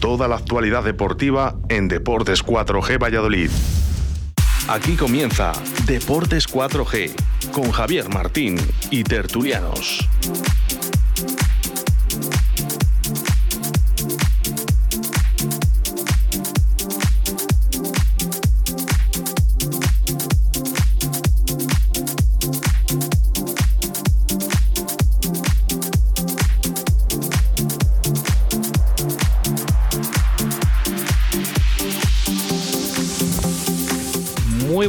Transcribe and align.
Toda 0.00 0.28
la 0.28 0.36
actualidad 0.36 0.82
deportiva 0.82 1.56
en 1.68 1.86
Deportes 1.86 2.42
4G 2.42 2.98
Valladolid. 2.98 3.50
Aquí 4.66 4.96
comienza 4.96 5.52
Deportes 5.84 6.48
4G 6.48 7.12
con 7.52 7.70
Javier 7.70 8.08
Martín 8.08 8.56
y 8.90 9.04
Tertulianos. 9.04 10.08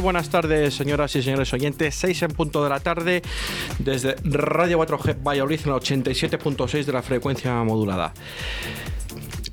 Buenas 0.02 0.30
tardes, 0.30 0.74
señoras 0.74 1.14
y 1.14 1.22
señores 1.22 1.52
oyentes. 1.54 1.94
6 1.94 2.22
en 2.22 2.30
punto 2.32 2.64
de 2.64 2.68
la 2.68 2.80
tarde 2.80 3.22
desde 3.78 4.16
Radio 4.24 4.80
4G 4.80 5.22
Valladolid 5.22 5.60
en 5.64 5.70
la 5.70 5.76
87.6 5.76 6.84
de 6.84 6.92
la 6.92 7.02
frecuencia 7.02 7.54
modulada. 7.62 8.12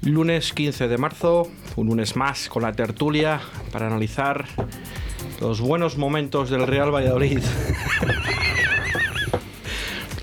Lunes 0.01 0.51
15 0.53 0.87
de 0.87 0.97
marzo, 0.97 1.47
un 1.75 1.87
lunes 1.87 2.15
más 2.15 2.49
con 2.49 2.63
la 2.63 2.73
tertulia 2.73 3.39
para 3.71 3.85
analizar 3.87 4.45
los 5.39 5.61
buenos 5.61 5.97
momentos 5.97 6.49
del 6.49 6.65
Real 6.65 6.93
Valladolid. 6.93 7.39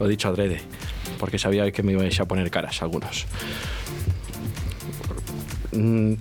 Lo 0.01 0.07
he 0.07 0.09
dicho 0.09 0.29
adrede, 0.29 0.61
porque 1.21 1.39
sabía 1.39 1.71
que 1.71 1.85
me 1.85 1.93
ibais 1.93 2.19
a 2.19 2.25
poner 2.25 2.51
caras 2.51 2.83
algunos. 2.83 3.27
Mm, 5.71 6.15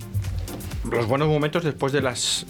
los 0.92 1.06
buenos 1.06 1.28
momentos 1.28 1.64
después 1.64 1.92
de 1.92 2.02
las 2.02 2.46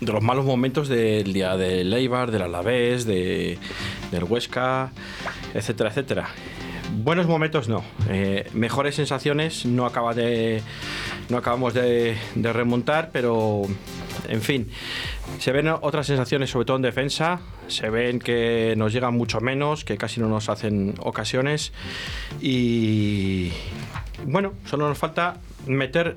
de 0.00 0.12
los 0.12 0.22
malos 0.22 0.44
momentos 0.44 0.88
del 0.88 1.32
día 1.32 1.56
del 1.56 1.92
Eibar, 1.92 2.30
del 2.30 2.42
Alavés, 2.42 3.04
de, 3.04 3.58
del 4.10 4.24
Huesca, 4.24 4.92
etcétera, 5.54 5.90
etcétera. 5.90 6.28
Buenos 6.92 7.26
momentos 7.26 7.68
no, 7.68 7.84
eh, 8.08 8.48
mejores 8.52 8.96
sensaciones 8.96 9.64
no 9.64 9.86
acaba 9.86 10.12
de 10.12 10.60
no 11.30 11.38
acabamos 11.38 11.72
de, 11.74 12.18
remontar, 12.34 13.10
pero 13.12 13.62
en 14.28 14.42
fin, 14.42 14.68
se 15.38 15.52
ven 15.52 15.68
otras 15.68 16.06
sensaciones, 16.06 16.50
sobre 16.50 16.66
todo 16.66 16.76
en 16.76 16.82
defensa. 16.82 17.40
Se 17.68 17.88
ven 17.88 18.18
que 18.18 18.74
nos 18.76 18.92
llegan 18.92 19.14
mucho 19.14 19.40
menos, 19.40 19.84
que 19.84 19.96
casi 19.96 20.20
no 20.20 20.28
nos 20.28 20.48
hacen 20.48 20.94
ocasiones. 20.98 21.72
Y 22.40 23.52
bueno, 24.26 24.54
solo 24.64 24.88
nos 24.88 24.98
falta 24.98 25.36
meter 25.66 26.16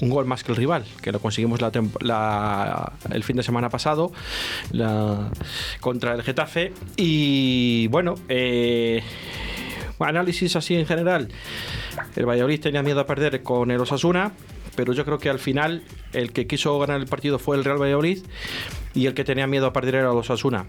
un 0.00 0.10
gol 0.10 0.26
más 0.26 0.44
que 0.44 0.52
el 0.52 0.56
rival, 0.56 0.84
que 1.02 1.12
lo 1.12 1.20
conseguimos 1.20 1.60
el 1.60 3.24
fin 3.24 3.36
de 3.36 3.42
semana 3.42 3.68
pasado 3.68 4.12
contra 5.80 6.14
el 6.14 6.22
Getafe. 6.22 6.72
Y 6.96 7.88
bueno, 7.88 8.14
eh, 8.28 9.02
análisis 9.98 10.56
así 10.56 10.74
en 10.74 10.86
general. 10.86 11.28
El 12.16 12.26
Valladolid 12.26 12.60
tenía 12.60 12.82
miedo 12.82 13.00
a 13.00 13.06
perder 13.06 13.42
con 13.42 13.70
el 13.70 13.80
Osasuna, 13.80 14.32
pero 14.76 14.92
yo 14.92 15.04
creo 15.04 15.18
que 15.18 15.30
al 15.30 15.38
final 15.38 15.82
el 16.12 16.32
que 16.32 16.46
quiso 16.46 16.78
ganar 16.78 17.00
el 17.00 17.06
partido 17.06 17.38
fue 17.38 17.56
el 17.56 17.64
Real 17.64 17.80
Valladolid 17.80 18.18
y 18.94 19.06
el 19.06 19.14
que 19.14 19.24
tenía 19.24 19.46
miedo 19.46 19.66
a 19.66 19.72
perder 19.72 19.96
era 19.96 20.10
el 20.10 20.18
Osasuna 20.18 20.66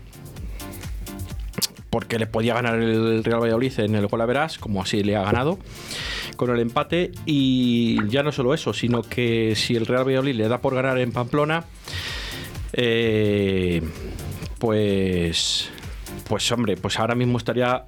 porque 1.96 2.20
le 2.20 2.28
podía 2.28 2.54
ganar 2.54 2.76
el 2.76 3.24
Real 3.24 3.40
Valladolid 3.40 3.80
en 3.80 3.96
el 3.96 4.08
gol 4.08 4.28
verás, 4.28 4.58
como 4.58 4.82
así 4.82 5.02
le 5.02 5.16
ha 5.16 5.24
ganado 5.24 5.58
con 6.36 6.50
el 6.50 6.60
empate 6.60 7.14
y 7.26 8.06
ya 8.10 8.22
no 8.22 8.34
solo 8.34 8.54
eso, 8.54 8.74
sino 8.74 9.02
que 9.02 9.54
si 9.56 9.78
el 9.78 9.86
Real 9.86 10.06
Valladolid 10.06 10.36
le 10.36 10.50
da 10.50 10.58
por 10.58 10.76
ganar 10.76 10.98
en 10.98 11.14
Pamplona, 11.14 11.64
eh, 12.74 13.82
pues 14.60 15.70
pues 16.28 16.52
hombre, 16.52 16.76
pues 16.76 17.00
ahora 17.00 17.16
mismo 17.16 17.38
estaría 17.38 17.86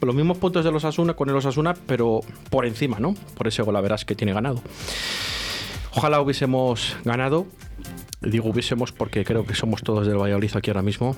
los 0.00 0.14
mismos 0.14 0.38
puntos 0.38 0.64
de 0.64 0.70
los 0.70 0.84
Asuna 0.84 1.14
con 1.14 1.28
el 1.28 1.34
Osasuna, 1.34 1.74
pero 1.88 2.20
por 2.48 2.64
encima, 2.64 3.00
¿no? 3.00 3.16
Por 3.36 3.48
ese 3.48 3.62
gol 3.62 3.74
verás 3.82 4.04
que 4.04 4.14
tiene 4.14 4.32
ganado. 4.32 4.62
Ojalá 5.96 6.20
hubiésemos 6.20 6.96
ganado. 7.04 7.48
Digo 8.20 8.50
hubiésemos 8.50 8.92
porque 8.92 9.24
creo 9.24 9.44
que 9.44 9.56
somos 9.56 9.82
todos 9.82 10.06
del 10.06 10.16
Valladolid 10.16 10.52
aquí 10.54 10.70
ahora 10.70 10.82
mismo 10.82 11.16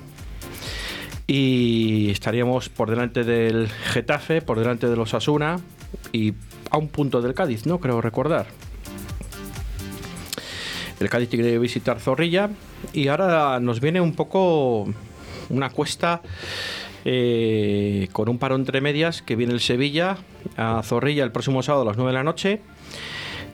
y 1.26 2.10
estaríamos 2.10 2.68
por 2.68 2.90
delante 2.90 3.24
del 3.24 3.68
Getafe, 3.68 4.42
por 4.42 4.58
delante 4.58 4.88
de 4.88 4.96
los 4.96 5.14
Asuna 5.14 5.60
y 6.12 6.34
a 6.70 6.78
un 6.78 6.88
punto 6.88 7.22
del 7.22 7.34
Cádiz, 7.34 7.66
¿no? 7.66 7.78
Creo 7.78 8.00
recordar. 8.00 8.46
El 11.00 11.08
Cádiz 11.08 11.28
tiene 11.28 11.50
que 11.50 11.58
visitar 11.58 11.98
Zorrilla 12.00 12.50
y 12.92 13.08
ahora 13.08 13.58
nos 13.60 13.80
viene 13.80 14.00
un 14.00 14.14
poco 14.14 14.86
una 15.48 15.70
cuesta 15.70 16.22
eh, 17.04 18.08
con 18.12 18.28
un 18.28 18.38
paro 18.38 18.54
entre 18.54 18.80
medias 18.80 19.22
que 19.22 19.36
viene 19.36 19.52
el 19.52 19.60
Sevilla 19.60 20.18
a 20.56 20.82
Zorrilla 20.82 21.24
el 21.24 21.32
próximo 21.32 21.62
sábado 21.62 21.82
a 21.82 21.86
las 21.86 21.96
9 21.96 22.10
de 22.10 22.14
la 22.14 22.24
noche. 22.24 22.60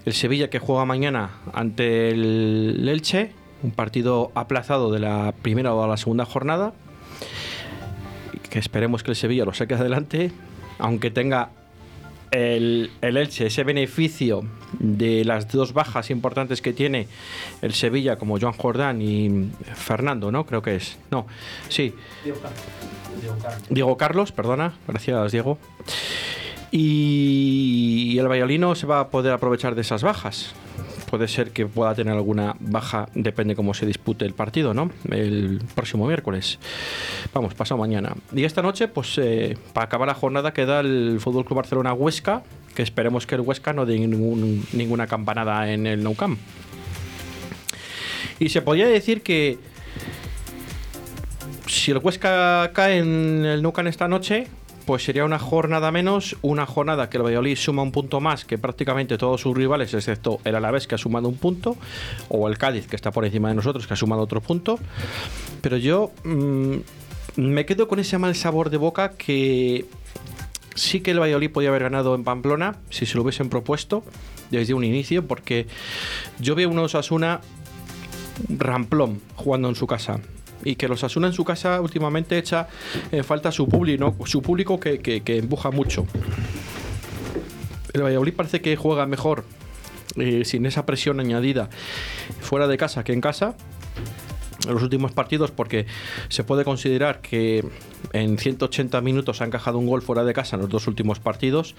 El 0.04 0.12
Sevilla 0.12 0.50
que 0.50 0.58
juega 0.58 0.84
mañana 0.84 1.30
ante 1.52 2.10
el 2.10 2.88
Elche, 2.88 3.32
un 3.62 3.70
partido 3.70 4.32
aplazado 4.34 4.90
de 4.90 4.98
la 4.98 5.34
primera 5.42 5.74
o 5.74 5.86
la 5.86 5.96
segunda 5.96 6.24
jornada 6.24 6.72
que 8.50 8.58
esperemos 8.58 9.02
que 9.02 9.12
el 9.12 9.16
Sevilla 9.16 9.44
lo 9.44 9.54
saque 9.54 9.74
adelante, 9.74 10.32
aunque 10.78 11.10
tenga 11.10 11.50
el, 12.30 12.90
Elche 13.00 13.46
ese 13.46 13.64
beneficio 13.64 14.42
de 14.78 15.24
las 15.24 15.50
dos 15.50 15.72
bajas 15.72 16.10
importantes 16.10 16.60
que 16.62 16.72
tiene 16.72 17.08
el 17.62 17.72
Sevilla, 17.74 18.16
como 18.16 18.38
Joan 18.38 18.52
Jordán 18.52 19.02
y 19.02 19.50
Fernando, 19.74 20.30
¿no? 20.30 20.44
Creo 20.46 20.62
que 20.62 20.76
es. 20.76 20.98
No, 21.10 21.26
sí. 21.68 21.94
Diego 22.24 22.38
Carlos. 22.40 23.68
Diego 23.68 23.96
Carlos, 23.96 24.32
perdona. 24.32 24.74
Gracias, 24.86 25.32
Diego. 25.32 25.58
Y 26.70 28.16
el 28.18 28.28
Valladolid 28.28 28.74
se 28.74 28.86
va 28.86 29.00
a 29.00 29.08
poder 29.08 29.32
aprovechar 29.32 29.74
de 29.74 29.80
esas 29.80 30.02
bajas 30.02 30.54
puede 31.10 31.26
ser 31.26 31.50
que 31.50 31.66
pueda 31.66 31.92
tener 31.94 32.14
alguna 32.14 32.54
baja, 32.60 33.08
depende 33.14 33.56
cómo 33.56 33.74
se 33.74 33.84
dispute 33.84 34.24
el 34.24 34.32
partido, 34.32 34.74
¿no? 34.74 34.92
El 35.10 35.60
próximo 35.74 36.06
miércoles. 36.06 36.60
Vamos, 37.34 37.52
pasado 37.54 37.80
mañana. 37.80 38.14
Y 38.32 38.44
esta 38.44 38.62
noche, 38.62 38.86
pues 38.86 39.18
eh, 39.18 39.58
para 39.72 39.86
acabar 39.86 40.06
la 40.06 40.14
jornada 40.14 40.52
queda 40.54 40.78
el 40.80 41.18
Fútbol 41.20 41.44
Club 41.44 41.56
Barcelona 41.56 41.92
Huesca, 41.94 42.44
que 42.76 42.82
esperemos 42.82 43.26
que 43.26 43.34
el 43.34 43.40
Huesca 43.40 43.72
no 43.72 43.86
dé 43.86 43.98
ninguna 43.98 45.08
campanada 45.08 45.72
en 45.72 45.88
el 45.88 46.04
Nou 46.04 46.14
Camp. 46.14 46.38
Y 48.38 48.50
se 48.50 48.62
podría 48.62 48.86
decir 48.86 49.22
que 49.22 49.58
si 51.66 51.90
el 51.90 51.98
Huesca 51.98 52.70
cae 52.72 52.98
en 52.98 53.44
el 53.44 53.62
Nou 53.62 53.72
Camp 53.72 53.88
esta 53.88 54.06
noche, 54.06 54.46
pues 54.90 55.04
sería 55.04 55.24
una 55.24 55.38
jornada 55.38 55.92
menos, 55.92 56.36
una 56.42 56.66
jornada 56.66 57.08
que 57.08 57.16
el 57.16 57.22
Valladolid 57.22 57.54
suma 57.54 57.80
un 57.80 57.92
punto 57.92 58.20
más 58.20 58.44
que 58.44 58.58
prácticamente 58.58 59.16
todos 59.18 59.40
sus 59.40 59.56
rivales, 59.56 59.94
excepto 59.94 60.40
el 60.42 60.56
Alavés 60.56 60.88
que 60.88 60.96
ha 60.96 60.98
sumado 60.98 61.28
un 61.28 61.36
punto, 61.36 61.76
o 62.28 62.48
el 62.48 62.58
Cádiz 62.58 62.88
que 62.88 62.96
está 62.96 63.12
por 63.12 63.24
encima 63.24 63.50
de 63.50 63.54
nosotros 63.54 63.86
que 63.86 63.94
ha 63.94 63.96
sumado 63.96 64.22
otro 64.22 64.40
punto. 64.40 64.80
Pero 65.60 65.76
yo 65.76 66.10
mm, 66.24 66.74
me 67.36 67.66
quedo 67.66 67.86
con 67.86 68.00
ese 68.00 68.18
mal 68.18 68.34
sabor 68.34 68.68
de 68.68 68.78
boca 68.78 69.10
que 69.10 69.86
sí 70.74 71.02
que 71.02 71.12
el 71.12 71.20
Valladolid 71.20 71.52
podía 71.52 71.68
haber 71.68 71.84
ganado 71.84 72.16
en 72.16 72.24
Pamplona 72.24 72.74
si 72.90 73.06
se 73.06 73.14
lo 73.14 73.22
hubiesen 73.22 73.48
propuesto 73.48 74.02
desde 74.50 74.74
un 74.74 74.82
inicio, 74.82 75.24
porque 75.24 75.68
yo 76.40 76.56
veo 76.56 76.68
unos 76.68 76.96
Osasuna 76.96 77.42
ramplón 78.48 79.20
jugando 79.36 79.68
en 79.68 79.76
su 79.76 79.86
casa 79.86 80.18
y 80.64 80.76
que 80.76 80.88
los 80.88 81.04
Asuna 81.04 81.28
en 81.28 81.32
su 81.32 81.44
casa 81.44 81.80
últimamente 81.80 82.38
echa 82.38 82.68
en 83.12 83.24
falta 83.24 83.52
su 83.52 83.68
público, 83.68 84.14
su 84.24 84.42
público 84.42 84.78
que, 84.78 85.00
que, 85.00 85.38
empuja 85.38 85.70
mucho. 85.70 86.06
El 87.92 88.02
Valladolid 88.02 88.34
parece 88.34 88.60
que 88.60 88.76
juega 88.76 89.06
mejor 89.06 89.44
eh, 90.16 90.44
sin 90.44 90.66
esa 90.66 90.86
presión 90.86 91.20
añadida 91.20 91.70
fuera 92.40 92.66
de 92.66 92.76
casa 92.76 93.04
que 93.04 93.12
en 93.12 93.20
casa 93.20 93.56
en 94.66 94.74
los 94.74 94.82
últimos 94.82 95.12
partidos 95.12 95.50
porque 95.50 95.86
se 96.28 96.44
puede 96.44 96.64
considerar 96.64 97.20
que 97.20 97.64
en 98.12 98.38
180 98.38 99.00
minutos 99.00 99.40
ha 99.40 99.44
encajado 99.44 99.78
un 99.78 99.86
gol 99.86 100.02
fuera 100.02 100.24
de 100.24 100.32
casa 100.32 100.56
en 100.56 100.62
los 100.62 100.70
dos 100.70 100.86
últimos 100.86 101.18
partidos, 101.18 101.74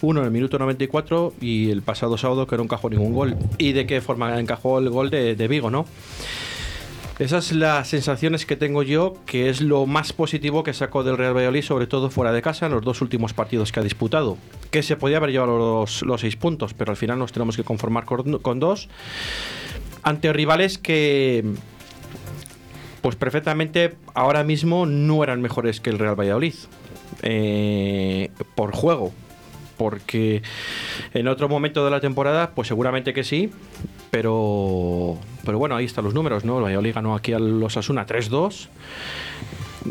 uno 0.00 0.20
en 0.20 0.26
el 0.26 0.32
minuto 0.32 0.58
94 0.58 1.34
y 1.40 1.70
el 1.70 1.82
pasado 1.82 2.18
sábado 2.18 2.46
que 2.46 2.56
no 2.56 2.64
encajó 2.64 2.90
ningún 2.90 3.14
gol. 3.14 3.36
¿Y 3.58 3.72
de 3.72 3.86
qué 3.86 4.00
forma 4.00 4.38
encajó 4.40 4.78
el 4.78 4.90
gol 4.90 5.10
de, 5.10 5.36
de 5.36 5.48
Vigo, 5.48 5.70
no? 5.70 5.86
Esas 7.18 7.44
son 7.44 7.60
las 7.60 7.86
sensaciones 7.86 8.44
que 8.44 8.56
tengo 8.56 8.82
yo, 8.82 9.14
que 9.24 9.48
es 9.48 9.60
lo 9.60 9.86
más 9.86 10.12
positivo 10.12 10.64
que 10.64 10.72
sacó 10.72 11.04
del 11.04 11.16
Real 11.16 11.32
Valladolid, 11.32 11.62
sobre 11.62 11.86
todo 11.86 12.10
fuera 12.10 12.32
de 12.32 12.42
casa, 12.42 12.66
en 12.66 12.72
los 12.72 12.82
dos 12.82 13.00
últimos 13.02 13.32
partidos 13.32 13.70
que 13.70 13.78
ha 13.78 13.84
disputado. 13.84 14.36
Que 14.72 14.82
se 14.82 14.96
podía 14.96 15.18
haber 15.18 15.30
llevado 15.30 15.86
los, 16.02 16.20
seis 16.20 16.34
puntos, 16.34 16.74
pero 16.74 16.90
al 16.90 16.96
final 16.96 17.20
nos 17.20 17.30
tenemos 17.30 17.56
que 17.56 17.62
conformar 17.62 18.04
con, 18.04 18.58
dos. 18.58 18.88
Ante 20.02 20.32
rivales 20.32 20.76
que, 20.76 21.44
pues 23.00 23.14
perfectamente 23.14 23.94
ahora 24.14 24.42
mismo 24.42 24.84
no 24.84 25.22
eran 25.22 25.40
mejores 25.40 25.80
que 25.80 25.90
el 25.90 26.00
Real 26.00 26.18
Valladolid. 26.18 26.54
Eh, 27.22 28.30
por 28.56 28.72
juego, 28.72 29.12
porque 29.76 30.42
en 31.12 31.28
otro 31.28 31.48
momento 31.48 31.84
de 31.84 31.90
la 31.90 32.00
temporada, 32.00 32.50
pues 32.54 32.68
seguramente 32.68 33.12
que 33.12 33.24
sí, 33.24 33.50
pero, 34.10 35.18
pero 35.44 35.58
bueno, 35.58 35.76
ahí 35.76 35.84
están 35.84 36.04
los 36.04 36.14
números, 36.14 36.44
¿no? 36.44 36.66
El 36.66 36.92
ganó 36.92 37.14
aquí 37.14 37.32
a 37.32 37.38
los 37.38 37.76
Asuna 37.76 38.06
3-2, 38.06 38.68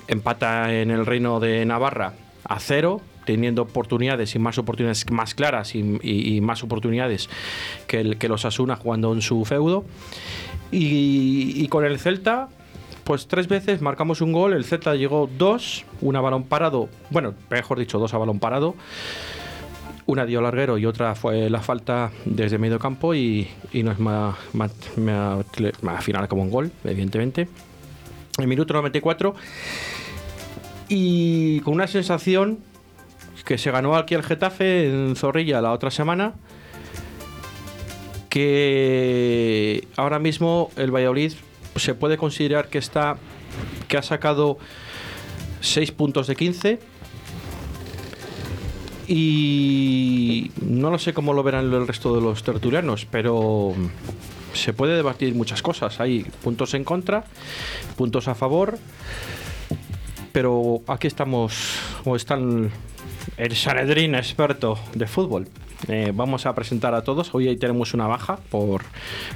empata 0.07 0.73
en 0.73 0.91
el 0.91 1.05
Reino 1.05 1.39
de 1.39 1.65
Navarra 1.65 2.13
a 2.45 2.59
cero, 2.59 3.01
teniendo 3.25 3.61
oportunidades 3.61 4.35
y 4.35 4.39
más 4.39 4.57
oportunidades 4.57 5.09
más 5.11 5.33
claras 5.33 5.75
y, 5.75 6.41
más 6.41 6.63
oportunidades 6.63 7.29
que, 7.87 8.01
el, 8.01 8.17
que 8.17 8.27
los 8.27 8.45
Asuna 8.45 8.75
jugando 8.75 9.13
en 9.13 9.21
su 9.21 9.43
feudo. 9.45 9.85
Y, 10.71 11.67
con 11.67 11.85
el 11.85 11.99
Celta, 11.99 12.49
pues 13.03 13.27
tres 13.27 13.47
veces 13.47 13.81
marcamos 13.81 14.21
un 14.21 14.31
gol, 14.31 14.53
el 14.53 14.65
Celta 14.65 14.95
llegó 14.95 15.29
dos, 15.37 15.85
una 16.01 16.19
balón 16.19 16.43
parado, 16.43 16.89
bueno, 17.11 17.35
mejor 17.49 17.79
dicho, 17.79 17.99
dos 17.99 18.13
a 18.13 18.17
balón 18.17 18.39
parado. 18.39 18.75
Una 20.05 20.25
dio 20.25 20.41
larguero 20.41 20.77
y 20.77 20.85
otra 20.85 21.15
fue 21.15 21.49
la 21.49 21.61
falta 21.61 22.11
desde 22.25 22.57
medio 22.57 22.77
campo 22.77 23.15
y, 23.15 23.47
y 23.71 23.83
nos 23.83 23.99
me, 23.99 24.33
me, 24.97 26.01
final 26.01 26.27
como 26.27 26.41
un 26.41 26.49
gol, 26.49 26.71
evidentemente. 26.83 27.47
En 28.37 28.49
minuto 28.49 28.73
94 28.73 29.35
y 30.89 31.59
con 31.61 31.75
una 31.75 31.87
sensación 31.87 32.59
que 33.45 33.57
se 33.57 33.71
ganó 33.71 33.95
aquí 33.95 34.15
el 34.15 34.23
Getafe 34.23 34.89
en 34.89 35.15
Zorrilla 35.15 35.61
la 35.61 35.71
otra 35.71 35.91
semana 35.91 36.33
que 38.29 39.87
ahora 39.95 40.19
mismo 40.19 40.71
el 40.75 40.91
Valladolid 40.91 41.33
se 41.75 41.93
puede 41.93 42.17
considerar 42.17 42.67
que 42.69 42.79
está 42.79 43.17
que 43.87 43.97
ha 43.97 44.01
sacado 44.01 44.57
6 45.61 45.91
puntos 45.91 46.27
de 46.27 46.35
15 46.35 46.79
y 49.15 50.49
no 50.65 50.89
lo 50.89 50.97
sé 50.97 51.13
cómo 51.13 51.33
lo 51.33 51.43
verán 51.43 51.71
el 51.71 51.85
resto 51.85 52.15
de 52.15 52.21
los 52.21 52.41
tertulianos, 52.41 53.05
pero 53.05 53.75
se 54.53 54.73
puede 54.73 54.95
debatir 54.95 55.35
muchas 55.35 55.61
cosas. 55.61 55.99
Hay 55.99 56.23
puntos 56.41 56.73
en 56.73 56.83
contra, 56.83 57.23
puntos 57.95 58.27
a 58.27 58.33
favor, 58.33 58.79
pero 60.31 60.81
aquí 60.87 61.05
estamos, 61.05 61.75
o 62.05 62.15
están 62.15 62.71
el 63.37 63.55
Sanedrín 63.55 64.15
experto 64.15 64.79
de 64.95 65.05
fútbol. 65.05 65.47
Eh, 65.87 66.11
vamos 66.13 66.45
a 66.45 66.55
presentar 66.55 66.93
a 66.93 67.03
todos. 67.03 67.33
Hoy 67.33 67.55
tenemos 67.57 67.93
una 67.93 68.07
baja 68.07 68.37
por 68.49 68.83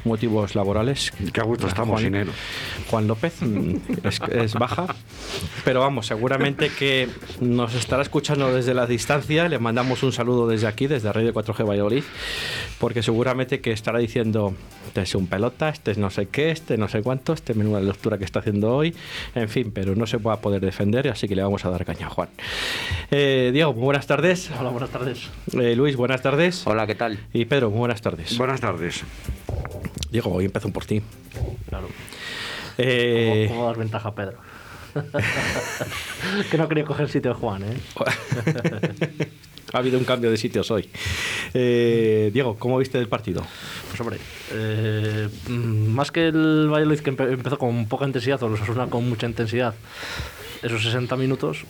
motivos 0.06 0.56
laborales. 0.56 1.12
Qué 1.34 1.42
gusto 1.42 1.68
estamos 1.68 2.02
Juan, 2.02 2.14
sin 2.14 2.34
Juan 2.90 3.08
López 3.08 3.42
mm, 3.42 3.76
es, 4.32 4.54
baja, 4.54 4.88
pero 5.66 5.82
vamos, 5.82 6.08
seguramente 6.08 6.70
que 6.70 7.10
nos 7.42 7.76
estará 7.76 8.02
escuchando 8.02 8.54
desde 8.54 8.74
la 8.74 8.86
distancia. 8.86 9.48
Le 9.50 9.60
mandamos 9.60 10.04
un 10.04 10.14
saludo 10.14 10.48
desde 10.48 10.68
aquí, 10.68 10.88
desde 10.88 11.12
Radio 11.12 11.34
4G 11.34 11.68
Valladolid, 11.68 12.04
porque 12.80 13.04
seguramente 13.04 13.60
que 13.60 13.72
estará 13.72 14.00
diciendo, 14.00 14.54
este 14.98 15.04
es 15.04 15.14
un 15.14 15.28
pelota, 15.28 15.70
este 15.70 15.92
es 15.92 16.00
no 16.00 16.10
sé 16.10 16.26
qué, 16.26 16.50
este 16.50 16.76
no 16.76 16.88
sé 16.88 17.04
cuánto, 17.04 17.34
este 17.34 17.54
menuda 17.54 17.80
lectura 17.80 18.18
que 18.18 18.26
está 18.26 18.40
haciendo 18.40 18.76
hoy, 18.76 18.96
en 19.36 19.48
fin, 19.48 19.72
pero 19.72 19.96
no 19.96 20.08
se 20.08 20.18
va 20.18 20.34
a 20.34 20.42
poder 20.42 20.60
defender, 20.60 21.08
así 21.08 21.28
que 21.28 21.36
le 21.36 21.44
vamos 21.44 21.64
a 21.66 21.70
dar 21.70 21.86
caña 21.86 22.08
a 22.08 22.10
Juan. 22.10 22.30
Eh, 23.12 23.52
Diego, 23.54 23.74
buenas 23.74 24.08
tardes. 24.08 24.50
Hola, 24.60 24.72
buenas 24.72 24.90
tardes. 24.90 25.30
Eh, 25.54 25.76
Luis, 25.76 25.96
buenas 25.96 26.24
tardes. 26.24 26.66
Hola, 26.66 26.88
¿qué 26.88 26.96
tal? 26.96 27.20
Y 27.32 27.46
Pedro, 27.46 27.70
buenas 27.70 28.02
tardes. 28.02 28.36
Buenas 28.40 28.60
tardes. 28.60 29.04
Diego, 30.10 30.32
hoy 30.32 30.46
empezó 30.46 30.72
por 30.72 30.86
ti. 30.86 31.04
Claro. 31.70 31.90
Eh... 32.80 33.46
¿Cómo, 33.50 33.68
dar 33.68 33.78
ventaja 33.78 34.10
a 34.10 34.16
Pedro? 34.16 34.38
que 36.50 36.58
no 36.58 36.68
quería 36.68 36.86
coger 36.86 37.06
el 37.06 37.12
sitio 37.12 37.34
de 37.34 37.40
Juan, 37.40 37.62
¿eh? 37.66 37.78
ha 39.74 39.78
habido 39.78 39.98
un 39.98 40.06
cambio 40.06 40.32
de 40.32 40.38
sitios 40.38 40.72
hoy. 40.72 40.90
Eh, 41.54 42.30
Diego, 42.34 42.58
¿cómo 42.58 42.78
viste 42.78 42.98
el 42.98 43.08
partido? 43.08 43.46
Pues 43.90 44.00
hombre, 44.00 44.18
eh, 44.52 45.28
mm, 45.48 45.88
más 45.90 46.12
que 46.12 46.28
el 46.28 46.70
Valladolid 46.72 47.00
que 47.00 47.10
empezó 47.10 47.58
con 47.58 47.88
poca 47.88 48.06
intensidad, 48.06 48.42
o 48.44 48.50
los 48.50 48.62
Asuna 48.62 48.88
con 48.88 49.08
mucha 49.08 49.28
intensidad, 49.28 49.74
esos 50.62 50.84
60 50.84 51.16
minutos, 51.16 51.66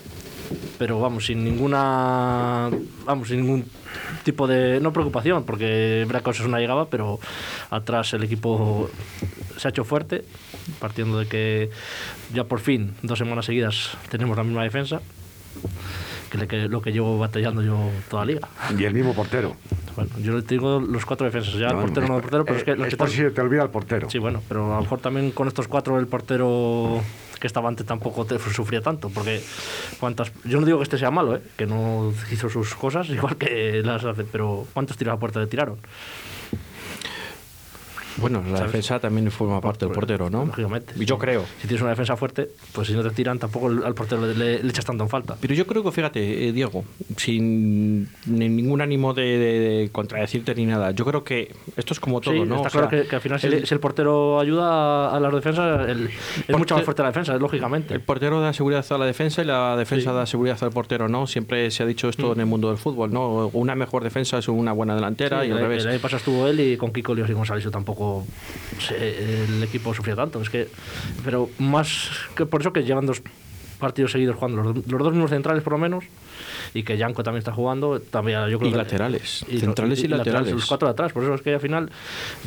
pero 0.78 1.00
vamos, 1.00 1.26
sin 1.26 1.44
ninguna, 1.44 2.70
vamos, 3.06 3.28
sin 3.28 3.42
ningún 3.42 3.66
tipo 4.24 4.48
de, 4.48 4.80
no 4.80 4.94
preocupación, 4.94 5.44
porque 5.44 6.06
Bracos 6.08 6.40
es 6.40 6.46
una 6.46 6.60
llegada, 6.60 6.86
pero 6.86 7.20
atrás 7.70 8.14
el 8.14 8.24
equipo 8.24 8.90
se 9.58 9.68
ha 9.68 9.72
hecho 9.72 9.84
fuerte, 9.84 10.24
partiendo 10.80 11.20
de 11.20 11.28
que 11.28 11.70
ya 12.34 12.44
por 12.44 12.60
fin, 12.60 12.94
dos 13.02 13.20
semanas 13.20 13.46
seguidas, 13.46 13.98
tenemos 14.10 14.38
la 14.38 14.44
misma 14.44 14.64
defensa 14.64 15.02
que, 16.30 16.68
lo 16.68 16.82
que 16.82 16.92
llevo 16.92 17.18
batallando 17.18 17.62
yo 17.62 17.78
toda 18.10 18.26
la 18.26 18.34
liga. 18.34 18.48
Y 18.78 18.84
el 18.84 18.94
mismo 18.94 19.14
portero. 19.14 19.56
Bueno, 19.96 20.12
yo 20.20 20.44
te 20.44 20.56
digo 20.56 20.80
los 20.80 21.06
cuatro 21.06 21.26
defensas, 21.26 21.56
ya 21.56 21.68
el 21.68 21.78
portero 21.78 22.08
no 22.08 22.16
el 22.18 22.22
portero, 22.22 22.46
pero 22.46 22.58
es 22.58 22.64
que... 22.64 22.76
Los 22.76 22.96
por 22.96 23.10
si 23.10 23.30
te 23.30 23.42
olvida 23.42 23.64
el 23.64 23.70
portero. 23.70 24.10
Sí, 24.10 24.20
bueno, 24.20 24.42
pero 24.48 24.74
a 24.74 24.76
lo 24.78 24.82
mejor 24.82 25.00
también 25.00 25.32
con 25.32 25.48
estos 25.48 25.68
cuatro 25.68 26.00
el 26.00 26.08
portero 26.08 27.02
que 27.40 27.48
estaba 27.48 27.70
antes 27.70 27.86
tampoco 27.86 28.26
te 28.26 28.40
sufría 28.40 28.82
tanto, 28.82 29.10
porque 29.10 29.42
cuántas, 30.00 30.32
yo 30.44 30.60
no 30.60 30.66
digo 30.66 30.80
que 30.80 30.84
este 30.84 30.98
sea 30.98 31.12
malo, 31.12 31.36
¿eh? 31.36 31.42
que 31.56 31.66
no 31.66 32.14
hizo 32.32 32.50
sus 32.50 32.76
cosas 32.76 33.10
igual 33.10 33.38
que 33.38 33.82
las 33.84 34.04
hace, 34.04 34.24
pero 34.24 34.66
¿cuántos 34.74 34.98
tiros 34.98 35.14
a 35.14 35.20
puerta 35.20 35.40
le 35.40 35.48
tiraron? 35.48 35.78
Bueno, 38.18 38.44
la 38.52 38.62
defensa 38.62 39.00
también 39.00 39.30
forma 39.32 39.62
parte 39.62 39.86
del 39.86 39.94
portero, 39.94 40.30
¿no? 40.30 40.46
Lógicamente. 40.46 40.94
Yo 41.06 41.18
creo. 41.18 41.46
Si 41.62 41.68
tienes 41.68 41.82
una 41.82 41.92
defensa 41.92 42.16
fuerte, 42.18 42.50
pues 42.74 42.88
si 42.88 42.94
no 42.94 43.04
te 43.04 43.12
tiran, 43.12 43.40
tampoco 43.40 43.68
al 43.68 43.94
portero 43.94 44.26
le, 44.26 44.56
echas 44.56 44.86
tanto 44.86 45.04
en 45.04 45.10
falta. 45.10 45.38
Pero 45.40 45.54
yo 45.54 45.68
creo 45.68 45.84
que, 45.84 45.92
fíjate, 45.92 46.48
eh, 46.48 46.52
Diego, 46.52 46.84
sin 47.16 48.10
ningún 48.26 48.82
ánimo 48.82 49.14
de, 49.14 49.90
contradecirte 49.92 50.56
ni 50.56 50.66
nada, 50.66 50.92
yo 50.92 51.06
creo 51.06 51.24
que 51.24 51.54
esto 51.76 51.94
es 51.94 52.00
como 52.00 52.22
todo, 52.22 52.46
¿no? 52.46 52.58
Está 52.58 52.70
claro 52.70 52.90
que, 52.90 53.16
al 53.16 53.22
final, 53.22 53.40
si 53.40 53.48
el, 53.48 53.80
portero 53.80 54.40
ayuda 54.40 55.16
a 55.16 55.20
las 55.20 55.34
defensas, 55.34 55.88
es 56.48 56.58
mucho 56.58 56.76
más 56.76 56.84
fuerte 56.84 57.02
la 57.02 57.10
defensa, 57.10 57.38
lógicamente. 57.38 57.94
El 57.94 58.02
portero 58.02 58.42
da 58.42 58.54
seguridad 58.54 58.86
a 58.90 58.98
la 58.98 59.06
defensa 59.06 59.42
y 59.42 59.46
la 59.46 59.76
defensa 59.78 60.12
da 60.12 60.26
seguridad 60.26 60.58
al 60.64 60.72
portero, 60.72 61.08
¿no? 61.08 61.28
Siempre 61.28 61.70
se 61.72 61.84
ha 61.84 61.86
dicho 61.86 62.10
esto 62.10 62.30
mm. 62.30 62.34
en 62.34 62.40
el 62.40 62.46
mundo 62.46 62.70
del 62.70 62.78
fútbol, 62.78 63.12
¿no? 63.12 63.50
Una 63.54 63.76
mejor 63.76 64.04
defensa 64.04 64.40
es 64.40 64.48
una 64.48 64.72
buena 64.72 64.96
delantera 64.96 65.46
y 65.46 65.52
al 65.52 65.60
revés. 65.60 65.84
El 65.84 65.92
año 65.92 66.00
pasado 66.00 66.18
estuvo 66.18 66.48
él 66.48 66.60
y 66.60 66.78
con 66.78 66.92
Kiko 66.92 67.14
Líos 67.14 67.30
y 67.30 67.34
González 67.34 67.70
tampoco 67.72 68.07
el 68.92 69.64
equipo 69.64 69.94
sufrió 69.94 70.16
tanto. 70.16 70.42
Es 70.42 70.50
que, 70.50 70.68
pero 71.24 71.50
más 71.60 72.10
que 72.36 72.46
por 72.46 72.62
eso 72.62 72.74
que 72.74 72.84
llevan 72.84 73.06
dos 73.06 73.22
partidos 73.80 74.12
seguidos 74.12 74.36
jugando 74.36 74.64
los, 74.64 74.88
los 74.88 75.04
dos 75.04 75.14
mismos 75.14 75.30
centrales 75.30 75.64
por 75.64 75.74
lo 75.74 75.80
menos 75.80 76.04
y 76.78 76.84
que 76.84 76.96
Yanko 76.96 77.24
también 77.24 77.40
está 77.40 77.52
jugando. 77.52 78.00
También, 78.00 78.48
yo 78.50 78.60
creo 78.60 78.72
y 78.72 78.76
laterales, 78.76 79.44
centrales 79.50 80.04
y, 80.04 80.08
laterales. 80.08 80.54
Los 80.54 80.68
cuatro 80.68 80.88
de 80.88 80.92
atrás, 80.92 81.12
por 81.12 81.24
eso 81.24 81.34
es 81.34 81.42
que 81.42 81.56
al 81.56 81.60
final, 81.60 81.90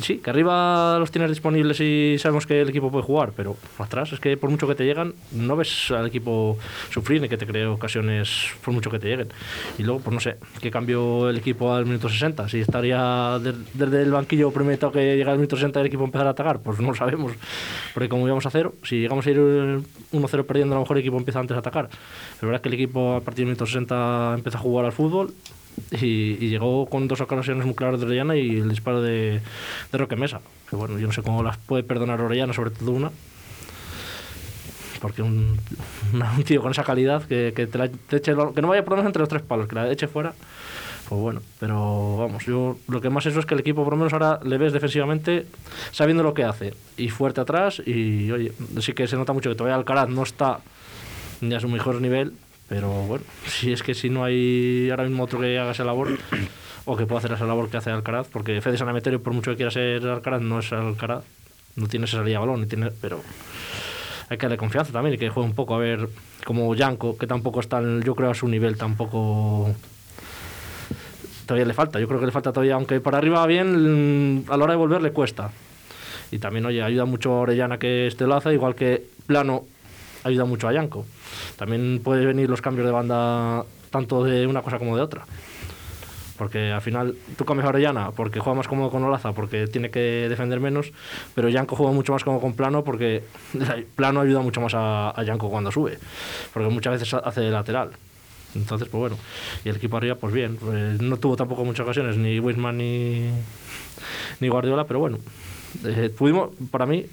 sí, 0.01 0.19
que 0.19 0.29
arriba 0.29 0.97
los 0.99 1.11
tienes 1.11 1.29
disponibles 1.29 1.79
y 1.81 2.15
sabemos 2.17 2.45
que 2.45 2.61
el 2.61 2.69
equipo 2.69 2.89
puede 2.89 3.03
jugar, 3.03 3.33
pero 3.35 3.57
atrás 3.77 4.13
es 4.13 4.21
que 4.21 4.37
por 4.37 4.49
mucho 4.49 4.67
que 4.67 4.75
te 4.75 4.85
llegan, 4.85 5.13
no 5.33 5.57
ves 5.57 5.91
al 5.91 6.07
equipo 6.07 6.57
sufrir 6.91 7.21
ni 7.21 7.27
que 7.27 7.37
te 7.37 7.45
cree 7.45 7.65
ocasiones 7.65 8.51
por 8.63 8.73
mucho 8.73 8.89
que 8.89 8.99
te 8.99 9.09
lleguen. 9.09 9.27
Y 9.77 9.83
luego, 9.83 9.99
pues 9.99 10.13
no 10.13 10.21
sé, 10.21 10.37
¿qué 10.61 10.71
cambió 10.71 11.29
el 11.29 11.37
equipo 11.37 11.73
al 11.73 11.85
minuto 11.85 12.07
60? 12.07 12.47
Si 12.47 12.61
estaría 12.61 13.37
desde 13.73 14.03
el 14.03 14.11
banquillo 14.11 14.51
primero 14.51 14.91
que 14.93 15.17
llega 15.17 15.31
al 15.31 15.37
minuto 15.39 15.57
60 15.57 15.81
el 15.81 15.87
equipo 15.87 16.05
empezar 16.05 16.27
a 16.27 16.29
atacar, 16.29 16.61
pues 16.61 16.79
no 16.79 16.89
lo 16.89 16.95
sabemos, 16.95 17.33
porque 17.93 18.07
como 18.07 18.25
íbamos 18.27 18.45
a 18.45 18.49
cero, 18.49 18.75
si 18.83 19.01
llegamos 19.01 19.27
a 19.27 19.31
ir 19.31 19.37
1-0 19.37 20.45
perdiendo, 20.45 20.75
a 20.75 20.77
lo 20.77 20.83
mejor 20.83 20.97
el 20.97 21.01
equipo 21.01 21.17
empieza 21.17 21.39
antes 21.39 21.57
a 21.57 21.59
atacar. 21.59 21.89
Pero 21.89 21.99
la 22.43 22.47
verdad 22.47 22.55
es 22.55 22.61
que 22.61 22.69
el 22.69 22.75
equipo 22.75 23.15
a 23.15 23.21
partir 23.21 23.45
del 23.45 23.47
minuto 23.47 23.65
60 23.65 24.20
empezó 24.35 24.57
a 24.57 24.61
jugar 24.61 24.85
al 24.85 24.91
fútbol 24.91 25.33
y, 25.91 26.49
llegó 26.49 26.85
con 26.87 27.07
dos 27.07 27.21
ocasiones 27.21 27.65
muy 27.65 27.75
claras 27.75 27.99
de 27.99 28.05
Orellana 28.05 28.35
y 28.35 28.57
el 28.57 28.69
disparo 28.69 29.01
de, 29.01 29.41
de 29.91 29.97
Roque 29.97 30.15
Mesa. 30.15 30.41
Que 30.69 30.75
bueno, 30.75 30.97
yo 30.99 31.07
no 31.07 31.13
sé 31.13 31.21
cómo 31.21 31.43
las 31.43 31.57
puede 31.57 31.83
perdonar 31.83 32.21
Orellana, 32.21 32.53
sobre 32.53 32.71
todo 32.71 32.91
una. 32.91 33.11
Porque 35.01 35.21
un, 35.21 35.57
un 36.13 36.43
tío 36.43 36.61
con 36.61 36.71
esa 36.71 36.83
calidad 36.83 37.23
que, 37.23 37.53
que, 37.55 37.67
te 37.67 38.17
eche, 38.17 38.33
que 38.53 38.61
no 38.61 38.67
vaya 38.67 38.85
por 38.85 38.99
entre 38.99 39.19
los 39.19 39.29
tres 39.29 39.41
palos, 39.41 39.67
que 39.67 39.75
la 39.75 39.91
eche 39.91 40.07
fuera. 40.07 40.33
Pues 41.09 41.19
bueno, 41.19 41.41
pero 41.59 42.15
vamos, 42.15 42.45
yo 42.45 42.77
lo 42.87 43.01
que 43.01 43.09
más 43.09 43.25
eso 43.25 43.41
es 43.41 43.45
que 43.45 43.53
el 43.53 43.59
equipo 43.59 43.83
por 43.83 43.91
lo 43.91 43.97
menos 43.97 44.13
ahora 44.13 44.39
le 44.45 44.57
ves 44.57 44.71
defensivamente 44.71 45.45
sabiendo 45.91 46.23
lo 46.23 46.33
que 46.33 46.45
hace 46.45 46.73
y 46.95 47.09
fuerte 47.09 47.41
atrás 47.41 47.81
y 47.85 48.31
oye, 48.31 48.53
sí 48.79 48.93
que 48.93 49.05
se 49.07 49.17
nota 49.17 49.33
mucho 49.33 49.49
que 49.49 49.57
todavía 49.57 49.75
Alcaraz 49.75 50.07
no 50.07 50.23
está 50.23 50.61
ni 51.41 51.53
a 51.53 51.59
su 51.59 51.67
mejor 51.67 51.99
nivel, 51.99 52.31
pero 52.71 52.87
bueno, 52.89 53.25
si 53.47 53.73
es 53.73 53.83
que 53.83 53.93
si 53.93 54.09
no 54.09 54.23
hay 54.23 54.87
ahora 54.91 55.03
mismo 55.03 55.23
otro 55.23 55.41
que 55.41 55.59
haga 55.59 55.71
esa 55.71 55.83
labor 55.83 56.17
o 56.85 56.95
que 56.95 57.05
pueda 57.05 57.19
hacer 57.19 57.33
esa 57.33 57.45
labor 57.45 57.69
que 57.69 57.75
hace 57.75 57.89
Alcaraz, 57.89 58.29
porque 58.29 58.61
Fede 58.61 58.77
Sanemeterio, 58.77 59.21
por 59.21 59.33
mucho 59.33 59.51
que 59.51 59.57
quiera 59.57 59.71
ser 59.71 60.07
Alcaraz, 60.07 60.41
no 60.41 60.59
es 60.59 60.71
Alcaraz, 60.71 61.25
no 61.75 61.87
tiene 61.87 62.05
esa 62.05 62.19
salida 62.19 62.35
de 62.35 62.39
balón, 62.39 62.61
ni 62.61 62.67
tiene, 62.67 62.89
pero 63.01 63.19
hay 64.29 64.37
que 64.37 64.45
darle 64.45 64.55
confianza 64.55 64.93
también 64.93 65.15
y 65.15 65.17
que 65.17 65.27
juegue 65.29 65.49
un 65.49 65.53
poco 65.53 65.75
a 65.75 65.79
ver 65.79 66.07
como 66.45 66.73
Yanko, 66.73 67.17
que 67.17 67.27
tampoco 67.27 67.59
está, 67.59 67.81
yo 67.81 68.15
creo, 68.15 68.31
a 68.31 68.35
su 68.35 68.47
nivel, 68.47 68.77
tampoco 68.77 69.75
todavía 71.45 71.65
le 71.65 71.73
falta. 71.73 71.99
Yo 71.99 72.07
creo 72.07 72.21
que 72.21 72.25
le 72.27 72.31
falta 72.31 72.53
todavía, 72.53 72.75
aunque 72.75 73.01
para 73.01 73.17
arriba 73.17 73.39
va 73.39 73.47
bien, 73.47 74.45
a 74.47 74.55
la 74.55 74.63
hora 74.63 74.71
de 74.71 74.77
volver 74.77 75.01
le 75.01 75.11
cuesta. 75.11 75.51
Y 76.31 76.39
también, 76.39 76.65
oye, 76.65 76.81
ayuda 76.81 77.03
mucho 77.03 77.33
a 77.33 77.41
Orellana 77.41 77.77
que 77.77 78.07
este 78.07 78.25
lo 78.25 78.35
hace, 78.35 78.53
igual 78.53 78.75
que 78.75 79.03
Plano 79.27 79.65
ayuda 80.23 80.45
mucho 80.45 80.69
a 80.69 80.71
Yanko. 80.71 81.05
También 81.57 82.01
pueden 82.03 82.25
venir 82.27 82.49
los 82.49 82.61
cambios 82.61 82.85
de 82.85 82.91
banda 82.91 83.65
tanto 83.89 84.23
de 84.23 84.47
una 84.47 84.61
cosa 84.61 84.79
como 84.79 84.95
de 84.95 85.03
otra. 85.03 85.25
Porque 86.37 86.71
al 86.71 86.81
final 86.81 87.15
tú 87.37 87.45
cambias 87.45 87.67
a 87.67 87.69
Orellana 87.69 88.11
porque 88.11 88.39
juega 88.39 88.57
más 88.57 88.67
cómodo 88.67 88.89
con 88.89 89.03
Olaza, 89.03 89.33
porque 89.33 89.67
tiene 89.67 89.91
que 89.91 90.27
defender 90.27 90.59
menos, 90.59 90.91
pero 91.35 91.49
Yanko 91.49 91.75
juega 91.75 91.91
mucho 91.91 92.13
más 92.13 92.23
cómodo 92.23 92.41
con 92.41 92.53
Plano 92.53 92.83
porque 92.83 93.23
Plano 93.95 94.21
ayuda 94.21 94.41
mucho 94.41 94.59
más 94.59 94.73
a, 94.73 95.11
a 95.11 95.23
Yanko 95.23 95.49
cuando 95.49 95.71
sube, 95.71 95.99
porque 96.51 96.69
muchas 96.69 96.93
veces 96.93 97.13
hace 97.13 97.41
de 97.41 97.51
lateral. 97.51 97.91
Entonces, 98.55 98.87
pues 98.89 98.99
bueno, 98.99 99.17
y 99.63 99.69
el 99.69 99.77
equipo 99.77 99.97
arriba, 99.97 100.15
pues 100.15 100.33
bien, 100.33 100.57
pues 100.57 100.99
no 101.01 101.17
tuvo 101.17 101.35
tampoco 101.35 101.63
muchas 101.63 101.83
ocasiones, 101.83 102.17
ni 102.17 102.39
Wisman 102.39 102.77
ni, 102.77 103.29
ni 104.39 104.49
Guardiola, 104.49 104.85
pero 104.85 104.99
bueno, 104.99 105.19
eh, 105.85 106.11
pudimos, 106.15 106.49
para 106.69 106.85
mí, 106.85 107.05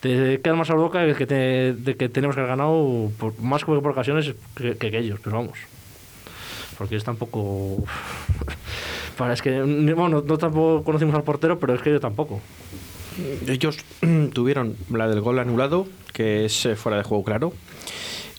te 0.00 0.40
queda 0.40 0.54
más 0.54 0.70
a 0.70 0.74
la 0.74 0.80
boca 0.80 1.00
de 1.00 1.14
que, 1.14 1.26
te- 1.26 1.72
de 1.74 1.96
que 1.96 2.08
tenemos 2.08 2.34
que 2.34 2.40
haber 2.40 2.50
ganado 2.56 3.10
por, 3.18 3.38
más 3.40 3.64
que 3.64 3.66
por 3.72 3.86
ocasiones 3.88 4.34
que, 4.56 4.76
que 4.76 4.98
ellos, 4.98 5.20
pero 5.22 5.36
vamos. 5.36 5.58
Porque 6.78 6.96
es 6.96 7.04
tampoco. 7.04 7.84
Para, 9.16 9.34
es 9.34 9.42
que, 9.42 9.60
bueno, 9.62 10.22
no 10.26 10.38
tampoco 10.38 10.82
conocimos 10.84 11.14
al 11.14 11.22
portero, 11.24 11.58
pero 11.58 11.74
es 11.74 11.82
que 11.82 11.90
yo 11.90 12.00
tampoco. 12.00 12.40
Ellos 13.46 13.76
tuvieron 14.32 14.76
la 14.90 15.06
del 15.08 15.20
gol 15.20 15.38
anulado, 15.38 15.86
que 16.12 16.46
es 16.46 16.64
eh, 16.64 16.76
fuera 16.76 16.96
de 16.98 17.04
juego 17.04 17.22
claro. 17.24 17.52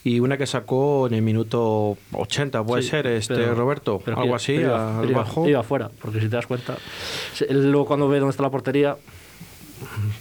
Y 0.04 0.18
una 0.18 0.36
que 0.36 0.48
sacó 0.48 1.06
en 1.06 1.14
el 1.14 1.22
minuto 1.22 1.96
80, 2.12 2.64
puede 2.64 2.82
Sí, 2.82 2.88
ser, 2.88 3.06
este 3.06 3.34
pero- 3.36 3.54
Roberto, 3.54 4.02
pero 4.04 4.16
algo 4.18 4.30
que- 4.32 4.36
así, 4.36 4.54
pero 4.56 4.68
iba, 4.70 4.98
al 4.98 5.10
iba- 5.10 5.18
bajo. 5.20 5.48
iba 5.48 5.60
afuera, 5.60 5.90
porque 6.00 6.18
si 6.20 6.28
te 6.28 6.34
das 6.34 6.48
cuenta, 6.48 6.76
luego 7.50 7.86
cuando 7.86 8.08
ve 8.08 8.18
dónde 8.18 8.32
está 8.32 8.42
la 8.42 8.50
portería, 8.50 8.96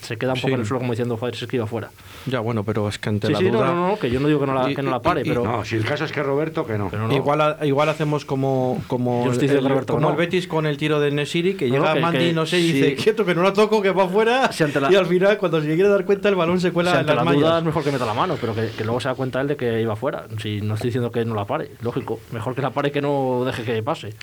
se 0.01 0.17
queda 0.17 0.33
un 0.33 0.39
poco 0.39 0.47
Sí. 0.49 0.53
en 0.53 0.59
el 0.61 0.65
suelo 0.65 0.79
como 0.79 0.91
diciendo, 0.93 1.17
joder, 1.17 1.35
si 1.35 1.45
es 1.45 1.49
que 1.49 1.57
iba 1.57 1.65
afuera. 1.65 1.89
Ya, 2.25 2.39
bueno, 2.39 2.63
pero 2.63 2.87
es 2.87 2.97
que 2.99 3.09
ante 3.09 3.27
Sí, 3.27 3.33
la 3.33 3.39
sí, 3.39 3.45
no, 3.45 3.57
duda. 3.59 3.65
no, 3.73 3.87
no, 3.89 3.99
que 3.99 4.09
yo 4.09 4.19
no 4.19 4.27
digo 4.27 4.39
que 4.39 4.45
no 4.47 4.53
la, 4.53 4.69
Y- 4.71 4.75
que 4.75 4.81
no 4.81 4.91
la 4.91 4.97
y- 4.97 4.99
pare, 5.01 5.21
y- 5.21 5.29
pero. 5.29 5.43
No, 5.43 5.65
si 5.65 5.75
el 5.75 5.85
caso 5.85 6.05
es 6.05 6.11
que 6.11 6.21
Roberto, 6.23 6.65
que 6.65 6.77
no. 6.77 6.89
pero 6.89 7.07
no. 7.07 7.13
Igual, 7.13 7.57
igual 7.63 7.89
hacemos 7.89 8.25
como, 8.25 8.81
como, 8.87 9.25
Yo 9.25 9.31
estoy 9.31 9.47
diciendo 9.47 9.59
el, 9.59 9.63
que 9.67 9.69
Roberto 9.73 9.93
como 9.93 10.05
no. 10.07 10.11
el 10.11 10.17
Betis 10.17 10.47
con 10.47 10.65
el 10.65 10.77
tiro 10.77 10.99
de 10.99 11.11
Nesiri, 11.11 11.55
que 11.55 11.67
No, 11.67 11.75
llega 11.75 11.93
que- 11.93 11.99
Mandy, 11.99 12.19
que 12.19 12.33
no 12.33 12.45
sé, 12.45 12.59
y 12.59 12.71
dice, 12.71 12.95
quieto, 12.95 13.25
que 13.25 13.33
no 13.35 13.43
la 13.43 13.53
toco, 13.53 13.81
que 13.81 13.91
va 13.91 14.03
afuera. 14.05 14.51
Si 14.51 14.63
ante 14.63 14.79
la- 14.79 14.91
Y 14.91 14.95
al 14.95 15.05
final, 15.05 15.37
cuando 15.37 15.59
se 15.61 15.67
quiere 15.67 15.89
dar 15.89 16.05
cuenta, 16.05 16.29
el 16.29 16.35
balón 16.35 16.59
se 16.59 16.71
cuela 16.71 16.91
Si 16.91 16.95
en 16.95 16.99
ante 17.01 17.15
las 17.15 17.25
la 17.25 17.31
duda 17.31 17.45
mallas. 17.47 17.59
es 17.59 17.65
mejor 17.65 17.83
que 17.83 17.91
meta 17.91 18.05
la 18.05 18.13
mano, 18.13 18.37
pero 18.39 18.53
que, 18.55 18.69
que 18.77 18.83
luego 18.83 18.99
se 18.99 19.07
da 19.09 19.15
cuenta 19.15 19.41
él 19.41 19.47
de 19.47 19.55
que 19.57 19.81
iba 19.81 19.95
fuera. 19.95 20.25
Si 20.41 20.61
no 20.61 20.75
estoy 20.75 20.89
diciendo 20.89 21.11
que 21.11 21.25
no 21.25 21.35
la 21.35 21.45
pare, 21.45 21.71
lógico. 21.81 22.19
Mejor 22.31 22.55
que 22.55 22.61
la 22.61 22.69
pare 22.71 22.91
que 22.91 23.01
no 23.01 23.43
deje 23.45 23.63
que 23.63 23.81
pase. 23.83 24.13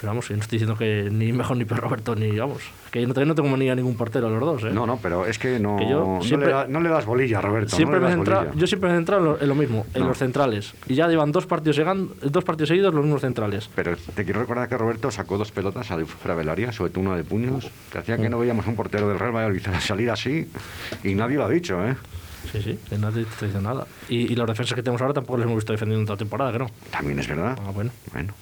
Pero 0.00 0.12
vamos, 0.12 0.30
no 0.30 0.36
estoy 0.36 0.58
diciendo 0.58 0.76
que 0.78 1.08
ni 1.12 1.30
mejor 1.32 1.56
ni 1.58 1.64
peor 1.66 1.80
Roberto, 1.80 2.14
ni 2.14 2.30
vamos. 2.38 2.62
Que 2.90 3.00
yo 3.00 3.06
no, 3.06 3.24
no 3.24 3.34
tengo 3.34 3.56
ni 3.56 3.68
a 3.70 3.74
ningún 3.74 3.96
portero 3.96 4.26
a 4.26 4.30
los 4.30 4.40
dos, 4.40 4.64
¿eh? 4.64 4.70
No, 4.72 4.84
no, 4.86 4.98
pero 5.00 5.24
es 5.26 5.38
que 5.38 5.60
no, 5.60 5.76
Que 5.76 5.88
yo 5.88 6.18
no, 6.30 6.36
le 6.38 6.48
da- 6.48 6.66
no 6.66 6.80
le 6.80 6.88
das 6.88 7.06
bolilla 7.06 7.38
a 7.38 7.40
Roberto. 7.40 7.76
Siempre 7.76 8.00
no 8.00 8.08
me 8.08 8.10
le 8.12 8.16
bolilla. 8.16 8.50
yo 8.54 8.66
siempre 8.66 8.88
me 8.90 8.94
he 8.96 8.98
centrado 8.98 9.20
en 9.22 9.26
lo, 9.28 9.40
en 9.40 9.48
lo 9.48 9.54
mismo, 9.54 9.86
en 9.94 10.06
los 10.06 10.18
centrales. 10.18 10.74
Y 10.88 10.94
ya 10.96 11.06
llevan 11.08 11.30
dos 11.30 11.46
partidos, 11.46 11.76
llegan, 11.76 12.08
dos 12.22 12.42
partidos 12.44 12.68
seguidos 12.68 12.92
los 12.92 13.04
mismos 13.04 13.20
centrales. 13.20 13.70
Pero 13.74 13.96
te 14.14 14.24
quiero 14.24 14.40
recordar 14.40 14.68
que 14.68 14.76
Roberto 14.76 15.10
sacó 15.10 15.38
dos 15.38 15.52
pelotas 15.52 15.88
del 15.90 16.48
área, 16.48 16.72
sobre 16.72 16.90
todo 16.90 17.04
una 17.04 17.16
de 17.16 17.24
puños, 17.24 17.70
que 17.92 17.98
hacía 17.98 18.16
que 18.16 18.28
no 18.28 18.38
veíamos 18.38 18.66
un 18.66 18.74
portero 18.76 19.08
del 19.08 19.18
Real 19.18 19.32
Valladolid 19.34 19.62
salir 19.80 20.10
así, 20.10 20.48
y 21.04 21.14
nadie 21.14 21.36
lo 21.36 21.44
ha 21.44 21.48
dicho, 21.48 21.82
¿eh? 21.86 21.96
Sí, 22.50 22.60
sí, 22.62 22.78
que 22.88 22.96
nadie 22.98 23.24
te 23.38 23.46
dice 23.46 23.60
nada. 23.60 23.86
Y, 24.08 24.32
y 24.32 24.34
los 24.34 24.46
defensas 24.48 24.74
que 24.74 24.82
tenemos 24.82 25.00
ahora 25.02 25.12
tampoco 25.14 25.36
les 25.36 25.44
hemos 25.44 25.56
visto 25.56 25.72
defendiendo 25.72 26.04
toda 26.06 26.14
la 26.14 26.18
temporada, 26.18 26.58
no. 26.58 26.66
También 26.90 27.18
es 27.18 27.28
verdad. 27.28 27.56
Ah, 27.64 27.70
bueno. 27.72 27.90
Bueno. 28.12 28.32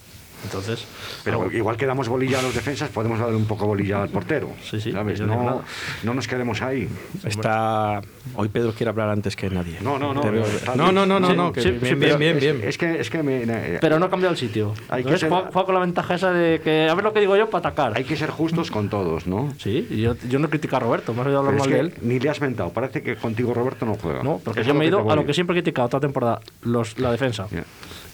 Entonces, 0.44 0.84
Pero 1.24 1.42
ah, 1.42 1.54
igual 1.54 1.76
que 1.76 1.84
damos 1.86 2.08
bolilla 2.08 2.38
a 2.38 2.42
los 2.42 2.54
defensas, 2.54 2.90
podemos 2.90 3.18
darle 3.18 3.36
un 3.36 3.46
poco 3.46 3.66
bolilla 3.66 4.02
al 4.02 4.08
portero. 4.08 4.50
Sí, 4.62 4.80
sí, 4.80 4.92
¿sabes? 4.92 5.20
no 5.20 5.62
No, 6.04 6.14
nos 6.14 6.26
quedemos 6.28 6.62
ahí. 6.62 6.88
Está... 7.24 8.00
Hoy 8.34 8.48
Pedro 8.48 8.72
quiere 8.72 8.90
hablar 8.90 9.08
antes 9.10 9.34
que 9.36 9.50
nadie. 9.50 9.78
No, 9.80 9.98
no, 9.98 10.14
no, 10.14 10.22
No, 10.22 10.30
bien. 10.30 10.44
no, 10.76 10.92
no, 10.92 11.06
no, 11.20 11.28
Sí, 11.30 11.36
no, 11.36 11.52
que 11.52 11.60
sí, 11.62 11.70
bien, 11.70 11.80
bien, 11.80 11.98
pero 12.00 12.18
bien, 12.18 12.36
es, 12.36 12.42
bien. 12.42 12.60
es 12.64 12.78
que, 12.78 13.00
es 13.00 13.10
que 13.10 13.22
me- 13.22 13.78
pero 13.80 13.98
no 13.98 14.06
ha 14.06 14.10
cambiado 14.10 14.32
el 14.32 14.38
sitio. 14.38 14.74
Hay 14.88 15.02
que 15.02 15.08
Entonces, 15.10 15.20
ser- 15.20 15.28
juega, 15.30 15.50
juega 15.52 15.66
con 15.66 15.74
la 15.74 15.80
ventaja 15.80 16.14
esa 16.14 16.30
de 16.32 16.60
que 16.60 16.88
a 16.88 16.94
ver 16.94 17.04
lo 17.04 17.12
que 17.12 17.20
digo 17.20 17.36
yo 17.36 17.50
para 17.50 17.68
atacar. 17.68 17.92
hay 17.96 18.04
que 18.04 18.16
ser 18.16 18.30
justos 18.30 18.70
con 18.70 18.88
todos, 18.88 19.26
¿no? 19.26 19.52
Sí, 19.58 19.86
y 19.90 20.02
yo, 20.02 20.14
yo 20.28 20.38
no 20.38 20.48
critico 20.48 20.76
a 20.76 20.80
Roberto, 20.80 21.14
me 21.14 21.20
has 21.22 21.26
oído 21.26 21.38
hablar 21.40 21.54
mal 21.54 21.68
de 21.68 21.74
que 21.74 21.80
él. 21.80 21.94
ni 22.02 22.20
le 22.20 22.28
has 22.30 22.40
mentado. 22.40 22.70
Parece 22.70 23.02
que 23.02 23.16
contigo 23.16 23.52
Roberto 23.54 23.86
no 23.86 23.94
juega. 23.96 24.22
No, 24.22 24.40
porque 24.44 24.60
Eso 24.60 24.68
yo 24.68 24.74
me 24.74 24.80
he 24.84 24.88
que 24.90 24.96
ido 24.96 25.10
a 25.10 25.16
lo 25.16 25.24
que 25.26 25.34
siempre 25.34 25.54
he 25.58 25.62
criticado 25.62 25.88
toda 25.88 26.00
temporada, 26.00 26.40
los, 26.62 26.98
la 26.98 27.10
defensa. 27.10 27.46
Ya. 27.50 27.64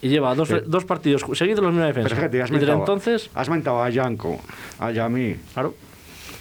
Y 0.04 0.08
lleva 0.10 0.34
dos, 0.34 0.48
Pero- 0.48 0.60
dos 0.66 0.84
partidos 0.84 1.24
seguidos 1.32 1.60
los 1.64 1.72
misma 1.72 1.86
defensa. 1.86 2.08
Pero 2.10 2.20
fíjate, 2.20 2.42
has 2.42 2.50
y 2.50 2.52
mentado, 2.52 2.78
entonces, 2.78 3.30
has 3.34 3.48
mentado 3.48 3.82
a 3.82 3.88
Yanko, 3.88 4.38
a 4.78 4.90
Yami, 4.90 5.36
claro, 5.54 5.74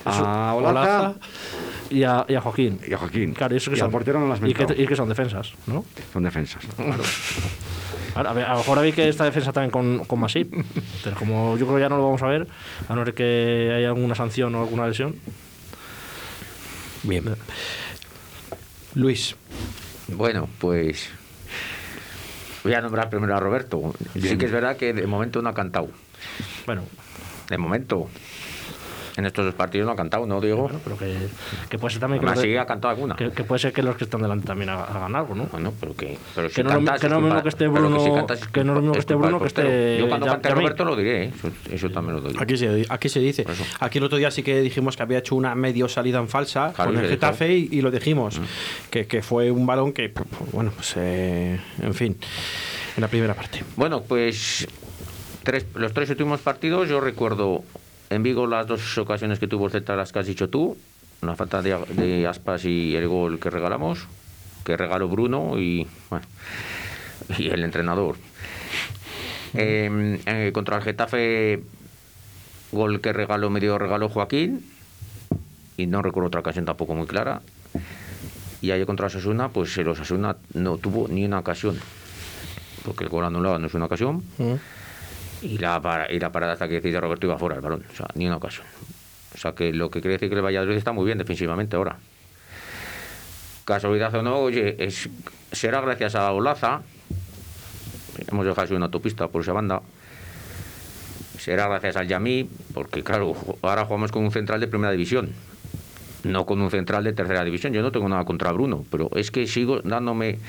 a 0.05 0.53
Olaza, 0.53 0.79
Olaza. 0.81 1.15
y 1.89 2.03
a, 2.03 2.25
y 2.27 2.35
a 2.35 2.41
Joaquín. 2.41 2.79
y 2.85 2.93
a 2.93 2.97
Joaquín. 2.97 3.33
Claro, 3.33 3.53
y 3.53 3.57
eso 3.57 3.71
que 3.71 3.77
y 3.77 3.79
son, 3.79 3.85
al 3.85 3.91
portero 3.91 4.19
no 4.19 4.27
lo 4.27 4.33
has 4.33 4.41
y 4.43 4.53
que, 4.53 4.65
y 4.77 4.85
que 4.85 4.95
son 4.97 5.07
defensas, 5.07 5.53
¿no? 5.67 5.85
Son 6.11 6.23
defensas. 6.23 6.61
Claro, 8.13 8.29
a, 8.29 8.33
ver, 8.33 8.45
a 8.45 8.51
lo 8.51 8.57
mejor 8.59 8.77
habéis 8.79 8.95
que 8.95 9.07
esta 9.09 9.23
defensa 9.23 9.51
también 9.53 9.71
con, 9.71 10.05
con 10.05 10.19
Masip, 10.19 10.53
pero 11.03 11.15
como 11.15 11.57
yo 11.57 11.65
creo 11.65 11.77
que 11.77 11.81
ya 11.83 11.89
no 11.89 11.95
lo 11.97 12.03
vamos 12.03 12.21
a 12.21 12.27
ver, 12.27 12.45
a 12.89 12.93
no 12.95 13.05
ser 13.05 13.13
que 13.13 13.73
haya 13.77 13.87
alguna 13.87 14.13
sanción 14.13 14.53
o 14.55 14.61
alguna 14.61 14.85
lesión. 14.87 15.15
Bien. 17.03 17.23
Luis, 18.95 19.35
Bueno, 20.09 20.47
pues 20.59 21.09
voy 22.63 22.73
a 22.73 22.81
nombrar 22.81 23.09
primero 23.09 23.35
a 23.35 23.39
Roberto. 23.39 23.93
Sí 24.13 24.37
que 24.37 24.45
es 24.45 24.51
verdad 24.51 24.77
que 24.77 24.93
de 24.93 25.07
momento 25.07 25.41
no 25.41 25.49
ha 25.49 25.53
cantado. 25.53 25.89
Bueno, 26.65 26.83
De 27.49 27.57
momento. 27.57 28.09
En 29.15 29.27
estos 29.27 29.45
dos 29.45 29.53
partidos 29.53 29.85
no 29.85 29.91
ha 29.91 29.95
cantado, 29.95 30.25
¿no, 30.25 30.41
Diego? 30.41 30.63
bueno, 30.63 30.79
pero 30.83 30.97
que, 30.97 31.15
que 31.69 31.77
puede 31.77 31.91
ser 31.93 32.01
también 32.01 32.23
que, 32.23 32.35
sí 32.41 32.57
ha 32.57 32.65
cantado 32.65 32.89
alguna. 32.91 33.15
que, 33.15 33.29
que 33.31 33.43
puede 33.43 33.59
ser 33.59 33.71
que 33.71 33.83
los 33.83 33.95
que 33.95 34.05
están 34.05 34.21
delante 34.23 34.47
también 34.47 34.69
hagan, 34.71 35.15
algo, 35.15 35.35
¿no? 35.35 35.45
Bueno, 35.51 35.71
pero 35.79 35.95
que, 35.95 36.17
pero 36.33 36.49
si 36.49 36.55
Que 36.55 36.63
no 36.63 36.69
lo 36.71 36.79
es 36.95 37.03
no 37.03 37.09
lo 37.09 37.15
mismo 37.21 37.29
culpa- 37.29 37.43
que 37.43 37.49
esté 37.49 37.67
Bruno- 37.67 37.99
si 38.03 38.11
cantas 38.11 38.41
es 38.41 38.47
que 38.47 38.63
no 38.63 38.73
lo 38.73 38.79
mismo 38.81 38.93
que 38.93 38.99
es 38.99 39.03
esté 39.03 39.13
Bruno 39.15 39.39
que 39.39 39.47
esté 39.47 39.97
Yo 39.99 40.07
cuando 40.09 40.25
cante. 40.25 40.49
Roberto 40.49 40.83
lo 40.85 40.95
diré, 40.95 41.25
¿eh? 41.25 41.31
eso, 41.35 41.51
eso 41.71 41.89
también 41.91 42.15
lo 42.23 42.27
digo. 42.27 42.41
aquí 42.41 42.57
se, 42.57 42.85
aquí 42.89 43.07
se 43.09 43.19
dice. 43.19 43.45
Aquí 43.79 43.99
el 43.99 44.03
otro 44.05 44.17
día 44.17 44.31
sí 44.31 44.41
que 44.41 44.59
dijimos 44.61 44.97
que 44.97 45.03
había 45.03 45.19
hecho 45.19 45.35
una 45.35 45.53
medio 45.53 45.87
salida 45.87 46.17
en 46.17 46.27
falsa 46.27 46.73
Claro, 46.75 46.93
con 46.93 47.03
el. 47.03 47.09
Getafe 47.09 47.53
y, 47.55 47.69
y 47.71 47.81
lo 47.81 47.91
dijimos. 47.91 48.41
Que, 48.89 49.05
que 49.05 49.21
fue 49.21 49.51
un 49.51 49.67
balón 49.67 49.93
que, 49.93 50.09
pues, 50.09 50.25
bueno, 50.51 50.71
pues 50.75 50.93
eh, 50.97 51.59
en 51.81 51.93
fin, 51.93 52.17
en 52.97 53.01
la 53.01 53.07
primera 53.07 53.35
parte. 53.35 53.63
Bueno, 53.75 54.01
pues 54.01 54.67
tres, 55.43 55.67
los 55.75 55.93
tres 55.93 56.09
últimos 56.09 56.39
partidos, 56.41 56.89
yo 56.89 56.99
recuerdo 56.99 57.63
en 58.13 58.23
Vigo 58.23 58.47
las 58.47 58.67
dos 58.67 58.97
ocasiones 58.97 59.39
que 59.39 59.47
tuvo 59.47 59.65
el 59.65 59.71
Celta, 59.71 59.95
las 59.95 60.11
que 60.11 60.19
has 60.19 60.27
dicho 60.27 60.49
tú, 60.49 60.77
una 61.21 61.35
falta 61.35 61.61
de, 61.61 62.27
aspas 62.27 62.65
y 62.65 62.95
el 62.95 63.07
gol 63.07 63.39
que 63.39 63.49
regalamos, 63.49 64.07
que 64.63 64.77
regaló 64.77 65.07
Bruno 65.07 65.59
y, 65.59 65.87
y 67.37 67.47
el 67.47 67.63
entrenador. 67.63 68.15
Eh, 69.53 70.19
eh, 70.25 70.51
contra 70.53 70.77
el 70.77 70.83
Getafe, 70.83 71.63
gol 72.71 73.01
que 73.01 73.13
regaló, 73.13 73.49
medio 73.49 73.77
regaló 73.77 74.09
Joaquín, 74.09 74.65
y 75.77 75.87
no 75.87 76.01
recuerdo 76.01 76.27
otra 76.27 76.41
ocasión 76.41 76.65
tampoco 76.65 76.95
muy 76.95 77.07
clara. 77.07 77.41
Y 78.61 78.71
ayer 78.71 78.85
contra 78.85 79.07
Osasuna, 79.07 79.49
pues 79.49 79.77
el 79.77 79.87
Osasuna 79.89 80.37
no 80.53 80.77
tuvo 80.77 81.07
ni 81.07 81.25
una 81.25 81.39
ocasión 81.39 81.77
porque 82.83 83.05
el 83.05 83.09
gol 83.09 83.25
anulado 83.25 83.57
no 83.59 83.67
es 83.67 83.73
una 83.73 83.85
ocasión, 83.85 84.23
y 85.43 85.57
la, 85.57 86.07
y 86.09 86.19
la 86.19 86.31
parada 86.31 86.53
hasta 86.53 86.67
que 86.67 86.75
decide 86.75 86.99
Roberto 86.99 87.27
iba 87.27 87.37
fuera 87.37 87.55
el 87.55 87.61
balón, 87.61 87.83
o 87.91 87.95
sea, 87.95 88.07
ni 88.15 88.25
una 88.25 88.37
ocasión. 88.37 88.65
O 89.35 89.37
sea, 89.37 89.53
que 89.53 89.73
lo 89.73 89.89
que 89.89 90.01
quiere 90.01 90.13
decir 90.13 90.29
que 90.29 90.35
el 90.35 90.41
Valladolid 90.41 90.77
está 90.77 90.91
muy 90.91 91.05
bien 91.05 91.17
defensivamente 91.17 91.75
ahora. 91.75 91.97
Casualidad 93.65 94.13
o 94.15 94.21
no, 94.21 94.39
oye, 94.39 94.89
será 95.51 95.81
gracias 95.81 96.15
a 96.15 96.31
Olaza, 96.31 96.81
hemos 98.29 98.45
dejado 98.45 98.75
una 98.75 98.85
autopista 98.85 99.27
por 99.27 99.41
esa 99.41 99.53
banda, 99.53 99.81
será 101.39 101.67
gracias 101.67 101.95
al 101.97 102.07
Yamí, 102.07 102.49
porque 102.73 103.03
claro, 103.03 103.35
ahora 103.61 103.85
jugamos 103.85 104.11
con 104.11 104.23
un 104.23 104.31
central 104.31 104.59
de 104.59 104.67
primera 104.67 104.91
división, 104.91 105.31
no 106.23 106.45
con 106.45 106.61
un 106.61 106.71
central 106.71 107.03
de 107.03 107.13
tercera 107.13 107.43
división. 107.43 107.73
Yo 107.73 107.81
no 107.81 107.91
tengo 107.91 108.07
nada 108.07 108.23
contra 108.25 108.51
Bruno, 108.51 108.85
pero 108.89 109.09
es 109.15 109.31
que 109.31 109.47
sigo 109.47 109.81
dándome 109.81 110.39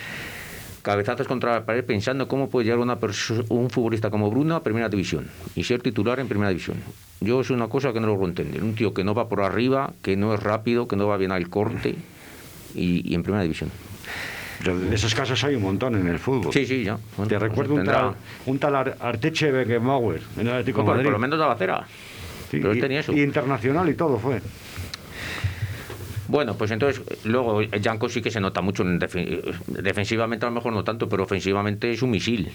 cabezazos 0.88 1.26
contra 1.26 1.52
la 1.54 1.64
pared 1.64 1.82
pensando 1.82 2.28
cómo 2.28 2.48
puede 2.50 2.66
llegar 2.66 2.78
una 2.78 2.98
un 3.48 3.70
futbolista 3.70 4.10
como 4.10 4.30
Bruno 4.30 4.54
a 4.54 4.62
primera 4.62 4.88
división 4.88 5.28
y 5.56 5.64
ser 5.64 5.80
titular 5.80 6.20
en 6.20 6.28
primera 6.28 6.50
división. 6.50 6.76
Yo 7.20 7.40
es 7.40 7.48
una 7.50 7.68
cosa 7.68 7.92
que 7.94 8.00
no 8.00 8.06
logro 8.06 8.28
entender. 8.28 8.62
Un 8.62 8.74
tío 8.74 8.92
que 8.92 9.02
no 9.02 9.14
va 9.14 9.28
por 9.28 9.40
arriba, 9.40 9.92
que 10.02 10.14
no 10.16 10.34
es 10.34 10.42
rápido, 10.42 10.86
que 10.86 10.94
no 10.96 11.06
va 11.08 11.16
bien 11.16 11.32
al 11.32 11.48
corte 11.48 11.96
y, 12.74 13.10
y 13.10 13.14
en 13.14 13.22
primera 13.22 13.42
división. 13.42 13.70
De 14.62 14.94
esos 14.94 15.14
casos 15.14 15.42
hay 15.42 15.54
un 15.56 15.62
montón 15.62 15.94
en 15.96 16.06
el 16.06 16.18
fútbol. 16.18 16.52
Sí, 16.52 16.66
sí, 16.66 16.84
ya. 16.84 16.98
Bueno, 17.16 17.28
Te 17.28 17.38
pues 17.38 17.42
recuerdo 17.50 17.74
un 17.74 17.80
tendrá- 17.80 18.00
tal, 18.00 18.14
un 18.46 18.58
tal 18.58 18.74
Ar- 18.76 18.96
Arteche 19.00 19.50
Beckenbauer 19.50 20.20
en 20.36 20.46
el 20.46 20.52
Atlético 20.52 20.78
de 20.78 20.82
No, 20.82 20.86
por, 20.86 20.94
Madrid. 20.96 21.04
por 21.06 21.12
lo 21.14 21.18
menos 21.18 21.38
daba 21.38 21.56
cera. 21.56 21.84
Sí, 22.50 22.58
pero 22.58 22.72
él 22.72 22.78
y- 22.78 22.80
tenía 22.80 23.00
eso. 23.00 23.12
y 23.12 23.22
internacional 23.22 23.88
y 23.88 23.94
todo 23.94 24.18
fue. 24.18 24.40
Bueno, 26.28 26.54
pues 26.56 26.70
entonces, 26.70 27.02
luego 27.24 27.60
Janko 27.82 28.08
sí 28.08 28.22
que 28.22 28.30
se 28.30 28.40
nota 28.40 28.60
mucho. 28.62 28.82
defe- 28.84 29.42
defensivamente 29.68 30.46
a 30.46 30.48
lo 30.48 30.54
mejor 30.54 30.72
no 30.72 30.82
tanto, 30.84 31.08
pero 31.08 31.24
ofensivamente 31.24 31.90
es 31.92 32.02
un 32.02 32.10
misil. 32.10 32.50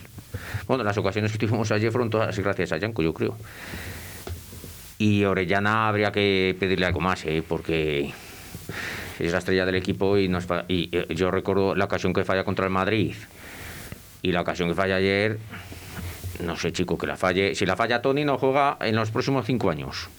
Bueno, 0.68 0.84
las 0.84 0.98
ocasiones 0.98 1.32
que 1.32 1.38
tuvimos 1.38 1.72
ayer 1.72 1.92
fueron 1.92 2.10
todas 2.10 2.38
gracias 2.40 2.72
a 2.72 2.80
Janko, 2.80 3.04
yo 3.04 3.14
creo. 3.14 3.38
Y 4.98 5.24
Orellana 5.24 5.88
habría 5.88 6.12
que 6.12 6.56
pedirle 6.60 6.86
algo 6.88 7.00
más, 7.00 7.24
¿eh? 7.26 7.44
porque 7.48 8.12
es 9.20 9.32
la 9.32 9.38
estrella 9.38 9.66
del 9.66 9.76
equipo 9.76 10.18
y, 10.18 10.28
nos 10.28 10.46
fa- 10.46 10.66
y 10.68 10.90
eh, 10.92 11.06
yo 11.16 11.30
recuerdo 11.32 11.76
la 11.76 11.86
ocasión 11.86 12.12
que 12.14 12.26
falla 12.26 12.44
contra 12.44 12.66
el 12.66 12.72
Madrid 12.72 13.14
y 14.22 14.32
la 14.32 14.42
ocasión 14.42 14.68
que 14.68 14.76
falla 14.76 14.96
ayer. 14.96 15.38
no 16.44 16.56
sé, 16.58 16.72
chico, 16.74 16.98
que 16.98 17.06
la 17.08 17.18
falle. 17.18 17.54
Si 17.56 17.66
la 17.66 17.76
falla 17.76 18.02
Tony, 18.02 18.26
no 18.26 18.38
juega 18.38 18.78
en 18.82 18.96
los 18.96 19.12
próximos 19.12 19.46
cinco 19.46 19.70
años. 19.70 20.10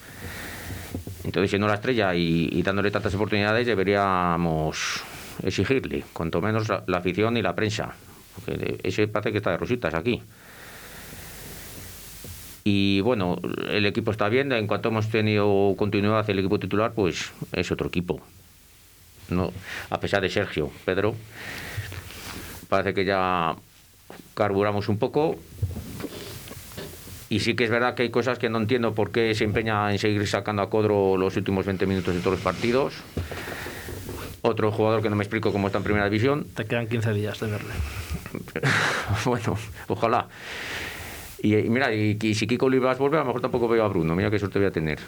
Entonces, 1.25 1.51
siendo 1.51 1.69
la 1.69 1.75
estrella 1.75 2.15
y, 2.15 2.63
dándole 2.63 2.91
tantas 2.91 3.15
oportunidades, 3.15 3.67
deberíamos 3.67 5.03
exigirle, 5.43 6.05
cuanto 6.13 6.41
menos 6.41 6.69
la, 6.69 6.83
la 6.87 6.99
afición 6.99 7.37
y 7.37 7.43
la 7.43 7.55
prensa. 7.55 7.95
Porque 8.35 8.79
ese 8.83 9.07
parece 9.09 9.33
que 9.33 9.39
está 9.39 9.51
de 9.51 9.59
rositas 9.59 9.95
aquí. 9.95 10.23
Y 12.65 13.01
bueno, 13.01 13.39
el 13.69 13.87
equipo 13.87 14.11
está 14.11 14.29
bien. 14.29 14.53
En 14.53 14.67
cuanto 14.67 14.89
hemos 14.89 15.09
tenido 15.09 15.75
continuidad 15.77 16.29
el 16.29 16.39
equipo 16.39 16.59
titular, 16.59 16.93
pues 16.93 17.33
es 17.53 17.71
otro 17.71 17.89
equipo. 17.89 18.21
No, 19.31 19.53
a 19.91 20.01
pesar 20.01 20.23
de 20.23 20.29
Sergio, 20.29 20.71
Pedro, 20.85 21.15
parece 22.69 22.95
que 22.95 23.05
ya 23.05 23.55
carburamos 24.35 24.89
un 24.89 24.99
poco. 24.99 25.37
Y 27.31 27.39
sí 27.39 27.55
que 27.55 27.63
es 27.63 27.71
verdad 27.71 27.95
que 27.95 28.03
hay 28.03 28.11
cosas 28.11 28.41
que 28.41 28.51
no 28.51 28.59
entiendo 28.59 28.93
por 28.93 29.13
qué 29.13 29.33
se 29.37 29.45
empeña 29.45 29.93
en 29.93 30.01
seguir 30.01 30.27
sacando 30.27 30.63
a 30.63 30.69
Codro 30.69 31.17
los 31.17 31.37
últimos 31.37 31.65
20 31.65 31.87
minutos 31.87 32.13
de 32.13 32.21
todos 32.21 32.33
los 32.33 32.41
partidos. 32.41 32.95
Otro 34.43 34.73
jugador 34.73 35.01
que 35.01 35.11
no 35.11 35.15
me 35.15 35.23
explico 35.23 35.53
cómo 35.53 35.69
está 35.69 35.79
en 35.79 35.85
primera 35.85 36.07
división. 36.07 36.45
Te 36.57 36.65
quedan 36.65 36.89
15 36.89 37.13
días 37.13 37.39
de 37.39 37.47
verle. 37.47 37.73
bueno, 39.25 39.57
ojalá. 39.87 40.27
Y, 41.41 41.57
y 41.57 41.71
mira, 41.71 41.95
y, 41.95 42.19
y 42.21 42.35
si 42.35 42.49
Kiko 42.49 42.67
Olivas 42.67 42.99
vuelve, 42.99 43.19
a 43.19 43.21
lo 43.21 43.27
mejor 43.27 43.41
tampoco 43.41 43.69
veo 43.69 43.85
a 43.85 43.89
Bruno. 43.89 44.17
Mira 44.17 44.29
qué 44.29 44.41
suerte 44.41 44.59
voy 44.59 44.67
a 44.67 44.73
tener. 44.73 44.99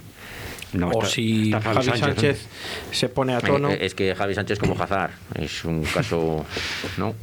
No, 0.72 0.88
o 0.88 1.02
está- 1.02 1.06
si 1.14 1.44
está 1.52 1.60
Javi 1.60 1.98
Sánchez, 1.98 2.46
se 2.90 3.08
pone 3.08 3.34
a 3.34 3.40
tono. 3.40 3.70
Eh, 3.70 3.74
eh, 3.74 3.86
es 3.86 3.94
que 3.94 4.14
Javi 4.14 4.34
Sánchez 4.34 4.58
como 4.58 4.74
Hazard. 4.80 5.10
Es 5.34 5.64
un 5.64 5.82
caso. 5.84 6.44
¿No? 6.96 7.14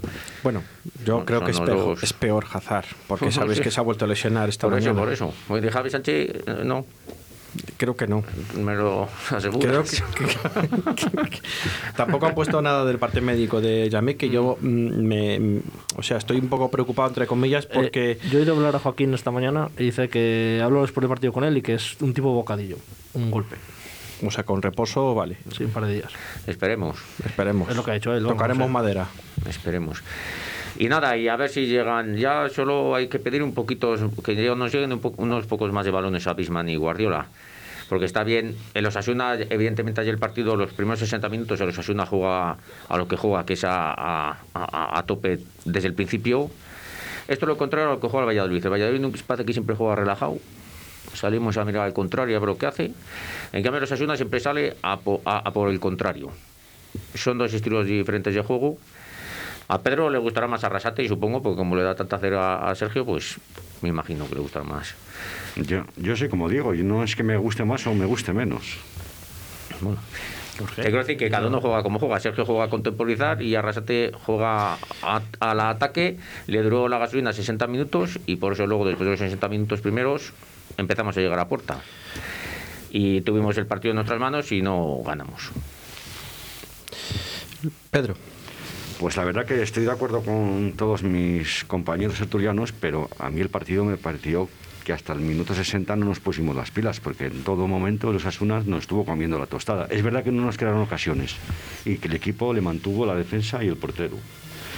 Bueno, 0.44 0.64
yo 1.06 1.18
Son- 1.18 1.26
creo 1.26 1.44
que 1.44 1.52
es 1.52 1.60
peor, 1.60 1.88
los- 1.90 2.04
es 2.04 2.14
peor 2.14 2.46
Hazard, 2.52 2.86
porque 3.08 3.32
sabéis 3.32 3.60
que 3.62 3.72
se 3.72 3.80
ha 3.80 3.84
vuelto 3.84 4.06
a 4.06 4.08
lesionar 4.08 4.50
esta 4.50 4.68
Por 4.68 4.78
eso, 4.78 4.88
mañana. 4.90 5.00
por 5.06 5.12
eso. 5.14 5.34
Hoy 5.50 5.62
de 5.62 5.72
Javi 5.72 5.90
Sánchez, 5.90 6.30
eh, 6.48 6.62
no. 6.64 6.86
Creo 7.78 7.96
que 7.98 8.06
no. 8.06 8.24
Me 8.56 8.76
lo 8.76 9.10
aseguro. 9.32 9.68
Creo 9.68 9.84
que, 9.84 9.98
que- 10.16 11.30
que- 11.32 11.42
tampoco 11.96 12.28
han 12.28 12.36
puesto 12.36 12.62
nada 12.62 12.86
del 12.86 13.00
parte 13.00 13.22
médico 13.22 13.60
de 13.60 13.90
Yamik, 13.90 14.18
que 14.18 14.30
yo 14.30 14.56
mm, 14.62 14.68
me, 15.02 15.62
o 15.96 16.04
sea, 16.04 16.18
estoy 16.18 16.38
un 16.38 16.48
poco 16.48 16.70
preocupado 16.70 17.08
entre 17.10 17.26
comillas 17.26 17.66
porque 17.66 18.12
Eh, 18.12 18.20
yo 18.30 18.38
he 18.38 18.44
ido 18.44 18.54
a 18.54 18.58
hablar 18.58 18.76
a 18.76 18.80
Joaquín 18.80 19.16
esta 19.16 19.32
mañana 19.32 19.70
y 19.80 19.86
dice 19.86 20.10
que 20.10 20.62
habló 20.64 20.84
después 20.84 21.02
del 21.02 21.10
partido 21.10 21.34
con 21.34 21.44
él 21.44 21.58
y 21.58 21.64
que 21.64 21.74
es 21.74 22.00
un 22.02 22.14
tipo 22.14 22.32
bocadillo. 22.32 22.78
Un 23.14 23.32
golpe. 23.32 23.56
o 24.26 24.32
sea, 24.32 24.44
con 24.44 24.62
reposo 24.62 25.16
vale. 25.16 25.38
Sí, 25.56 25.64
un 25.64 25.72
par 25.72 25.86
de 25.86 25.94
días. 25.96 26.12
Esperemos. 26.48 26.98
Esperemos. 27.26 27.70
Es 27.70 27.76
lo 27.76 27.84
que 27.84 27.92
ha 27.92 27.94
dicho 27.96 28.14
él, 28.14 28.24
Tocaremos 28.24 28.70
madera. 28.70 29.08
Esperemos. 29.48 30.04
Y 30.78 30.88
nada, 30.88 31.18
y 31.18 31.28
a 31.28 31.36
ver 31.36 31.50
si 31.50 31.66
llegan. 31.68 32.16
Ya 32.18 32.48
solo 32.50 32.96
hay 32.96 33.08
que 33.08 33.20
pedir 33.20 33.42
un 33.44 33.54
poquito, 33.54 33.96
que 34.24 34.36
ya 34.36 34.56
nos 34.56 34.72
lleguen 34.74 34.94
un 34.94 35.00
po- 35.00 35.14
unos 35.18 35.46
pocos 35.46 35.72
más 35.74 35.86
de 35.86 35.92
balones 35.92 36.28
a 36.28 36.34
Bisman 36.34 36.70
y 36.70 36.76
Guardiola. 36.76 37.26
Porque 37.90 38.06
está 38.06 38.24
bien, 38.24 38.56
el 38.76 38.86
Osasuna, 38.86 39.34
evidentemente 39.34 40.00
ayer 40.02 40.14
el 40.14 40.20
partido, 40.20 40.56
los 40.56 40.72
primeros 40.74 41.00
60 41.00 41.28
minutos, 41.28 41.60
el 41.60 41.70
Osasuna 41.70 42.06
juega 42.06 42.58
a 42.88 42.98
lo 42.98 43.08
que 43.08 43.18
juega, 43.18 43.46
que 43.48 43.54
es 43.54 43.64
a, 43.64 43.92
a- 43.92 44.38
a- 44.54 45.00
a 45.00 45.04
tope 45.08 45.40
desde 45.66 45.88
el 45.88 45.96
principio. 45.96 46.52
Esto 47.28 47.46
es 47.46 47.48
lo 47.50 47.58
contrario 47.58 47.90
a 47.90 47.94
lo 47.94 48.00
que 48.00 48.08
juega 48.08 48.26
el 48.26 48.28
Valladolid. 48.38 48.64
El 48.64 48.72
Valladolid 48.72 49.16
parece 49.26 49.46
que 49.46 49.54
siempre 49.54 49.76
juega 49.76 49.96
relajado. 49.96 50.38
Salimos 51.14 51.58
a 51.58 51.66
mirar 51.66 51.84
al 51.86 51.94
contrario, 51.94 52.38
a 52.38 52.40
ver 52.40 52.48
lo 52.50 52.58
que 52.58 52.66
hace. 52.66 52.92
En 53.54 53.64
cambio, 53.64 53.78
el 53.78 53.84
Osasuna 53.84 54.16
siempre 54.16 54.40
sale 54.40 54.76
a 54.82 54.98
po- 54.98 55.22
a- 55.26 55.40
a 55.40 55.52
por 55.52 55.70
el 55.70 55.80
contrario. 55.80 56.32
Son 57.16 57.38
dos 57.38 57.54
estilos 57.54 57.86
diferentes 57.86 58.34
de 58.34 58.42
juego. 58.42 58.78
A 59.68 59.82
Pedro 59.82 60.10
le 60.10 60.18
gustará 60.18 60.48
más 60.48 60.64
Arrasate 60.64 61.04
y 61.04 61.08
supongo, 61.08 61.44
porque 61.44 61.58
como 61.58 61.76
le 61.76 61.84
da 61.84 61.94
tanta 61.96 62.18
cera 62.18 62.70
a 62.70 62.74
Sergio, 62.76 63.06
pues 63.06 63.38
me 63.82 63.90
imagino 63.90 64.28
que 64.28 64.36
le 64.36 64.42
gustará 64.42 64.66
más. 64.66 64.96
Yo, 65.56 65.84
yo 65.98 66.16
sé 66.16 66.28
como 66.30 66.50
digo, 66.50 66.74
y 66.74 66.82
no 66.84 67.04
es 67.04 67.16
que 67.16 67.24
me 67.24 67.38
guste 67.38 67.64
más 67.66 67.86
o 67.86 67.94
me 67.94 68.06
guste 68.06 68.34
menos. 68.34 68.78
Bueno, 69.82 70.00
te 70.76 70.82
quiero 70.82 70.98
decir 71.00 71.18
que 71.18 71.30
cada 71.30 71.48
uno 71.48 71.62
juega 71.62 71.84
como 71.84 72.00
juega. 72.00 72.20
Sergio 72.20 72.46
juega 72.46 72.64
a 72.66 72.70
contemporizar 72.70 73.42
y 73.44 73.56
Arrasate 73.56 74.12
juega 74.26 74.74
a- 75.04 75.22
al 75.40 75.60
ataque. 75.60 76.18
Le 76.48 76.62
duró 76.64 76.88
la 76.90 76.98
gasolina 76.98 77.32
60 77.32 77.68
minutos 77.68 78.20
y 78.26 78.38
por 78.38 78.54
eso 78.54 78.66
luego, 78.66 78.88
después 78.88 79.06
de 79.06 79.12
los 79.12 79.20
60 79.20 79.48
minutos 79.50 79.82
primeros, 79.82 80.34
empezamos 80.78 81.18
a 81.18 81.22
llegar 81.22 81.40
a 81.40 81.48
puerta. 81.48 81.82
Y 82.92 83.22
tuvimos 83.22 83.58
el 83.58 83.68
partido 83.68 83.92
en 83.92 83.96
nuestras 83.96 84.20
manos 84.20 84.52
y 84.52 84.62
no 84.62 85.02
ganamos. 85.06 85.52
Pedro, 87.92 88.16
Pues 89.00 89.16
la 89.16 89.24
verdad 89.24 89.46
que 89.46 89.62
estoy 89.62 89.84
de 89.84 89.92
acuerdo 89.92 90.22
con 90.22 90.74
todos 90.76 91.04
mis 91.04 91.64
compañeros 91.66 92.18
tertulianos, 92.18 92.74
pero 92.74 93.10
a 93.18 93.30
mí 93.30 93.40
el 93.40 93.50
partido 93.50 93.86
me 93.86 93.96
pareció 93.96 94.50
que 94.84 94.92
hasta 94.92 95.14
el 95.14 95.20
minuto 95.20 95.54
60 95.54 95.96
no 95.96 96.06
nos 96.06 96.20
pusimos 96.20 96.56
las 96.56 96.72
pilas, 96.72 97.00
porque 97.00 97.28
en 97.28 97.44
todo 97.44 97.68
momento 97.68 98.12
los 98.12 98.26
Asunas 98.26 98.66
nos 98.66 98.82
estuvo 98.82 99.06
comiendo 99.06 99.40
la 99.40 99.46
tostada. 99.46 99.88
Es 99.90 100.04
verdad 100.04 100.24
que 100.24 100.32
no 100.32 100.44
nos 100.44 100.58
crearon 100.58 100.82
ocasiones 100.82 101.36
y 101.86 101.98
que 101.98 102.08
el 102.08 102.16
equipo 102.16 102.54
le 102.54 102.60
mantuvo 102.60 103.06
la 103.06 103.16
defensa 103.16 103.64
y 103.64 103.68
el 103.68 103.78
portero, 103.78 104.18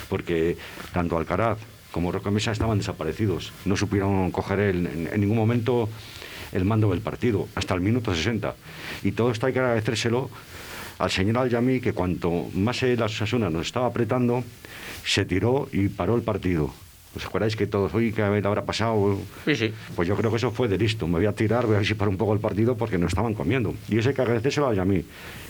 porque 0.07 0.55
tanto 0.93 1.17
Alcaraz 1.17 1.57
como 1.91 2.11
Roca 2.11 2.31
Mesa 2.31 2.51
estaban 2.51 2.77
desaparecidos, 2.77 3.51
no 3.65 3.75
supieron 3.75 4.31
coger 4.31 4.59
el- 4.59 4.87
en, 4.87 5.09
en 5.13 5.19
ningún 5.21 5.37
momento 5.37 5.89
el 6.51 6.65
mando 6.65 6.89
del 6.91 7.01
partido, 7.01 7.47
hasta 7.55 7.73
el 7.73 7.81
minuto 7.81 8.13
60. 8.13 8.55
Y 9.03 9.11
todo 9.13 9.31
esto 9.31 9.47
hay 9.47 9.53
que 9.53 9.59
agradecérselo 9.59 10.29
al 10.99 11.09
señor 11.09 11.37
Aljami 11.37 11.79
que 11.79 11.93
cuanto 11.93 12.47
más 12.53 12.83
el 12.83 13.01
Osasuna 13.01 13.49
nos 13.49 13.65
estaba 13.67 13.87
apretando, 13.87 14.43
se 15.05 15.25
tiró 15.25 15.67
y 15.71 15.87
paró 15.87 16.15
el 16.15 16.21
partido. 16.21 16.73
¿Os 17.15 17.25
acordáis 17.25 17.57
que 17.57 17.67
todos, 17.67 17.93
hoy 17.93 18.13
que 18.13 18.21
habrá 18.23 18.63
pasado? 18.63 19.19
Sí, 19.45 19.55
sí. 19.55 19.73
Pues 19.97 20.07
yo 20.07 20.15
creo 20.15 20.29
que 20.31 20.37
eso 20.37 20.51
fue 20.51 20.69
de 20.69 20.77
listo. 20.77 21.07
Me 21.07 21.17
voy 21.17 21.25
a 21.25 21.33
tirar, 21.33 21.65
voy 21.65 21.75
a 21.75 21.79
disipar 21.79 22.07
un 22.07 22.15
poco 22.15 22.33
el 22.33 22.39
partido 22.39 22.77
porque 22.77 22.97
no 22.97 23.07
estaban 23.07 23.33
comiendo. 23.33 23.73
Y 23.89 23.97
eso 23.97 24.09
hay 24.09 24.15
que 24.15 24.21
agradecérselo 24.21 24.67
a 24.67 24.73
Yamí. 24.73 25.03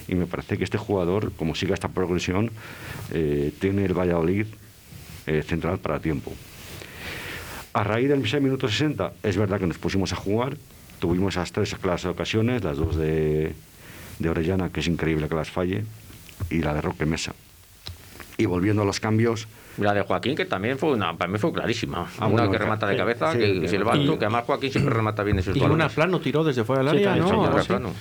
Y 0.08 0.15
me 0.15 0.25
parece 0.25 0.58
que 0.58 0.63
este 0.63 0.80
jugador, 0.80 1.32
como 1.34 1.54
siga 1.54 1.75
esta 1.75 1.89
progresión, 1.89 2.49
eh, 3.12 3.51
tiene 3.60 3.86
el 3.86 3.93
Valladolid 3.93 4.47
eh, 5.27 5.43
central 5.43 5.79
para 5.79 5.99
tiempo. 5.99 6.34
A 7.73 7.84
raíz 7.84 8.10
del 8.10 8.27
6 8.27 8.41
minuto 8.43 8.67
60, 8.67 9.13
es 9.23 9.38
verdad 9.38 9.60
que 9.60 9.67
nos 9.67 9.77
pusimos 9.77 10.12
a 10.12 10.15
jugar. 10.15 10.57
Tuvimos 10.99 11.36
esas 11.36 11.51
tres 11.51 11.73
claras 11.75 12.05
ocasiones, 12.05 12.63
las 12.63 12.77
dos 12.77 12.95
de, 12.95 13.53
de 14.19 14.29
Orellana, 14.29 14.69
que 14.69 14.81
es 14.81 14.88
increíble 14.88 15.27
que 15.29 15.36
las 15.36 15.49
falle, 15.49 15.84
y 16.49 16.60
la 16.62 16.73
de 16.73 16.81
Roque 16.81 17.05
Mesa. 17.05 17.34
Y 18.38 18.45
volviendo 18.45 18.81
a 18.81 18.86
los 18.86 18.99
cambios, 18.99 19.47
La 19.77 19.93
de 19.93 20.01
Joaquín, 20.01 20.36
que 20.36 20.45
también 20.45 20.77
fue 20.77 20.91
una, 20.91 21.15
para 21.17 21.31
mí 21.31 21.38
fue 21.39 21.53
clarísima. 21.53 22.07
Ah, 22.19 22.27
una 22.27 22.43
bueno, 22.43 22.51
que 22.51 22.57
remata 22.57 22.88
de 22.88 22.93
sí, 22.93 22.97
cabeza, 22.97 23.31
sí, 23.31 23.38
que 23.39 23.65
es 23.65 23.73
el 23.73 23.88
alto, 23.88 24.19
que 24.19 24.25
además 24.25 24.43
Joaquín 24.45 24.71
siempre 24.71 24.93
remata 24.93 25.23
bien 25.23 25.39
esos 25.39 25.55
y 25.55 25.60
balones. 25.60 25.86
una 25.86 25.89
plano 25.95 26.19
tiró 26.19 26.43
desde 26.43 26.63
fuera 26.65 26.84
del 26.84 26.99
Sí, 26.99 27.05
área, 27.05 27.23
¿no? 27.23 27.29
sí, 27.29 27.57
así. 27.57 27.67
plano. 27.67 27.93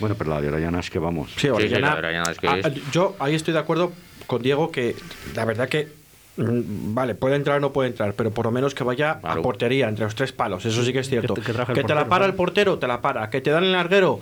bueno, 0.00 0.14
pero 0.16 0.30
la 0.30 0.40
de 0.40 0.48
Orellana 0.48 0.80
es 0.80 0.88
que 0.90 0.98
vamos. 1.00 1.32
Sí, 1.36 1.48
Orellana- 1.48 1.74
sí, 1.76 1.80
la 1.82 1.90
de 1.92 1.98
Orellana 1.98 2.30
es 2.30 2.38
que 2.38 2.46
Ah, 2.48 2.58
es- 2.58 2.90
Yo 2.92 3.16
ahí 3.18 3.34
estoy 3.34 3.54
de 3.54 3.60
acuerdo 3.60 3.92
con 4.28 4.40
Diego 4.42 4.70
que 4.70 4.94
la 5.34 5.44
verdad 5.44 5.68
que 5.68 5.88
vale, 6.36 7.14
puede 7.14 7.36
entrar 7.36 7.56
o 7.58 7.60
no 7.60 7.72
puede 7.72 7.88
entrar, 7.90 8.12
pero 8.14 8.30
por 8.30 8.44
lo 8.46 8.50
menos 8.50 8.74
que 8.74 8.84
vaya 8.84 9.18
Claro. 9.20 9.40
a 9.40 9.42
portería 9.42 9.88
entre 9.88 10.04
los 10.04 10.14
tres 10.14 10.32
palos, 10.32 10.64
eso 10.66 10.84
sí 10.84 10.92
que 10.92 10.98
es 11.00 11.08
cierto. 11.08 11.34
Que 11.34 11.40
te- 11.42 11.46
que 11.82 11.94
la 11.94 12.08
para 12.08 12.24
¿no? 12.26 12.30
el 12.30 12.34
portero, 12.36 12.78
te 12.78 12.86
la 12.86 13.00
para, 13.00 13.28
que 13.30 13.40
te 13.40 13.50
dan 13.50 13.64
el 13.64 13.72
larguero, 13.72 14.20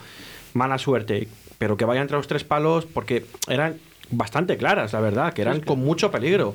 mala 0.54 0.78
suerte, 0.78 1.28
pero 1.58 1.76
que 1.76 1.84
vaya 1.84 2.00
entre 2.00 2.16
los 2.16 2.26
tres 2.26 2.44
palos 2.44 2.86
porque 2.86 3.24
eran 3.48 3.76
bastante 4.10 4.56
claras, 4.56 4.92
la 4.92 5.00
verdad, 5.00 5.32
que 5.32 5.42
eran 5.42 5.60
con 5.60 5.80
mucho 5.80 6.10
peligro. 6.10 6.54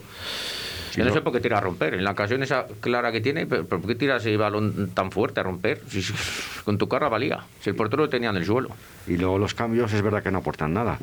Yo 0.99 1.05
no 1.05 1.13
sé 1.13 1.21
por 1.21 1.33
qué 1.33 1.39
tira 1.39 1.57
a 1.57 1.61
romper. 1.61 1.93
En 1.95 2.03
la 2.03 2.11
ocasión 2.11 2.43
esa 2.43 2.65
clara 2.81 3.11
que 3.11 3.21
tiene, 3.21 3.45
pero 3.47 3.65
¿por 3.65 3.81
qué 3.85 3.95
tira 3.95 4.17
ese 4.17 4.35
balón 4.37 4.91
tan 4.93 5.11
fuerte 5.11 5.39
a 5.39 5.43
romper? 5.43 5.81
Si, 5.89 6.01
si- 6.01 6.13
con 6.65 6.77
tu 6.77 6.87
cara 6.87 7.09
valía. 7.09 7.39
Si 7.61 7.69
el 7.69 7.75
portero 7.75 8.03
lo 8.03 8.09
tenía 8.09 8.29
en 8.29 8.35
el 8.37 8.45
suelo. 8.45 8.69
Y 9.07 9.17
luego 9.17 9.37
los 9.39 9.53
cambios 9.53 9.91
es 9.93 10.01
verdad 10.01 10.21
que 10.21 10.29
no 10.31 10.39
aportan 10.39 10.73
nada. 10.73 10.99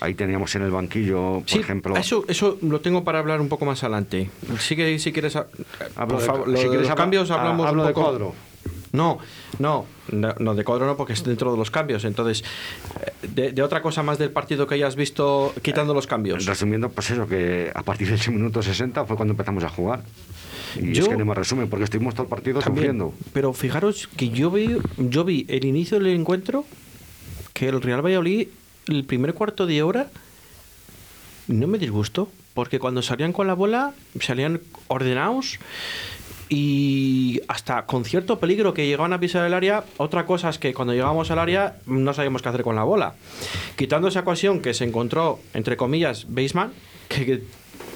Ahí 0.00 0.14
teníamos 0.14 0.54
en 0.56 0.62
el 0.62 0.70
banquillo, 0.70 1.40
por 1.40 1.48
Sí, 1.48 1.58
ejemplo. 1.58 1.96
eso, 1.96 2.24
eso 2.28 2.58
lo 2.62 2.80
tengo 2.80 3.04
para 3.04 3.18
hablar 3.20 3.40
un 3.40 3.48
poco 3.48 3.64
más 3.64 3.82
adelante. 3.84 4.30
Sigue 4.58 4.98
si 4.98 5.12
quieres. 5.12 5.36
Hablo 5.36 5.54
por 6.08 6.18
de- 6.20 6.24
favor, 6.26 6.46
si 6.46 6.52
de 6.64 6.68
quieres 6.68 6.88
los 6.88 6.96
cambios 6.96 7.30
ah, 7.30 7.34
hablamos 7.40 7.66
hablo 7.66 7.82
un 7.82 7.88
de 7.88 7.94
cuadro. 7.94 8.34
No, 8.92 9.18
no, 9.58 9.84
no, 10.10 10.34
no, 10.38 10.54
de 10.54 10.64
cuadro 10.64 10.86
no, 10.86 10.96
porque 10.96 11.12
es 11.12 11.22
dentro 11.24 11.50
de 11.52 11.58
los 11.58 11.70
cambios. 11.70 12.04
Entonces, 12.04 12.44
eh, 13.04 13.12
de, 13.28 13.52
de 13.52 13.62
otra 13.62 13.82
cosa 13.82 14.02
más 14.02 14.18
del 14.18 14.30
partido 14.30 14.66
que 14.66 14.74
hayas 14.76 14.96
visto 14.96 15.52
quitando 15.62 15.92
los 15.94 16.06
cambios. 16.06 16.46
Resumiendo, 16.46 16.88
pues 16.90 17.10
eso, 17.10 17.26
que 17.26 17.70
a 17.74 17.82
partir 17.82 18.08
del 18.08 18.32
minuto 18.34 18.62
60 18.62 19.04
fue 19.04 19.16
cuando 19.16 19.32
empezamos 19.32 19.64
a 19.64 19.68
jugar. 19.68 20.02
Y 20.76 20.92
Yo- 20.92 21.02
es 21.04 21.08
que 21.08 21.16
no 21.16 21.24
me 21.24 21.34
resumen, 21.34 21.68
porque 21.68 21.84
estuvimos 21.84 22.14
todo 22.14 22.24
el 22.24 22.28
partido 22.28 22.60
También, 22.60 22.86
sufriendo. 22.86 23.14
pero 23.32 23.52
fijaros 23.52 24.08
que 24.16 24.28
yo 24.30 24.50
vi, 24.50 24.76
yo 24.96 25.24
vi 25.24 25.44
el 25.48 25.64
inicio 25.64 25.98
del 25.98 26.08
encuentro 26.08 26.64
que 27.52 27.68
el 27.68 27.80
Real 27.82 28.04
Valladolid, 28.04 28.48
el 28.88 29.04
primer 29.04 29.34
cuarto 29.34 29.66
de 29.66 29.82
hora, 29.82 30.10
no 31.48 31.66
me 31.66 31.78
disgustó, 31.78 32.28
porque 32.54 32.78
cuando 32.78 33.02
salían 33.02 33.32
con 33.32 33.46
la 33.46 33.54
bola, 33.54 33.94
salían 34.20 34.60
ordenados 34.88 35.58
y 36.48 37.40
hasta 37.48 37.86
con 37.86 38.04
cierto 38.04 38.38
peligro 38.38 38.72
que 38.72 38.86
llegaban 38.86 39.12
a 39.12 39.20
pisar 39.20 39.44
el 39.46 39.54
área. 39.54 39.84
Otra 39.96 40.26
cosa 40.26 40.48
es 40.48 40.58
que 40.58 40.72
cuando 40.74 40.94
llegamos 40.94 41.30
al 41.30 41.38
área 41.40 41.76
no 41.86 42.12
sabíamos 42.14 42.42
qué 42.42 42.48
hacer 42.48 42.62
con 42.62 42.76
la 42.76 42.84
bola. 42.84 43.14
Quitando 43.76 44.08
esa 44.08 44.20
ocasión 44.20 44.60
que 44.60 44.72
se 44.74 44.84
encontró, 44.84 45.40
entre 45.54 45.76
comillas, 45.76 46.26
Baseman, 46.28 46.72
que, 47.08 47.42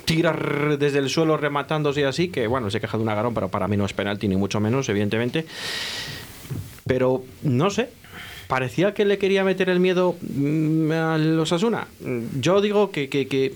tira 0.04 0.32
desde 0.78 0.98
el 0.98 1.08
suelo 1.08 1.36
rematándose 1.36 2.00
y 2.00 2.04
así, 2.04 2.28
que 2.28 2.48
bueno, 2.48 2.68
se 2.70 2.80
queja 2.80 2.96
de 2.96 3.04
un 3.04 3.08
agarrón, 3.08 3.32
pero 3.34 3.48
para 3.48 3.68
mí 3.68 3.76
no 3.76 3.84
es 3.84 3.92
penalti, 3.92 4.26
ni 4.26 4.34
mucho 4.36 4.58
menos, 4.58 4.88
evidentemente. 4.88 5.46
Pero 6.86 7.22
no 7.42 7.70
sé. 7.70 7.90
Parecía 8.48 8.94
que 8.94 9.04
le 9.04 9.18
quería 9.18 9.44
meter 9.44 9.68
el 9.70 9.78
miedo 9.78 10.16
mm, 10.22 10.90
a 10.90 11.18
los 11.18 11.52
Asuna. 11.52 11.86
Yo 12.40 12.60
digo 12.60 12.90
que, 12.90 13.08
que- 13.08 13.28
que 13.28 13.54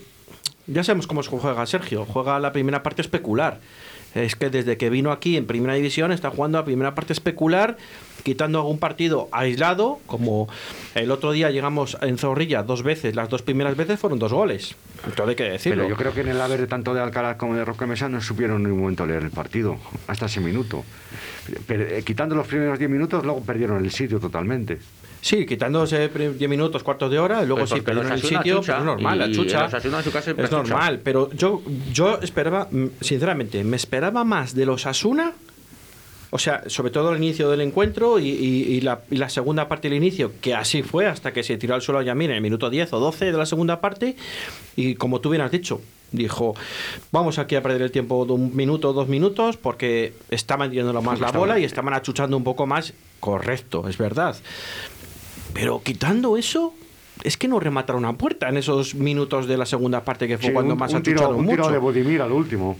ya 0.68 0.84
sabemos 0.84 1.08
cómo 1.08 1.22
juega 1.24 1.66
Sergio. 1.66 2.04
Juega 2.04 2.38
la 2.38 2.52
primera 2.52 2.84
parte 2.84 3.02
especular. 3.02 3.58
Es 4.14 4.36
que 4.36 4.50
desde 4.50 4.76
que 4.76 4.90
vino 4.90 5.12
aquí 5.12 5.36
en 5.36 5.46
primera 5.46 5.74
división 5.74 6.12
está 6.12 6.30
jugando 6.30 6.58
la 6.58 6.64
primera 6.64 6.94
parte 6.94 7.12
especular, 7.12 7.76
quitando 8.22 8.58
algún 8.58 8.78
partido 8.78 9.28
aislado, 9.32 9.98
como 10.06 10.48
el 10.94 11.10
otro 11.10 11.32
día 11.32 11.50
llegamos 11.50 11.96
en 12.00 12.18
Zorrilla 12.18 12.62
dos 12.62 12.82
veces, 12.82 13.14
las 13.14 13.28
dos 13.28 13.42
primeras 13.42 13.76
veces 13.76 13.98
fueron 13.98 14.18
dos 14.18 14.32
goles. 14.32 14.76
Todo 15.16 15.28
hay 15.28 15.34
que 15.36 15.44
decirlo. 15.44 15.82
Pero 15.82 15.88
yo 15.90 15.96
creo 15.96 16.14
que 16.14 16.20
en 16.22 16.28
el 16.28 16.40
haber 16.40 16.66
tanto 16.66 16.94
de 16.94 17.00
Alcalá 17.00 17.36
como 17.36 17.54
de 17.54 17.64
Roque 17.64 17.86
Mesa 17.86 18.08
no 18.08 18.20
supieron 18.20 18.58
en 18.58 18.62
ningún 18.64 18.80
momento 18.80 19.06
leer 19.06 19.22
el 19.22 19.30
partido, 19.30 19.76
hasta 20.06 20.26
ese 20.26 20.40
minuto. 20.40 20.84
Pero, 21.66 21.84
eh, 21.84 22.02
quitando 22.02 22.34
los 22.34 22.46
primeros 22.46 22.78
10 22.78 22.90
minutos, 22.90 23.24
luego 23.24 23.42
perdieron 23.42 23.84
el 23.84 23.90
sitio 23.90 24.18
totalmente. 24.18 24.78
Sí, 25.24 25.46
quitándose 25.46 26.08
10 26.10 26.50
minutos, 26.50 26.82
cuartos 26.82 27.10
de 27.10 27.18
hora, 27.18 27.40
luego 27.44 27.60
Pues 27.60 27.70
sí, 27.70 27.76
porque 27.76 27.84
perdieron 27.86 28.12
el 28.12 28.20
sitio, 28.20 28.56
chucha, 28.58 28.72
pero 28.74 28.78
es 28.80 28.84
normal, 28.84 29.18
la 29.18 29.32
chucha. 29.32 29.64
en 29.64 30.04
su 30.04 30.12
casa 30.12 30.30
es 30.32 30.36
chucha. 30.36 30.50
normal, 30.50 31.00
pero 31.02 31.30
yo, 31.32 31.62
yo 31.90 32.18
esperaba, 32.20 32.68
mm, 32.70 32.86
sinceramente, 33.00 33.64
me 33.64 33.76
esperaba 33.76 34.22
más 34.24 34.54
de 34.54 34.66
los 34.66 34.84
Asuna, 34.84 35.32
o 36.28 36.38
sea, 36.38 36.64
sobre 36.68 36.90
todo 36.90 37.08
al 37.08 37.16
inicio 37.16 37.48
del 37.48 37.62
encuentro 37.62 38.18
y, 38.18 38.28
y- 38.28 38.62
y 38.74 38.80
la, 38.82 39.00
y 39.10 39.16
la 39.16 39.30
segunda 39.30 39.66
parte 39.66 39.88
del 39.88 39.96
inicio, 39.96 40.32
que 40.42 40.54
así 40.54 40.82
fue 40.82 41.06
hasta 41.06 41.32
que 41.32 41.42
se 41.42 41.56
tiró 41.56 41.74
al 41.74 41.80
suelo 41.80 42.00
a 42.00 42.02
Yamir 42.02 42.28
en 42.28 42.36
el 42.36 42.42
minuto 42.42 42.68
10 42.68 42.92
o 42.92 43.00
12 43.00 43.24
de 43.24 43.32
la 43.38 43.46
segunda 43.46 43.80
parte, 43.80 44.16
y 44.76 44.94
como 44.96 45.20
tú 45.22 45.30
bien 45.30 45.40
has 45.40 45.50
dicho, 45.50 45.80
dijo, 46.12 46.54
vamos 47.12 47.38
aquí 47.38 47.56
a 47.56 47.62
perder 47.62 47.80
el 47.80 47.90
tiempo 47.90 48.26
de 48.26 48.32
un 48.34 48.54
minuto 48.54 48.90
o 48.90 48.92
dos 48.92 49.08
minutos 49.08 49.56
porque 49.56 50.12
estaban 50.30 50.70
yéndolo 50.70 51.00
más 51.00 51.18
la 51.18 51.32
bola 51.32 51.58
y 51.58 51.64
estaban 51.64 51.94
achuchando 51.94 52.36
un 52.36 52.44
poco 52.44 52.66
más, 52.66 52.92
correcto, 53.20 53.88
es 53.88 53.96
verdad. 53.96 54.36
Pero 55.54 55.80
quitando 55.82 56.36
eso, 56.36 56.74
es 57.24 57.36
que 57.36 57.48
no 57.48 57.58
remataron 57.58 58.04
a 58.04 58.12
puerta 58.12 58.48
en 58.48 58.56
esos 58.58 58.94
minutos 58.94 59.48
de 59.48 59.56
la 59.56 59.66
segunda 59.66 60.04
parte 60.04 60.28
que 60.28 60.38
fue 60.38 60.48
Sí, 60.48 60.52
cuando 60.52 60.74
un, 60.74 60.78
más 60.78 60.92
un 60.92 61.02
tiro, 61.02 61.30
un 61.30 61.46
tiro 61.48 61.62
mucho. 61.64 61.72
de 61.72 61.78
Budimir 61.78 62.22
al 62.22 62.30
último, 62.32 62.76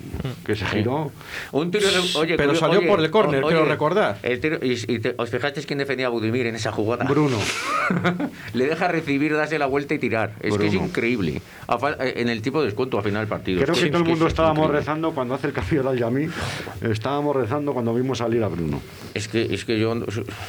que 0.47 0.55
se 0.55 0.65
giró. 0.67 1.11
Un 1.51 1.71
tiro 1.71 1.89
de- 1.91 2.19
oye, 2.19 2.37
Pero 2.37 2.55
salió 2.55 2.79
oye, 2.81 2.89
por 2.89 3.01
el 3.01 3.11
córner, 3.11 3.43
quiero 3.43 3.65
recordar. 3.65 4.19
el 4.23 4.41
tiro- 4.41 4.59
y, 4.63 4.73
y 4.87 4.99
te- 5.01 5.15
¿Os 5.19 5.31
fijasteis 5.31 5.67
quién 5.67 5.79
defendía 5.79 6.07
a 6.07 6.11
Budimir 6.11 6.47
en 6.47 6.55
esa 6.55 6.71
jugada? 6.71 7.05
Bruno. 7.07 7.39
Le 8.55 8.67
deja 8.67 8.89
recibir, 8.89 9.35
darse 9.35 9.59
la 9.59 9.67
vuelta 9.67 9.95
y 9.95 9.99
tirar. 9.99 10.33
Es 10.41 10.57
que 10.57 10.67
es 10.67 10.73
Bruno. 10.73 10.87
increíble. 10.89 11.41
Eh, 12.01 12.13
en 12.17 12.29
el 12.29 12.43
tipo 12.43 12.61
de 12.61 12.67
descuento 12.67 12.99
al 12.99 13.05
final 13.05 13.23
del 13.23 13.29
partido. 13.29 13.61
Creo 13.63 13.73
Es 13.75 13.81
que 13.81 13.87
es 13.87 13.93
todo 13.93 14.03
el 14.03 14.09
mundo 14.09 14.27
es 14.27 14.33
estábamos 14.33 14.59
increíble. 14.59 14.79
rezando 14.81 15.13
cuando 15.13 15.35
hace 15.35 15.47
el 15.49 15.53
cambio 15.53 15.83
de 15.83 15.99
Yamí. 15.99 16.27
Estábamos 16.83 17.35
rezando 17.37 17.73
cuando 17.73 17.95
vimos 17.95 18.19
salir 18.19 18.43
a 18.45 18.49
Bruno. 18.49 18.81
Es 19.15 19.29
que, 19.29 19.43
es 19.55 19.65
que 19.65 19.79
yo. 19.79 19.95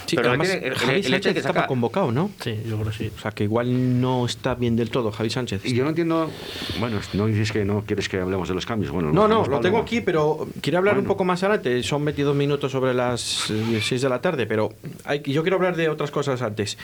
Sí, 0.05 0.15
pero 0.15 0.29
además, 0.29 0.49
tiene- 0.49 0.67
el- 0.67 0.75
Javi 0.75 0.99
el 1.05 1.13
hecho 1.13 1.31
que 1.33 1.39
estaba 1.39 1.61
saca- 1.61 1.67
convocado, 1.67 2.11
¿no? 2.11 2.31
Sí, 2.41 2.57
yo 2.67 2.75
creo 2.77 2.91
que 2.91 2.97
sí. 2.97 3.11
O 3.15 3.21
sea, 3.21 3.31
que 3.31 3.43
igual 3.45 3.67
no 3.85 4.25
está 4.25 4.55
bien 4.55 4.75
del 4.75 4.89
todo 4.89 5.11
Javi 5.11 5.29
Sánchez. 5.29 5.65
Y 5.65 5.73
yo 5.73 5.83
no 5.83 5.89
entiendo. 5.89 6.29
Bueno, 6.79 6.99
no 7.13 7.25
dices 7.27 7.51
que 7.51 7.63
no 7.65 7.83
quieres 7.85 8.09
que 8.09 8.19
hablemos 8.19 8.47
de 8.49 8.55
los 8.55 8.65
cambios. 8.65 8.91
Bueno, 8.91 9.11
No, 9.11 9.27
no, 9.27 9.45
lo 9.45 9.59
tengo 9.59 9.77
aquí, 9.77 10.01
pero 10.01 10.47
quiero 10.61 10.79
hablar 10.79 10.97
un 10.97 11.05
poco 11.05 11.23
más 11.23 11.43
adelante. 11.43 11.81
Son 11.83 12.03
22 12.03 12.35
minutos 12.35 12.71
sobre 12.71 12.93
las 12.93 13.21
6 13.21 14.01
de 14.01 14.09
la 14.09 14.19
tarde, 14.21 14.45
pero 14.47 14.73
hay, 15.05 15.21
yo 15.23 15.41
quiero 15.43 15.57
hablar 15.57 15.75
de 15.75 15.89
otras 15.89 16.11
cosas 16.11 16.41
antes. 16.41 16.77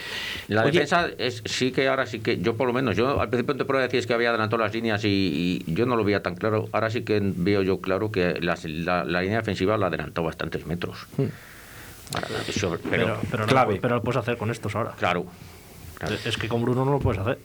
La 0.47 0.61
Oye, 0.63 0.71
defensa 0.71 1.07
es, 1.17 1.41
sí 1.45 1.71
que 1.71 1.87
ahora 1.87 2.05
sí 2.05 2.19
que, 2.19 2.37
yo 2.39 2.55
por 2.55 2.67
lo 2.67 2.73
menos, 2.73 2.95
yo 2.95 3.19
al 3.19 3.29
principio 3.29 3.55
te 3.57 3.65
puedo 3.65 3.79
decir 3.79 4.05
que 4.05 4.13
había 4.13 4.29
adelantado 4.29 4.61
las 4.63 4.73
líneas 4.73 5.03
y, 5.03 5.63
y 5.65 5.73
yo 5.73 5.85
no 5.85 5.95
lo 5.95 6.03
veía 6.03 6.21
tan 6.23 6.35
claro. 6.35 6.69
Ahora 6.71 6.89
sí 6.89 7.01
que 7.01 7.19
veo 7.21 7.61
yo 7.63 7.81
claro 7.81 8.11
que 8.11 8.39
las- 8.41 8.65
la, 8.65 9.03
la 9.05 9.21
línea 9.21 9.37
defensiva 9.37 9.77
la 9.77 9.87
adelantó 9.87 10.23
bastantes 10.23 10.65
metros. 10.65 11.07
Ahora, 12.13 12.27
sobre- 12.51 12.79
pero, 12.79 13.05
Pero, 13.05 13.19
pero, 13.31 13.45
clave. 13.45 13.75
No, 13.75 13.81
pero 13.81 13.95
lo 13.95 14.03
puedes 14.03 14.17
hacer 14.17 14.37
con 14.37 14.51
estos 14.51 14.75
ahora. 14.75 14.93
claro. 14.97 15.25
Claro. 16.07 16.21
Es 16.25 16.37
que 16.37 16.47
con 16.47 16.61
Bruno 16.61 16.85
no 16.85 16.91
lo 16.91 16.99
puedes 16.99 17.21
hacer. 17.21 17.39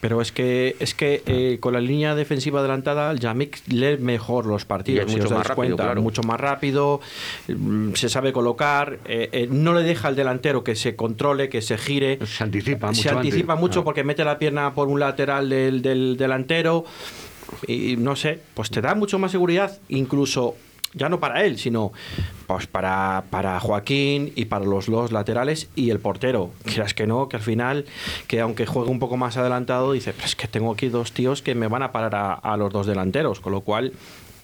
Pero 0.00 0.22
es 0.22 0.32
que 0.32 0.76
es 0.80 0.94
que 0.94 1.22
eh, 1.26 1.58
con 1.60 1.74
la 1.74 1.80
línea 1.80 2.14
defensiva 2.14 2.60
adelantada, 2.60 3.14
Yamik 3.14 3.60
lee 3.68 3.98
mejor 3.98 4.46
los 4.46 4.64
partidos. 4.64 5.10
Si 5.10 5.16
mucho 5.18 5.26
os 5.28 5.32
más 5.32 5.46
rápido, 5.46 5.54
cuenta, 5.76 5.84
claro. 5.84 6.00
mucho 6.00 6.22
más 6.22 6.40
rápido, 6.40 7.02
mm, 7.48 7.92
se 7.92 8.08
sabe 8.08 8.32
colocar, 8.32 8.98
eh, 9.04 9.28
eh, 9.32 9.48
no 9.50 9.74
le 9.74 9.82
deja 9.82 10.08
al 10.08 10.16
delantero 10.16 10.64
que 10.64 10.74
se 10.74 10.96
controle, 10.96 11.50
que 11.50 11.60
se 11.60 11.76
gire. 11.76 12.18
Se 12.26 12.42
anticipa 12.44 12.86
mucho. 12.86 13.02
se 13.02 13.10
anticipa 13.10 13.52
antes. 13.52 13.60
mucho 13.60 13.80
Ah. 13.80 13.84
porque 13.84 14.02
mete 14.02 14.24
la 14.24 14.38
pierna 14.38 14.72
por 14.72 14.88
un 14.88 15.00
lateral 15.00 15.50
del, 15.50 15.82
del 15.82 16.16
delantero 16.16 16.86
y 17.66 17.96
no 17.98 18.16
sé, 18.16 18.38
pues 18.54 18.70
te 18.70 18.80
da 18.80 18.94
mucho 18.94 19.18
más 19.18 19.32
seguridad, 19.32 19.78
incluso 19.90 20.54
ya 20.92 21.08
no 21.08 21.20
para 21.20 21.44
él, 21.44 21.58
sino 21.58 21.92
pues 22.46 22.66
para, 22.66 23.24
para 23.30 23.60
Joaquín 23.60 24.32
y 24.34 24.46
para 24.46 24.64
los 24.64 24.86
dos 24.86 25.12
laterales 25.12 25.68
y 25.76 25.90
el 25.90 26.00
portero. 26.00 26.50
Quieras 26.64 26.94
que 26.94 27.06
no, 27.06 27.28
que 27.28 27.36
al 27.36 27.42
final, 27.42 27.86
que 28.26 28.40
aunque 28.40 28.66
juegue 28.66 28.90
un 28.90 28.98
poco 28.98 29.16
más 29.16 29.36
adelantado, 29.36 29.92
dice, 29.92 30.12
pues 30.12 30.26
es 30.26 30.36
que 30.36 30.48
tengo 30.48 30.72
aquí 30.72 30.88
dos 30.88 31.12
tíos 31.12 31.42
que 31.42 31.54
me 31.54 31.68
van 31.68 31.82
a 31.82 31.92
parar 31.92 32.14
a, 32.14 32.34
a 32.34 32.56
los 32.56 32.72
dos 32.72 32.86
delanteros, 32.86 33.40
con 33.40 33.52
lo 33.52 33.60
cual 33.60 33.92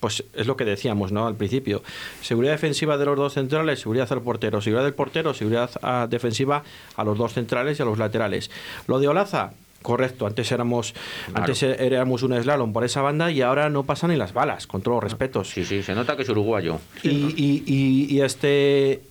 pues 0.00 0.24
es 0.34 0.46
lo 0.46 0.56
que 0.56 0.64
decíamos 0.64 1.12
¿no? 1.12 1.26
al 1.26 1.34
principio. 1.34 1.82
Seguridad 2.20 2.52
defensiva 2.52 2.98
de 2.98 3.06
los 3.06 3.16
dos 3.16 3.34
centrales, 3.34 3.80
seguridad 3.80 4.12
al 4.12 4.22
portero. 4.22 4.60
Seguridad 4.60 4.84
del 4.84 4.94
portero, 4.94 5.34
seguridad 5.34 5.70
ah, 5.82 6.06
defensiva 6.08 6.62
a 6.96 7.04
los 7.04 7.18
dos 7.18 7.32
centrales 7.32 7.78
y 7.78 7.82
a 7.82 7.86
los 7.86 7.98
laterales. 7.98 8.50
Lo 8.86 8.98
de 8.98 9.08
Olaza, 9.08 9.52
correcto. 9.86 10.26
Antes 10.26 10.50
éramos 10.50 10.94
antes 11.32 11.62
éramos 11.62 12.22
un 12.24 12.34
slalom 12.42 12.72
por 12.72 12.84
esa 12.84 13.02
banda 13.02 13.30
y 13.30 13.40
ahora 13.40 13.70
no 13.70 13.84
pasan 13.84 14.10
ni 14.10 14.16
las 14.16 14.32
balas, 14.32 14.66
con 14.66 14.82
todos 14.82 14.96
los 14.96 15.04
respetos. 15.04 15.48
Sí, 15.50 15.64
sí, 15.64 15.82
se 15.84 15.94
nota 15.94 16.16
que 16.16 16.22
es 16.22 16.28
uruguayo. 16.28 16.80
Y, 17.04 17.08
y, 17.08 17.62
y- 17.66 18.06
y 18.16 18.20
este 18.20 19.02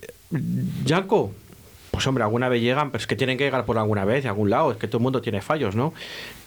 Yanko, 0.85 1.31
pues 1.91 2.05
hombre, 2.07 2.23
alguna 2.25 2.49
vez 2.49 2.61
llegan, 2.61 2.91
pero 2.91 3.01
es 3.01 3.07
que 3.07 3.15
tienen 3.15 3.37
que 3.37 3.45
llegar 3.45 3.63
por 3.65 3.77
alguna 3.77 4.03
vez, 4.03 4.23
de 4.23 4.29
algún 4.29 4.49
lado, 4.49 4.71
es 4.71 4.77
que 4.77 4.87
todo 4.87 4.97
el 4.97 5.03
mundo 5.03 5.21
tiene 5.21 5.41
fallos, 5.41 5.75
¿no? 5.75 5.93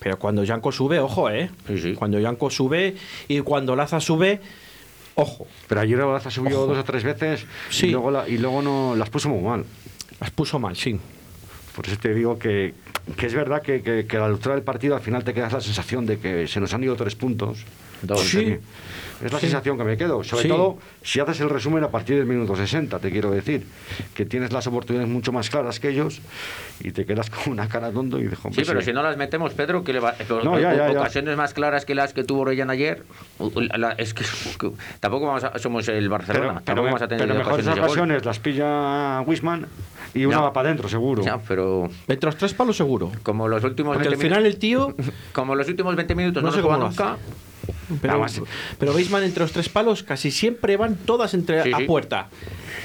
Pero 0.00 0.18
cuando 0.18 0.44
Yanko 0.44 0.72
sube, 0.72 0.98
ojo, 1.00 1.30
¿eh? 1.30 1.50
Sí, 1.66 1.78
sí. 1.78 1.94
Cuando 1.94 2.20
Yanko 2.20 2.50
sube 2.50 2.96
y 3.28 3.40
cuando 3.40 3.74
Laza 3.76 3.98
sube, 4.00 4.40
ojo. 5.14 5.46
Pero 5.68 5.80
ayer 5.80 6.00
Olaza 6.00 6.30
subió 6.30 6.66
dos 6.66 6.76
o 6.76 6.84
tres 6.84 7.02
veces 7.02 7.46
Sí. 7.70 7.86
y, 7.86 7.90
luego 7.92 8.10
la- 8.10 8.28
y 8.28 8.36
luego 8.36 8.60
no 8.60 8.94
las 8.94 9.08
puso 9.08 9.30
muy 9.30 9.40
mal. 9.42 9.64
Las 10.20 10.30
puso 10.32 10.58
mal, 10.58 10.76
sí. 10.76 11.00
Por 11.74 11.86
eso 11.86 11.96
te 11.96 12.12
digo 12.12 12.38
que, 12.38 12.74
que 13.16 13.26
es 13.26 13.34
verdad 13.34 13.62
que, 13.62 13.82
que, 13.82 14.16
al 14.16 14.30
ilustrar 14.30 14.56
el 14.56 14.62
partido 14.62 14.94
al 14.94 15.00
final 15.00 15.24
te 15.24 15.34
quedas 15.34 15.52
la 15.52 15.60
sensación 15.60 16.06
de 16.06 16.18
que 16.18 16.46
se 16.46 16.60
nos 16.60 16.72
han 16.74 16.84
ido 16.84 16.96
tres 16.96 17.14
puntos. 17.14 17.64
Sí. 18.16 18.56
Es 19.24 19.32
la 19.32 19.40
Sí. 19.40 19.46
sensación 19.46 19.76
que 19.76 19.82
me 19.82 19.96
quedo. 19.96 20.22
Sobre 20.22 20.44
Sí. 20.44 20.48
todo 20.48 20.78
si 21.02 21.18
haces 21.18 21.40
el 21.40 21.50
resumen 21.50 21.82
a 21.82 21.88
partir 21.90 22.16
del 22.18 22.26
minuto 22.26 22.54
60, 22.54 23.00
te 23.00 23.10
quiero 23.10 23.32
decir. 23.32 23.66
Que 24.14 24.24
tienes 24.24 24.52
las 24.52 24.68
oportunidades 24.68 25.10
mucho 25.10 25.32
más 25.32 25.50
claras 25.50 25.80
que 25.80 25.88
ellos 25.88 26.20
y 26.78 26.92
te 26.92 27.04
quedas 27.04 27.28
con 27.28 27.52
una 27.54 27.68
cara 27.68 27.90
tonto 27.90 28.20
y 28.20 28.28
dijo, 28.28 28.48
Sí, 28.52 28.62
pero 28.64 28.80
si 28.80 28.92
no 28.92 29.02
las 29.02 29.16
metemos, 29.16 29.52
Pedro, 29.54 29.82
que 29.82 29.92
le 29.92 29.98
va, 29.98 30.14
No, 30.44 30.60
ya, 30.60 30.72
ya, 30.72 30.92
ya. 30.92 31.00
ocasiones 31.00 31.36
más 31.36 31.52
claras 31.52 31.84
que 31.84 31.96
las 31.96 32.12
que 32.12 32.22
tuvo 32.22 32.42
Orellana 32.42 32.74
ayer. 32.74 33.02
la- 33.40 33.76
la- 33.78 33.92
es 33.92 34.14
que, 34.14 34.24
que 34.58 34.70
tampoco 35.00 35.26
vamos 35.26 35.42
a- 35.42 35.58
somos 35.58 35.88
el 35.88 36.08
Barcelona, 36.08 36.44
Pero, 36.46 36.54
tampoco 36.54 36.64
pero, 36.74 36.82
vamos 36.84 37.02
a 37.02 37.08
tener 37.08 37.26
pero 37.26 37.38
mejores 37.38 37.66
ocasiones 37.66 37.84
ocasiones 37.90 38.24
las 38.24 38.38
pilla 38.38 39.20
Wisman 39.22 39.66
y 40.14 40.26
una 40.26 40.36
Ya. 40.36 40.42
va 40.42 40.52
para 40.52 40.68
adentro, 40.68 40.88
seguro. 40.88 41.22
Ya, 41.24 41.38
pero 41.38 41.90
Entre 42.06 42.26
los 42.26 42.36
tres 42.36 42.54
palos 42.54 42.76
seguro. 42.76 43.10
como 43.24 43.48
los 43.48 43.64
últimos 43.64 43.96
Porque 43.96 44.06
al 44.08 44.14
20 44.14 44.26
final 44.28 44.46
el 44.46 44.58
tío... 44.58 44.94
como 45.32 45.56
los 45.56 45.66
últimos 45.68 45.96
20 45.96 46.14
minutos 46.14 46.40
No 46.42 46.50
no, 46.50 46.54
sé 46.54 46.58
nos 46.62 46.66
juega 46.66 46.84
nunca. 46.88 47.16
Pero, 48.00 48.24
pero 48.78 48.94
Beisman 48.94 49.22
entre 49.22 49.42
los 49.42 49.52
tres 49.52 49.68
palos 49.68 50.02
casi 50.02 50.30
siempre 50.30 50.76
van 50.76 50.96
todas 50.96 51.34
entre 51.34 51.62
Sí, 51.62 51.72
a 51.72 51.78
sí. 51.78 51.84
puerta. 51.84 52.28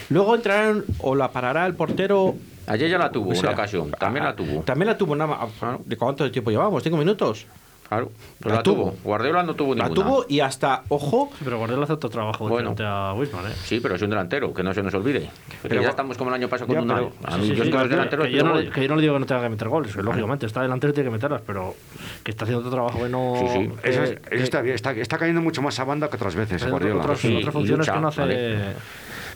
Luego 0.09 0.35
entrarán 0.35 0.83
o 0.99 1.15
la 1.15 1.31
parará 1.31 1.65
el 1.65 1.75
portero. 1.75 2.35
Ayer 2.67 2.89
ya 2.89 2.97
la 2.97 3.11
tuvo, 3.11 3.31
o 3.31 3.35
sea, 3.35 3.49
una 3.49 3.51
ocasión. 3.51 3.91
También 3.99 4.25
ah, 4.25 4.29
la 4.29 4.35
tuvo. 4.35 4.61
También 4.61 4.87
la 4.87 4.97
tuvo. 4.97 5.15
Claro. 5.15 5.81
¿De 5.85 5.97
cuánto 5.97 6.29
tiempo 6.31 6.51
llevamos? 6.51 6.81
¿Cinco 6.83 6.97
minutos? 6.97 7.45
Claro, 7.93 8.12
pues 8.39 8.51
La 8.51 8.58
la, 8.60 8.63
tuvo. 8.63 8.75
tuvo. 8.91 8.95
Guardiola 9.03 9.43
no 9.43 9.53
tuvo 9.53 9.75
La 9.75 9.88
ninguna. 9.88 10.03
tuvo 10.10 10.25
y 10.27 10.39
hasta, 10.39 10.84
ojo, 10.89 11.32
Pero 11.43 11.58
Guardiola 11.60 11.84
hace 11.84 11.93
otro 11.93 12.10
trabajo 12.10 12.47
Bueno. 12.47 12.69
frente 12.69 12.84
a 12.86 13.13
Wisman, 13.13 13.45
¿eh? 13.51 13.56
Sí, 13.63 13.79
pero 13.79 13.95
es 13.95 14.01
un 14.01 14.10
delantero, 14.10 14.53
que 14.53 14.63
no 14.63 14.73
se 14.73 14.82
nos 14.82 14.93
olvide. 14.95 15.29
Pero 15.62 15.69
Pero- 15.69 15.82
ya 15.84 15.89
estamos 15.89 16.17
como 16.17 16.32
el 16.32 16.36
año 16.36 16.49
pasado 16.49 16.67
con 16.67 16.75
Ya, 16.75 16.82
una. 16.82 16.95
pero- 16.95 17.12
A 17.23 17.38
mí, 17.38 17.43
sí, 17.43 17.49
yo 17.49 17.63
sí, 17.63 17.69
es 17.69 17.75
que 17.75 17.82
que- 17.84 18.32
yo 18.32 18.43
no, 18.43 18.71
que 18.71 18.82
yo 18.82 18.88
no 18.89 18.95
le 18.95 19.01
digo 19.01 19.13
que 19.13 19.19
no 19.19 19.25
tenga 19.25 19.41
que 19.43 19.49
meter 19.49 19.67
goles, 19.69 19.95
lógicamente 19.95 20.45
está 20.47 20.62
delantero 20.63 20.91
y 20.91 20.93
tiene 20.95 21.10
que 21.10 21.13
meterlas, 21.13 21.41
pero 21.45 21.75
que 22.23 22.32
está 22.32 22.45
haciendo 22.45 22.60
otro 22.67 22.71
trabajo 22.71 23.03
que 23.03 23.10
no. 23.10 23.36
Sí, 23.39 23.45
sí. 23.53 23.71
que- 23.84 23.89
Eso, 23.89 24.03
es- 24.03 24.10
que- 24.19 24.36
eso 24.36 24.43
está 24.43 24.62
bien, 24.62 24.75
está, 24.75 24.91
está 24.93 25.17
cayendo 25.17 25.41
mucho 25.41 25.62
más 25.62 25.79
a 25.79 25.84
banda 25.84 26.10
que 26.10 26.15
otras 26.15 26.36
veces, 26.36 26.67
Guardiola. 26.67 27.01
otras, 27.01 27.19
Sí, 27.19 27.36
otras 27.38 27.53
funciones 27.53 27.86
lucha, 27.88 27.93
que 27.93 28.01
no 28.01 28.08
hace. 28.08 28.21
vale. 28.21 28.58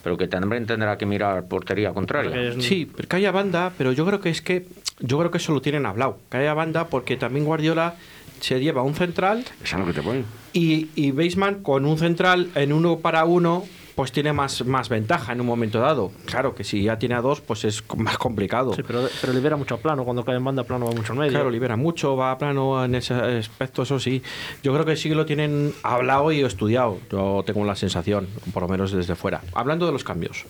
Pero 0.04 0.16
que 0.18 0.28
también 0.28 0.66
tendrá 0.66 0.98
que 0.98 1.06
mirar 1.06 1.48
portería 1.48 1.92
contraria. 1.94 2.40
es- 2.50 2.64
sí, 2.64 2.90
pero 2.96 3.08
que 3.10 3.16
haya 3.18 3.32
banda, 3.32 3.72
pero 3.78 3.92
yo 3.92 4.06
creo 4.06 4.22
que 4.22 4.30
es 4.30 4.42
que 4.42 4.66
yo 5.00 5.18
creo 5.20 5.30
que 5.32 5.38
eso 5.38 5.52
lo 5.54 5.62
tienen 5.62 5.86
hablado. 5.86 6.18
Que 6.32 6.38
haya 6.38 6.54
banda 6.54 6.88
porque 6.88 7.18
también 7.18 7.46
Guardiola 7.46 7.96
se 8.40 8.60
lleva 8.60 8.82
un 8.82 8.96
central 8.96 9.44
Es 9.64 9.74
a 9.74 9.78
lo 9.78 9.86
que 9.86 9.94
te 9.94 10.02
voy. 10.02 10.24
y, 10.54 10.90
y 10.96 11.12
Beisman 11.12 11.62
con 11.64 11.86
un 11.86 11.98
central 11.98 12.50
en 12.56 12.74
uno 12.74 13.00
para 13.00 13.26
uno 13.26 13.64
pues 13.96 14.12
tiene 14.12 14.32
más, 14.32 14.64
más 14.64 14.90
ventaja 14.90 15.34
en 15.34 15.42
un 15.42 15.48
momento 15.48 15.80
dado. 15.80 16.12
Claro 16.26 16.54
que 16.54 16.64
si 16.64 16.84
ya 16.84 17.00
tiene 17.00 17.16
a 17.16 17.22
dos, 17.22 17.42
pues 17.42 17.66
es 17.66 17.84
más 17.98 18.20
complicado. 18.20 18.76
Sí, 18.76 18.84
pero, 18.86 19.10
pero 19.20 19.34
libera 19.34 19.56
mucho 19.58 19.74
a 19.74 19.80
plano. 19.80 20.06
Cuando 20.06 20.24
cae 20.24 20.36
en 20.36 20.44
banda, 20.44 20.64
plano 20.66 20.86
va 20.86 20.92
mucho 20.92 21.14
en 21.14 21.18
medio. 21.20 21.32
Claro, 21.32 21.50
libera 21.50 21.76
mucho, 21.78 22.16
va 22.16 22.32
a 22.32 22.38
plano 22.38 22.86
en 22.86 22.94
ese 22.94 23.16
aspecto, 23.16 23.82
eso 23.82 24.00
sí. 24.00 24.22
Yo 24.62 24.72
creo 24.72 24.86
que 24.86 24.96
sí 24.96 25.10
que 25.10 25.16
lo 25.16 25.26
tienen 25.26 25.74
hablado 25.82 26.32
y 26.32 26.42
estudiado. 26.42 27.00
Yo 27.12 27.42
tengo 27.44 27.66
la 27.66 27.76
sensación, 27.76 28.28
por 28.54 28.62
lo 28.62 28.70
menos 28.70 28.92
desde 28.92 29.16
fuera. 29.16 29.42
Hablando 29.56 29.88
de 29.88 29.94
los 29.94 30.04
cambios. 30.04 30.46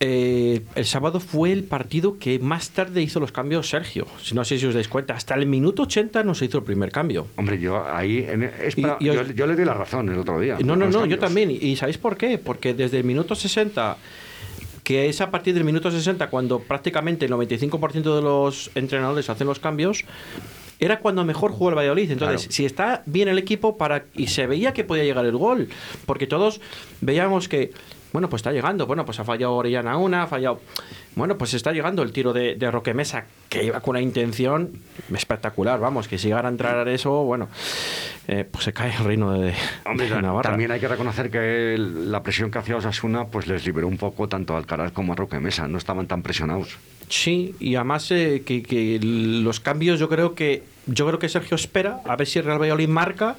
Eh, 0.00 0.62
el 0.74 0.84
sábado 0.84 1.20
fue 1.20 1.52
el 1.52 1.64
partido 1.64 2.18
que 2.18 2.38
más 2.38 2.70
tarde 2.70 3.00
hizo 3.02 3.18
los 3.18 3.32
cambios 3.32 3.68
Sergio. 3.70 4.06
Si 4.22 4.34
no 4.34 4.44
sé 4.44 4.58
si 4.58 4.66
os 4.66 4.74
dais 4.74 4.88
cuenta, 4.88 5.14
hasta 5.14 5.34
el 5.34 5.46
minuto 5.46 5.82
80 5.84 6.22
no 6.22 6.34
se 6.34 6.44
hizo 6.44 6.58
el 6.58 6.64
primer 6.64 6.90
cambio. 6.92 7.26
Hombre, 7.36 7.58
yo 7.58 7.82
ahí. 7.86 8.18
en- 8.28 8.42
es 8.44 8.76
Y- 8.76 8.82
para- 8.82 8.96
y 9.00 9.06
yo, 9.06 9.20
os- 9.20 9.34
yo 9.34 9.46
le 9.46 9.56
di 9.56 9.64
la 9.64 9.74
razón 9.74 10.08
el 10.10 10.18
otro 10.18 10.38
día. 10.40 10.58
No, 10.64 10.76
no, 10.76 10.88
no, 10.90 11.06
yo 11.06 11.18
también. 11.18 11.50
¿Y 11.50 11.76
sabéis 11.76 11.96
por 11.98 12.16
qué? 12.16 12.36
Porque 12.38 12.74
desde 12.74 12.98
el 12.98 13.04
minuto 13.04 13.34
60, 13.34 13.96
que 14.84 15.08
es 15.08 15.20
a 15.20 15.30
partir 15.30 15.54
del 15.54 15.64
minuto 15.64 15.90
60 15.90 16.28
cuando 16.28 16.60
prácticamente 16.60 17.24
el 17.24 17.32
95% 17.32 18.14
de 18.16 18.22
los 18.22 18.70
entrenadores 18.74 19.30
hacen 19.30 19.46
los 19.46 19.58
cambios, 19.58 20.04
era 20.78 20.98
cuando 21.00 21.24
mejor 21.24 21.52
jugó 21.52 21.70
el 21.70 21.74
Valladolid. 21.74 22.10
Entonces, 22.10 22.42
Claro. 22.42 22.52
si 22.52 22.66
está 22.66 23.02
bien 23.06 23.28
el 23.28 23.38
equipo 23.38 23.78
para 23.78 24.04
y 24.14 24.26
se 24.26 24.46
veía 24.46 24.74
que 24.74 24.84
podía 24.84 25.04
llegar 25.04 25.24
el 25.24 25.36
gol, 25.38 25.68
porque 26.04 26.26
todos 26.26 26.60
veíamos 27.00 27.48
que 27.48 27.72
bueno, 28.16 28.30
pues 28.30 28.40
está 28.40 28.50
llegando. 28.50 28.86
Bueno, 28.86 29.04
pues 29.04 29.20
ha 29.20 29.24
fallado 29.24 29.52
Orellana 29.56 29.98
una, 29.98 30.22
ha 30.22 30.26
fallado. 30.26 30.58
Bueno, 31.16 31.36
pues 31.36 31.52
está 31.52 31.70
llegando 31.72 32.02
el 32.02 32.12
tiro 32.12 32.32
de, 32.32 32.54
de 32.54 32.70
Roque 32.70 32.94
Mesa, 32.94 33.26
que 33.50 33.62
iba 33.64 33.80
con 33.80 33.90
una 33.90 34.00
intención 34.00 34.70
espectacular. 35.14 35.78
Vamos, 35.78 36.08
que 36.08 36.16
si 36.16 36.28
llegara 36.28 36.48
a 36.48 36.50
entrar 36.50 36.88
eso, 36.88 37.24
bueno, 37.24 37.50
eh, 38.26 38.46
pues 38.50 38.64
se 38.64 38.72
cae 38.72 38.90
el 38.96 39.04
reino 39.04 39.32
de, 39.32 39.52
Hombre, 39.84 40.08
de 40.08 40.14
ta- 40.14 40.22
Navarra. 40.22 40.48
también 40.48 40.70
hay 40.70 40.80
que 40.80 40.88
reconocer 40.88 41.30
que 41.30 41.74
el- 41.74 42.10
la 42.10 42.22
presión 42.22 42.50
que 42.50 42.56
hacía 42.58 42.76
Osasuna 42.78 43.26
pues 43.26 43.46
les 43.48 43.66
liberó 43.66 43.86
un 43.86 43.98
poco 43.98 44.28
tanto 44.30 44.54
a 44.54 44.58
Alcaraz 44.58 44.92
como 44.92 45.12
a 45.12 45.16
Roque 45.16 45.38
Mesa. 45.38 45.68
No 45.68 45.76
estaban 45.76 46.06
tan 46.06 46.22
presionados. 46.22 46.78
Sí, 47.10 47.54
y 47.60 47.74
además 47.74 48.10
eh, 48.12 48.42
que, 48.46 48.62
que 48.62 48.98
los 49.02 49.60
cambios 49.60 50.00
yo 50.00 50.08
creo 50.08 50.34
que 50.34 50.62
yo 50.86 51.06
creo 51.06 51.18
que 51.18 51.28
Sergio 51.28 51.54
espera 51.54 52.00
a 52.06 52.16
ver 52.16 52.26
si 52.26 52.38
el 52.38 52.46
Real 52.46 52.58
Valladolid 52.60 52.88
marca 52.88 53.36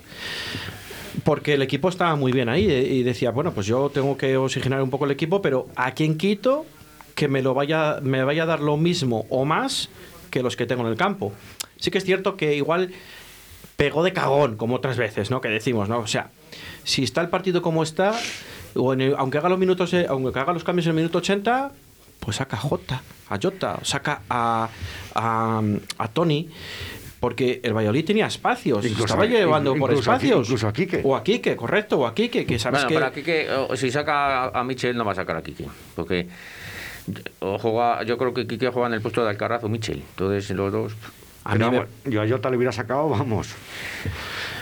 porque 1.24 1.54
el 1.56 1.62
equipo 1.62 1.90
estaba 1.90 2.16
muy 2.16 2.32
bien 2.32 2.50
ahí 2.50 2.70
eh, 2.70 2.82
y 2.94 3.04
decía, 3.04 3.32
bueno, 3.32 3.52
pues 3.54 3.66
yo 3.68 3.90
tengo 3.94 4.18
que 4.18 4.38
oxigenar 4.38 4.82
un 4.82 4.90
poco 4.90 5.06
el 5.06 5.12
equipo, 5.12 5.42
pero 5.42 5.68
a 5.76 5.92
quien 5.92 6.18
quito 6.18 6.66
que 7.16 7.28
me 7.28 7.42
lo 7.42 7.54
vaya 7.54 8.00
me 8.02 8.24
vaya 8.24 8.44
a 8.44 8.46
dar 8.46 8.60
lo 8.62 8.78
mismo 8.78 9.26
o 9.30 9.44
más 9.46 9.90
que 10.30 10.44
los 10.44 10.56
que 10.56 10.66
tengo 10.66 10.84
en 10.84 10.90
el 10.90 10.98
campo. 10.98 11.34
Sí 11.78 11.90
que 11.92 11.98
es 11.98 12.04
cierto 12.06 12.38
que 12.38 12.56
igual 12.56 12.92
pegó 13.76 14.04
de 14.04 14.14
cagón, 14.14 14.56
como 14.58 14.76
otras 14.76 14.98
veces, 14.98 15.30
¿no? 15.32 15.42
Que 15.42 15.50
decimos, 15.50 15.88
¿no? 15.90 16.00
O 16.00 16.08
sea, 16.08 16.30
si 16.84 17.04
está 17.04 17.22
el 17.22 17.30
partido 17.30 17.62
como 17.62 17.84
está, 17.84 18.14
o 18.76 18.94
el- 18.94 19.16
aunque 19.18 19.38
haga 19.38 19.50
los 19.50 19.60
minutos, 19.60 19.94
eh, 19.94 20.06
aunque 20.10 20.40
haga 20.40 20.54
los 20.54 20.64
cambios 20.64 20.86
en 20.88 20.92
el 20.92 20.96
minuto 20.96 21.20
80, 21.20 21.72
pues 22.20 22.38
saca 22.38 22.58
a 22.58 22.60
Jota, 22.60 23.02
a 23.30 23.38
Jota, 23.42 23.80
saca 23.84 24.22
a, 24.30 24.70
a, 25.14 25.62
a 25.98 26.08
Tony. 26.10 26.50
Porque 27.20 27.60
el 27.64 27.74
Valladolid 27.74 28.06
tenía 28.06 28.28
espacios, 28.28 28.86
Incluso 28.86 29.06
estaba 29.06 29.24
a- 29.24 29.28
llevando 29.28 29.74
por 29.76 29.92
espacios. 29.92 30.46
incluso 30.48 30.68
a 30.68 30.74
Quique. 30.74 31.02
O 31.04 31.16
a 31.16 31.24
Quique, 31.24 31.56
correcto, 31.56 31.98
o 32.00 32.06
a 32.06 32.14
Quique, 32.14 32.46
que 32.46 32.60
sabes 32.60 32.82
Bueno, 32.84 32.88
que... 32.90 32.94
pero 32.94 33.06
aquí 33.08 33.24
que 33.24 33.50
o- 33.52 33.76
si 33.76 33.90
saca 33.90 34.46
a 34.50 34.64
Michel 34.64 34.96
no 34.96 35.04
va 35.04 35.14
a 35.14 35.16
sacar 35.16 35.36
a 35.38 35.42
Kike, 35.42 35.66
porque 35.96 36.28
o 37.40 37.58
juega, 37.58 38.04
yo 38.04 38.18
creo 38.18 38.34
que 38.34 38.46
Kike 38.46 38.68
juega 38.70 38.88
en 38.90 38.94
el 38.96 39.02
puesto 39.02 39.24
de 39.24 39.30
Alcaraz 39.32 39.64
o 39.64 39.70
Michel, 39.70 40.04
entonces 40.12 40.50
los 40.52 40.72
dos. 40.72 40.94
A 41.44 41.56
mí 41.56 41.64
me- 41.70 42.12
yo 42.12 42.22
a 42.22 42.28
Jota 42.28 42.50
le 42.50 42.58
hubiera 42.58 42.72
sacado, 42.72 43.10
vamos. 43.10 43.50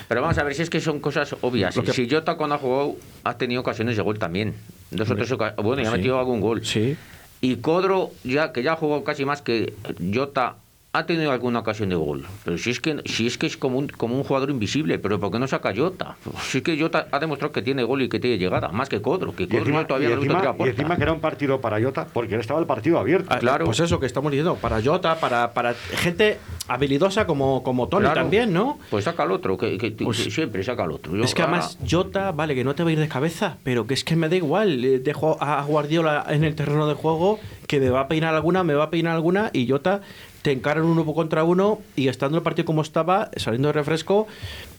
Pero 0.07 0.21
vamos 0.21 0.37
a 0.37 0.43
ver 0.43 0.53
si 0.53 0.61
es 0.61 0.69
que 0.69 0.79
son 0.79 0.99
cosas 0.99 1.35
obvias. 1.41 1.75
Que- 1.79 1.91
Si 1.91 2.07
Jota 2.09 2.35
cuando 2.35 2.55
ha 2.55 2.59
jugado 2.59 2.95
ha 3.23 3.37
tenido 3.37 3.61
ocasiones 3.61 3.97
de 3.97 4.03
gol 4.03 4.19
también. 4.19 4.53
Dos 4.91 5.09
o 5.09 5.15
tres 5.15 5.31
oca- 5.31 5.55
bueno, 5.57 5.81
ya 5.81 5.89
ha 5.89 5.91
Sí. 5.93 5.97
metido 5.97 6.19
algún 6.19 6.39
gol. 6.41 6.63
Sí, 6.65 6.95
Y 7.41 7.57
Codro, 7.57 8.11
ya 8.23 8.51
que 8.53 8.63
ya 8.63 8.73
ha 8.73 8.75
jugado 8.75 9.03
casi 9.03 9.25
más 9.25 9.41
que 9.41 9.73
Jota, 10.13 10.55
ha 10.97 11.05
tenido 11.05 11.31
alguna 11.31 11.59
ocasión 11.59 11.89
de 11.89 11.95
gol. 11.95 12.25
Pero 12.43 12.57
si 12.57 12.69
es 12.71 12.79
que 12.79 13.01
si 13.05 13.27
es 13.27 13.37
que 13.37 13.47
es 13.47 13.57
como 13.57 13.77
un, 13.79 13.87
como 13.87 14.15
un 14.17 14.23
jugador 14.23 14.49
invisible, 14.49 14.99
pero 14.99 15.19
¿por 15.19 15.31
qué 15.31 15.39
no 15.39 15.47
saca 15.47 15.73
Jota? 15.75 16.15
Si 16.41 16.59
es 16.59 16.63
que 16.63 16.79
Jota 16.79 17.07
ha 17.11 17.19
demostrado 17.19 17.51
que 17.51 17.61
tiene 17.61 17.83
gol 17.83 18.01
y 18.01 18.09
que 18.09 18.19
tiene 18.19 18.37
llegada, 18.37 18.69
más 18.69 18.89
que 18.89 19.01
Codro, 19.01 19.35
que 19.35 19.43
Y 19.43 19.47
Codro 19.47 19.59
encima, 19.59 19.87
todavía 19.87 20.09
y 20.09 20.13
no 20.15 20.17
encima- 20.21 20.39
a 20.39 20.55
y 20.65 20.69
encima 20.69 20.95
que 20.97 21.03
era 21.03 21.13
un 21.13 21.19
partido 21.19 21.61
para 21.61 21.81
Jota, 21.81 22.07
porque 22.11 22.35
estaba 22.35 22.59
el 22.59 22.65
partido 22.65 22.97
abierto. 22.99 23.27
Ah, 23.31 23.39
Claro. 23.39 23.65
Pues 23.65 23.79
eso 23.79 23.99
que 23.99 24.05
estamos 24.05 24.31
diciendo, 24.31 24.55
para 24.55 24.81
Jota, 24.81 25.19
para, 25.19 25.53
para 25.53 25.73
gente 25.73 26.37
habilidosa 26.67 27.25
como, 27.27 27.63
como 27.63 27.87
Tony 27.87 28.03
Claro. 28.05 28.21
también, 28.21 28.53
¿no? 28.53 28.79
Pues 28.89 29.05
saca 29.05 29.23
al 29.23 29.31
otro, 29.31 29.57
que, 29.57 29.77
que- 29.77 29.91
Pues- 29.91 30.23
que 30.23 30.31
siempre 30.31 30.63
saca 30.63 30.83
al 30.83 30.91
otro. 30.91 31.15
Yo 31.15 31.23
es 31.23 31.33
que 31.35 31.41
ahora- 31.41 31.57
además 31.59 31.77
Jota, 31.89 32.31
vale, 32.31 32.55
que 32.55 32.63
no 32.63 32.73
te 32.75 32.83
va 32.83 32.89
a 32.89 32.93
ir 32.93 32.99
de 32.99 33.07
cabeza, 33.07 33.57
pero 33.63 33.85
que 33.87 33.93
es 33.93 34.03
que 34.03 34.15
me 34.15 34.29
da 34.29 34.35
igual. 34.35 34.83
eh, 34.83 34.99
Dejo 34.99 35.37
a 35.41 35.61
Guardiola 35.63 36.25
en 36.29 36.43
el 36.43 36.55
terreno 36.55 36.87
de 36.87 36.93
juego, 36.95 37.39
que 37.67 37.79
me 37.79 37.89
va 37.89 38.01
a 38.01 38.07
peinar 38.07 38.33
alguna, 38.35 38.63
me 38.63 38.73
va 38.73 38.85
a 38.85 38.89
peinar 38.89 39.13
alguna, 39.15 39.49
y 39.53 39.67
Jota 39.69 40.01
te 40.45 40.51
encaran 40.51 40.83
uno 40.83 41.03
contra 41.11 41.43
uno 41.43 41.79
y 41.95 42.07
estando 42.07 42.37
el 42.37 42.43
partido 42.43 42.67
como 42.67 42.83
estaba, 42.83 43.31
saliendo 43.35 43.69
de 43.69 43.73
refresco, 43.73 44.27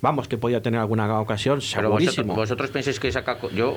vamos, 0.01 0.29
que 0.29 0.39
podía 0.39 0.63
tener 0.63 0.79
alguna 0.79 1.19
ocasión, 1.19 1.59
Pero 1.75 1.91
vosotros, 1.91 2.15
segurísimo. 2.15 2.35
vosotros 2.37 2.71
pensáis 2.71 3.01
que 3.01 3.11
saca. 3.11 3.37
Yo, 3.53 3.77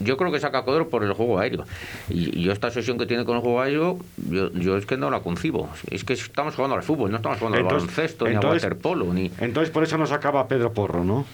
yo 0.00 0.18
creo 0.18 0.30
que 0.30 0.38
saca 0.38 0.58
a 0.58 0.64
Codro 0.66 0.90
por 0.90 1.02
el 1.02 1.14
juego 1.14 1.38
aéreo. 1.38 1.64
Y, 2.10 2.42
yo, 2.42 2.52
esta 2.52 2.70
sesión 2.70 2.98
que 2.98 3.06
tiene 3.06 3.24
con 3.24 3.36
el 3.36 3.40
juego 3.40 3.62
aéreo, 3.62 3.98
yo, 4.18 4.52
yo 4.52 4.76
es 4.76 4.84
que 4.84 4.98
no 4.98 5.08
la 5.08 5.20
concibo. 5.20 5.70
Es 5.90 6.04
que 6.04 6.12
estamos 6.12 6.54
jugando 6.56 6.76
al 6.76 6.82
fútbol, 6.82 7.10
no 7.10 7.16
estamos 7.16 7.38
jugando 7.38 7.56
Entonces- 7.58 7.88
al 7.88 7.94
baloncesto, 7.96 8.24
ni 8.26 8.34
entonces- 8.34 8.64
al 8.64 8.70
waterpolo, 8.72 9.14
ni. 9.14 9.32
Entonces 9.40 9.70
por 9.70 9.82
eso 9.82 9.96
nos 9.96 10.12
acaba 10.12 10.46
Pedro 10.46 10.74
Porro, 10.74 11.04
¿no? 11.04 11.24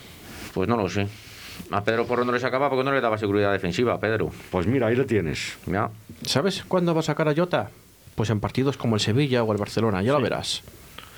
Pues 0.55 0.68
no 0.68 0.76
lo 0.76 0.88
sé. 0.88 1.09
A 1.72 1.83
Pedro 1.83 2.07
Porro 2.07 2.24
no 2.24 2.31
le 2.31 2.38
sacaba 2.38 2.70
porque 2.70 2.85
no 2.85 2.92
le 2.92 3.00
daba 3.00 3.18
seguridad 3.18 3.50
defensiva 3.50 3.94
a 3.94 3.98
Pedro. 3.98 4.31
Pues 4.53 4.68
mira, 4.68 4.87
ahí 4.87 4.94
lo 4.94 5.05
tienes. 5.05 5.59
Ya. 5.66 5.90
¿Sabes 6.24 6.62
cuándo 6.68 6.94
va 6.94 7.00
a 7.00 7.03
sacar 7.03 7.29
a 7.29 7.35
Jota? 7.35 7.70
Pues 8.20 8.28
en 8.28 8.38
partidos 8.38 8.76
como 8.76 8.96
el 8.96 9.00
Sevilla 9.00 9.42
o 9.44 9.50
el 9.50 9.56
Barcelona, 9.56 10.02
ya 10.02 10.12
lo 10.12 10.20
verás. 10.20 10.62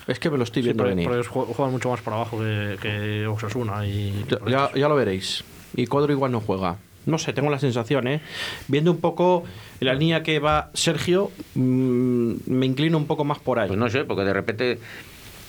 Es 0.07 0.21
que 0.21 0.31
me 0.31 0.39
lo 0.39 0.45
estoy 0.45 0.63
Sí, 0.63 0.69
viendo 0.69 0.85
venir. 0.85 1.09
ellos 1.11 1.27
juegan 1.27 1.73
mucho 1.73 1.89
más 1.91 2.01
para 2.01 2.15
abajo 2.15 2.39
que, 2.39 2.77
que 2.81 3.27
Osasuna. 3.27 3.85
Y, 3.85 4.25
Ya, 4.31 4.39
ya- 4.49 4.71
ya 4.73 4.89
lo 4.89 4.95
veréis. 4.95 5.43
Y 5.75 5.89
Codro 5.89 6.13
igual 6.13 6.31
no 6.31 6.41
juega. 6.41 6.77
No 7.07 7.19
sé, 7.19 7.33
tengo 7.33 7.51
la 7.51 7.59
sensación, 7.59 8.07
¿eh? 8.07 8.21
Viendo 8.69 8.93
un 8.93 8.99
poco 9.01 9.43
la 9.81 9.95
línea 9.95 10.23
que 10.23 10.39
va 10.39 10.71
Sergio, 10.75 11.33
mm, 11.57 12.33
me 12.47 12.67
inclino 12.67 12.99
un 12.99 13.09
poco 13.09 13.25
más 13.25 13.41
por 13.41 13.59
ahí. 13.59 13.67
Pues 13.67 13.81
no 13.81 13.91
sé, 13.91 14.05
porque 14.05 14.23
de 14.23 14.33
repente 14.33 14.79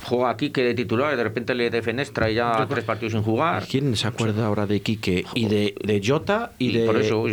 juega 0.03 0.29
aquí 0.29 0.49
que 0.51 0.63
de 0.63 0.73
titular 0.73 1.13
y 1.13 1.17
de 1.17 1.23
repente 1.23 1.55
le 1.55 1.69
defenestra 1.69 2.29
y 2.29 2.35
ya 2.35 2.65
tres 2.69 2.83
partidos 2.83 3.13
sin 3.13 3.23
jugar. 3.23 3.65
¿Quién 3.69 3.95
se 3.95 4.07
acuerda 4.07 4.45
ahora 4.45 4.65
de 4.67 4.81
Quique 4.81 5.25
y 5.33 5.45
de, 5.47 5.75
de 5.83 6.01
Jota 6.05 6.51
y, 6.59 6.69
Y 6.69 6.77
de, 6.79 6.85
por 6.85 6.97
eso, 6.97 7.25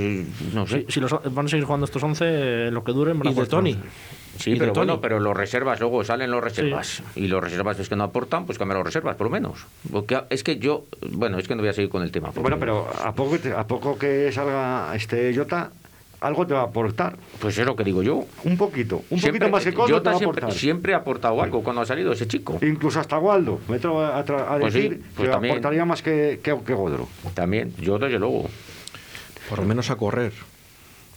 no 0.54 0.66
sé. 0.66 0.84
Si, 0.86 0.92
si 0.94 1.00
los, 1.00 1.12
van 1.34 1.46
a 1.46 1.48
seguir 1.48 1.64
jugando 1.64 1.84
estos 1.84 2.02
11, 2.02 2.24
eh, 2.26 2.70
lo 2.70 2.84
que 2.84 2.92
duren, 2.92 3.18
van 3.18 3.28
a 3.28 3.30
y 3.30 3.34
de 3.34 3.46
Tony? 3.46 3.72
11. 3.72 3.88
Sí, 4.38 4.54
pero 4.58 4.72
bueno, 4.72 5.00
pero 5.02 5.20
los 5.20 5.36
reservas, 5.36 5.80
luego 5.80 6.02
salen 6.02 6.30
los 6.30 6.42
reservas. 6.42 7.02
Y 7.14 7.26
los 7.26 7.42
reservas 7.42 7.78
es 7.78 7.90
que 7.90 7.96
no 7.96 8.04
aportan, 8.04 8.46
pues 8.46 8.56
cambia 8.58 8.74
los 8.76 8.86
reservas, 8.86 9.16
por 9.16 9.26
lo 9.26 9.30
menos. 9.30 9.66
Porque 9.92 10.18
es 10.30 10.42
que 10.42 10.58
yo, 10.58 10.84
bueno, 11.10 11.38
es 11.38 11.46
que 11.46 11.54
no 11.54 11.60
voy 11.60 11.68
a 11.68 11.72
seguir 11.74 11.90
con 11.90 12.02
el 12.02 12.10
tema. 12.10 12.28
porque- 12.28 12.40
Bueno, 12.40 12.58
pero 12.58 12.88
a 13.04 13.12
poco, 13.14 13.36
a 13.54 13.66
poco 13.66 13.98
que 13.98 14.32
salga 14.32 14.92
este 14.94 15.34
Jota, 15.36 15.72
algo 16.20 16.46
te 16.46 16.54
va 16.54 16.60
a 16.60 16.64
aportar. 16.64 17.16
Pues 17.38 17.56
es 17.58 17.64
lo 17.66 17.74
que 17.76 17.84
digo 17.84 18.02
yo. 18.02 18.26
Un 18.44 18.56
poquito. 18.56 18.96
Un 19.10 19.18
Siempre- 19.18 19.40
poquito 19.40 19.50
más 19.50 19.64
que 19.64 19.72
Codro 19.72 20.02
te 20.02 20.10
va 20.10 20.14
a 20.16 20.18
siempre, 20.18 20.40
aportar. 20.40 20.58
siempre 20.58 20.94
ha 20.94 20.98
aportado 20.98 21.42
algo 21.42 21.62
cuando 21.62 21.82
ha 21.82 21.86
salido 21.86 22.12
ese 22.12 22.26
chico. 22.28 22.58
Incluso 22.62 23.00
hasta 23.00 23.18
Waldo. 23.18 23.60
Me 23.68 23.76
atrevo 23.76 24.02
a, 24.02 24.24
tra- 24.24 24.46
a 24.46 24.58
Pues 24.58 24.72
sí, 24.74 24.82
decir 24.82 25.02
pues 25.16 25.26
que 25.28 25.32
también. 25.32 25.52
aportaría 25.54 25.84
más 25.84 26.02
que, 26.02 26.40
que, 26.42 26.56
que 26.64 26.74
Godro. 26.74 27.08
También, 27.34 27.74
yo 27.80 27.98
desde 27.98 28.18
luego. 28.18 28.48
Por 29.48 29.58
lo 29.60 29.64
menos 29.64 29.90
a 29.90 29.96
correr. 29.96 30.32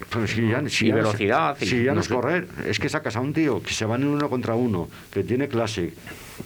Pero 0.10 0.28
si 0.28 0.50
ya, 0.50 0.62
si 0.70 0.86
Y 0.86 0.88
ya 0.90 0.96
no- 0.96 1.02
velocidad, 1.04 1.58
y 1.62 1.66
Si 1.66 1.84
ya 1.84 1.92
no, 1.92 1.96
no 1.96 2.02
es 2.02 2.08
sé. 2.08 2.14
correr, 2.14 2.48
es 2.68 2.80
que 2.80 2.90
sacas 2.90 3.16
a 3.16 3.22
un 3.22 3.32
tío 3.32 3.62
que 3.62 3.74
se 3.74 3.86
va 3.86 3.96
en 3.96 4.06
uno 4.06 4.30
contra 4.30 4.54
uno, 4.56 4.90
que 5.12 5.24
tiene 5.24 5.48
clase, 5.48 5.94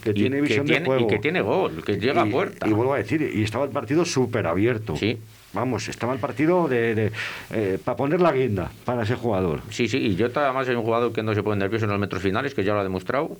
que 0.02 0.10
Y 0.10 0.14
tiene 0.14 0.36
que 0.36 0.42
visión 0.42 0.66
tiene- 0.66 0.80
de 0.80 0.86
juego. 0.86 1.06
Y 1.06 1.08
que 1.08 1.18
tiene 1.18 1.40
gol, 1.40 1.82
que 1.84 1.96
llega 1.98 2.24
y, 2.24 2.28
a 2.28 2.30
puerta. 2.30 2.68
Y 2.68 2.72
vuelvo 2.72 2.94
a 2.94 2.98
decir, 2.98 3.22
y 3.34 3.42
estaba 3.42 3.64
el 3.64 3.70
partido 3.70 4.04
súper 4.04 4.46
abierto. 4.46 4.96
Sí. 4.96 5.18
Vamos, 5.54 5.88
estaba 5.88 6.12
el 6.12 6.18
partido 6.18 6.68
de, 6.68 6.94
de, 6.94 7.12
eh, 7.52 7.78
para 7.82 7.96
poner 7.96 8.20
la 8.20 8.32
guinda 8.32 8.70
para 8.84 9.02
ese 9.04 9.14
jugador. 9.14 9.62
Sí, 9.70 9.88
sí, 9.88 9.96
y 9.98 10.14
yo 10.16 10.26
además 10.34 10.68
es 10.68 10.76
un 10.76 10.82
jugador 10.82 11.12
que 11.12 11.22
no 11.22 11.34
se 11.34 11.42
pone 11.42 11.58
nervioso 11.58 11.86
en 11.86 11.90
los 11.90 11.98
metros 12.00 12.22
finales, 12.22 12.54
que 12.54 12.64
ya 12.64 12.74
lo 12.74 12.80
ha 12.80 12.82
demostrado. 12.82 13.36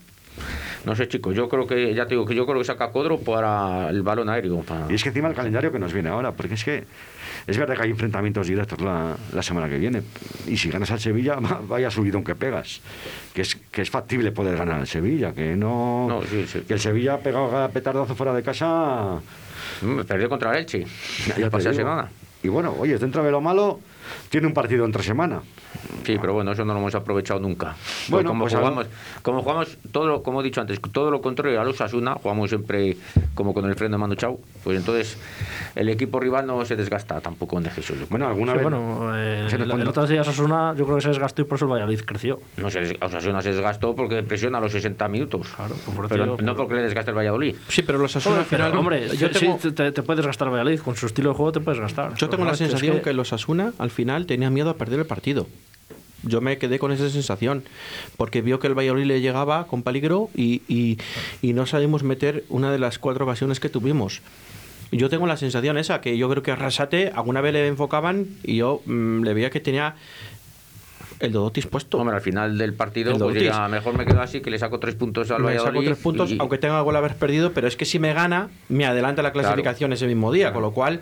No 0.86 0.94
sé, 0.96 1.06
chicos, 1.08 1.34
yo 1.34 1.48
creo 1.48 1.66
que, 1.66 1.92
ya 1.94 2.04
te 2.06 2.10
digo, 2.14 2.24
que 2.24 2.34
yo 2.34 2.46
creo 2.46 2.58
que 2.58 2.64
saca 2.64 2.92
Codro 2.92 3.18
para 3.18 3.90
el 3.90 4.02
balón 4.02 4.30
aéreo. 4.30 4.60
para- 4.62 4.86
Y 4.90 4.94
es 4.94 5.02
que 5.02 5.10
encima 5.10 5.28
el 5.28 5.34
calendario 5.34 5.70
que 5.70 5.78
nos 5.78 5.92
viene 5.92 6.08
ahora, 6.08 6.32
porque 6.32 6.54
es 6.54 6.64
que 6.64 6.84
es 7.46 7.58
verdad 7.58 7.76
que 7.76 7.82
hay 7.82 7.90
enfrentamientos 7.90 8.46
directos 8.46 8.80
la, 8.80 9.16
la 9.32 9.42
semana 9.42 9.68
que 9.68 9.78
viene. 9.78 10.02
Y 10.46 10.56
si 10.56 10.70
ganas 10.70 10.90
al 10.92 11.00
Sevilla, 11.00 11.34
va- 11.40 11.60
vaya 11.66 11.90
subidón 11.90 12.22
que 12.24 12.34
pegas. 12.36 12.80
Que 13.34 13.42
es, 13.42 13.57
que 13.70 13.82
es 13.82 13.90
factible 13.90 14.32
poder 14.32 14.56
ganar 14.56 14.80
al 14.80 14.86
Sevilla, 14.86 15.32
que 15.32 15.56
no. 15.56 16.06
No, 16.08 16.22
sí, 16.22 16.46
sí. 16.46 16.60
Que 16.66 16.74
el 16.74 16.80
Sevilla 16.80 17.14
ha 17.14 17.18
pegado 17.18 17.50
cada 17.50 17.68
petardazo 17.68 18.14
fuera 18.14 18.32
de 18.32 18.42
casa. 18.42 19.20
Mm, 19.82 20.00
Perdió 20.00 20.28
contra 20.28 20.52
el 20.52 20.58
Elche. 20.58 20.86
Ya 21.36 21.50
te 21.50 21.62
la 21.62 21.74
semana. 21.74 22.08
Y 22.42 22.48
bueno, 22.48 22.74
oye, 22.78 22.98
dentro 22.98 23.22
de 23.22 23.30
lo 23.30 23.40
malo, 23.40 23.80
tiene 24.30 24.46
un 24.46 24.54
partido 24.54 24.84
entre 24.84 25.02
semana. 25.02 25.40
Sí, 26.04 26.16
pero 26.20 26.32
bueno, 26.34 26.52
eso 26.52 26.64
no 26.64 26.72
lo 26.72 26.80
hemos 26.80 26.94
aprovechado 26.94 27.40
nunca. 27.40 27.76
Bueno, 28.08 28.30
como 28.30 28.44
pues 28.44 28.54
jugamos, 28.54 28.86
como 29.22 29.42
jugamos 29.42 29.76
todo, 29.92 30.06
lo- 30.06 30.22
como 30.22 30.40
he 30.40 30.44
dicho 30.44 30.60
antes, 30.60 30.80
todo 30.92 31.10
lo 31.10 31.20
contrario 31.20 31.60
a 31.60 31.64
los 31.64 31.80
Asuna, 31.80 32.14
jugamos 32.14 32.48
siempre 32.50 32.96
como 33.34 33.52
con 33.54 33.64
el 33.66 33.74
freno 33.74 33.96
de 33.96 34.00
mano 34.00 34.14
chau, 34.14 34.40
pues 34.64 34.78
entonces 34.78 35.18
el 35.74 35.88
equipo 35.88 36.18
rival 36.20 36.46
no 36.46 36.64
se 36.64 36.76
desgasta 36.76 37.20
tampoco 37.20 37.58
en 37.58 37.64
yo 37.64 37.94
creo. 37.94 38.06
Bueno, 38.10 38.26
alguna 38.28 38.52
Sí, 38.52 38.58
vez. 38.58 38.62
bueno, 38.62 39.10
eh, 39.16 39.46
Se 39.50 39.56
el, 39.56 39.70
el 39.70 39.88
otro 39.88 40.06
día 40.06 40.22
Osasuna 40.22 40.74
yo 40.76 40.84
creo 40.84 40.96
que 40.96 41.02
se 41.02 41.08
desgastó 41.08 41.42
y 41.42 41.44
por 41.44 41.56
eso 41.56 41.66
el 41.66 41.72
Valladolid 41.72 42.00
creció. 42.06 42.40
No 42.56 42.70
se, 42.70 42.96
Osasuna 43.00 43.42
se 43.42 43.50
desgastó 43.52 43.94
porque 43.94 44.22
presiona 44.22 44.58
a 44.58 44.60
los 44.60 44.72
60 44.72 45.06
minutos. 45.08 45.48
Claro, 45.54 45.74
por 45.94 46.08
pero 46.08 46.24
tío, 46.36 46.36
no 46.44 46.52
por- 46.54 46.64
porque 46.64 46.74
le 46.76 46.82
desgaste 46.82 47.10
el 47.10 47.16
Valladolid. 47.16 47.54
Sí, 47.68 47.82
pero 47.82 47.98
los 47.98 48.14
Asuna 48.16 48.38
al 48.40 48.46
Pero, 48.48 48.78
hombre, 48.80 49.08
yo 49.16 49.28
sí, 49.28 49.40
tengo, 49.40 49.58
te, 49.58 49.92
te 49.92 50.02
puedes 50.02 50.24
gastar 50.24 50.48
el 50.48 50.52
Valladolid, 50.54 50.80
con 50.80 50.96
su 50.96 51.06
estilo 51.06 51.30
de 51.30 51.36
juego 51.36 51.52
te 51.52 51.60
puedes 51.60 51.80
gastar. 51.80 52.14
yo 52.14 52.28
tengo 52.28 52.44
la 52.44 52.52
Pero, 52.52 52.64
es 52.64 52.70
sensación 52.70 53.00
que... 53.00 53.12
los 53.12 53.32
Asuna 53.32 53.72
al 53.78 53.90
final 53.90 53.97
tenía 54.26 54.50
miedo 54.50 54.70
a 54.70 54.76
perder 54.76 55.00
el 55.00 55.06
partido. 55.06 55.46
Yo 56.22 56.40
me 56.40 56.58
quedé 56.58 56.78
con 56.78 56.90
esa 56.92 57.08
sensación, 57.10 57.64
porque 58.16 58.42
vio 58.42 58.58
que 58.58 58.66
el 58.66 58.74
Valladolid 58.78 59.04
le 59.06 59.20
llegaba 59.20 59.66
con 59.66 59.82
peligro 59.82 60.30
y, 60.34 60.62
y- 60.68 60.98
y 61.42 61.52
no 61.52 61.66
sabíamos 61.66 62.02
meter 62.02 62.44
una 62.48 62.70
de 62.72 62.78
las 62.78 62.98
cuatro 62.98 63.24
ocasiones 63.24 63.60
que 63.60 63.68
tuvimos. 63.68 64.20
Yo 64.90 65.08
tengo 65.10 65.26
la 65.26 65.36
sensación 65.36 65.78
esa, 65.78 66.00
que 66.00 66.16
yo 66.16 66.28
creo 66.30 66.42
que 66.42 66.50
Arrasate 66.50 67.12
alguna 67.14 67.40
vez 67.40 67.52
le 67.52 67.66
enfocaban 67.68 68.26
y 68.42 68.56
yo 68.56 68.82
mm, 68.86 69.22
le 69.22 69.34
veía 69.34 69.50
que 69.50 69.60
tenía 69.60 69.94
el 71.20 71.32
Dodotis 71.32 71.66
puesto. 71.66 71.98
Hombre, 71.98 72.16
al 72.16 72.22
final 72.22 72.56
del 72.58 72.74
partido, 72.74 73.12
El 73.12 73.18
pues 73.18 73.36
mejor 73.70 73.96
me 73.96 74.04
quedo 74.04 74.20
así 74.20 74.40
que 74.40 74.50
le 74.50 74.58
saco 74.58 74.78
tres 74.80 74.94
puntos 74.94 75.30
al 75.30 75.38
me 75.40 75.46
Valladolid. 75.48 75.70
saco 75.70 75.84
tres 75.84 75.98
puntos, 75.98 76.30
y- 76.32 76.36
aunque 76.40 76.58
tenga 76.58 76.80
gol 76.80 76.96
haber 76.96 77.16
perdido, 77.16 77.52
pero 77.52 77.66
es 77.68 77.76
que 77.76 77.84
si 77.84 77.98
me 77.98 78.12
gana, 78.12 78.48
me 78.68 78.86
adelanta 78.86 79.22
la 79.22 79.32
clasificación 79.32 79.92
ese 79.92 80.06
mismo 80.06 80.32
día, 80.32 80.52
con 80.52 80.62
lo 80.62 80.70
cual, 80.72 81.00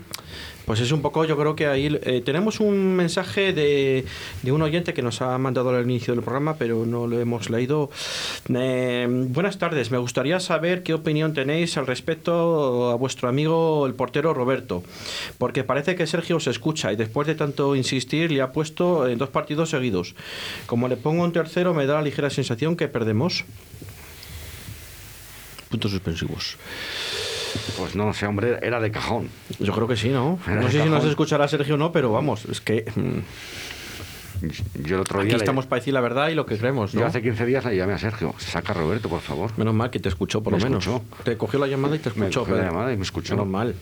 pues 0.66 0.80
es 0.80 0.90
un 0.90 1.00
poco, 1.00 1.24
yo 1.24 1.36
creo 1.36 1.54
que 1.54 1.68
ahí 1.68 1.98
eh, 2.02 2.22
tenemos 2.24 2.58
un 2.58 2.96
mensaje 2.96 3.52
de, 3.52 4.04
de 4.42 4.52
un 4.52 4.60
oyente 4.62 4.92
que 4.92 5.00
nos 5.00 5.22
ha 5.22 5.38
mandado 5.38 5.70
al 5.70 5.84
inicio 5.84 6.12
del 6.12 6.24
programa, 6.24 6.56
pero 6.58 6.84
no 6.84 7.06
lo 7.06 7.20
hemos 7.20 7.48
leído. 7.50 7.88
Eh, 8.52 9.06
buenas 9.08 9.58
tardes, 9.58 9.92
me 9.92 9.98
gustaría 9.98 10.40
saber 10.40 10.82
qué 10.82 10.92
opinión 10.92 11.34
tenéis 11.34 11.76
al 11.76 11.86
respecto 11.86 12.90
a 12.90 12.96
vuestro 12.96 13.28
amigo 13.28 13.86
el 13.86 13.94
portero 13.94 14.34
Roberto, 14.34 14.82
porque 15.38 15.62
parece 15.62 15.94
que 15.94 16.06
Sergio 16.06 16.40
se 16.40 16.50
escucha 16.50 16.92
y 16.92 16.96
después 16.96 17.28
de 17.28 17.36
tanto 17.36 17.76
insistir 17.76 18.32
le 18.32 18.42
ha 18.42 18.50
puesto 18.50 19.08
en 19.08 19.18
dos 19.18 19.28
partidos 19.28 19.70
seguidos. 19.70 20.16
Como 20.66 20.88
le 20.88 20.96
pongo 20.96 21.22
un 21.22 21.32
tercero, 21.32 21.74
me 21.74 21.86
da 21.86 21.94
la 21.94 22.02
ligera 22.02 22.28
sensación 22.28 22.76
que 22.76 22.88
perdemos. 22.88 23.44
Puntos 25.70 25.92
suspensivos. 25.92 26.56
Pues 27.78 27.94
no 27.96 28.12
sé, 28.14 28.26
hombre, 28.26 28.58
era 28.62 28.80
de 28.80 28.90
cajón. 28.90 29.28
Yo 29.58 29.72
creo 29.72 29.88
que 29.88 29.96
sí, 29.96 30.08
¿no? 30.10 30.38
Era 30.46 30.60
No 30.60 30.70
sé 30.70 30.82
si 30.82 30.88
nos 30.88 31.04
escuchará 31.04 31.48
Sergio 31.48 31.74
o 31.74 31.78
no, 31.78 31.92
pero 31.92 32.12
vamos, 32.12 32.44
es 32.46 32.60
que 32.60 32.84
mm, 32.94 33.18
Yo 34.84 34.96
el 34.96 35.00
otro 35.00 35.18
aquí 35.20 35.28
día. 35.28 35.36
le- 35.38 35.42
estamos 35.44 35.66
para 35.66 35.80
decir 35.80 35.94
la 35.94 36.00
verdad 36.00 36.28
y 36.28 36.34
lo 36.34 36.44
que 36.46 36.58
creemos, 36.58 36.94
¿no? 36.94 37.00
Yo 37.00 37.06
hace 37.06 37.22
15 37.22 37.46
días 37.46 37.64
le 37.64 37.76
llamé 37.76 37.94
a 37.94 37.98
Sergio. 37.98 38.34
Saca 38.38 38.72
a 38.72 38.74
Roberto, 38.76 39.08
por 39.08 39.20
favor. 39.20 39.50
Menos 39.56 39.74
mal 39.74 39.90
que 39.90 39.98
te 39.98 40.08
escuchó, 40.08 40.42
por 40.42 40.52
Me 40.52 40.58
lo 40.60 40.64
menos. 40.66 40.86
escuchó. 40.86 41.04
Te 41.24 41.36
cogió 41.36 41.58
la 41.58 41.66
llamada 41.66 41.96
y 41.96 41.98
te 41.98 42.10
Me 42.10 42.26
escuchó. 42.26 42.40
cogió 42.40 42.54
la 42.56 42.60
Pedro. 42.62 42.72
llamada 42.74 42.92
y 42.92 42.96
me 42.96 43.02
escuchó. 43.02 43.34
Menos 43.34 43.48
mal. 43.48 43.74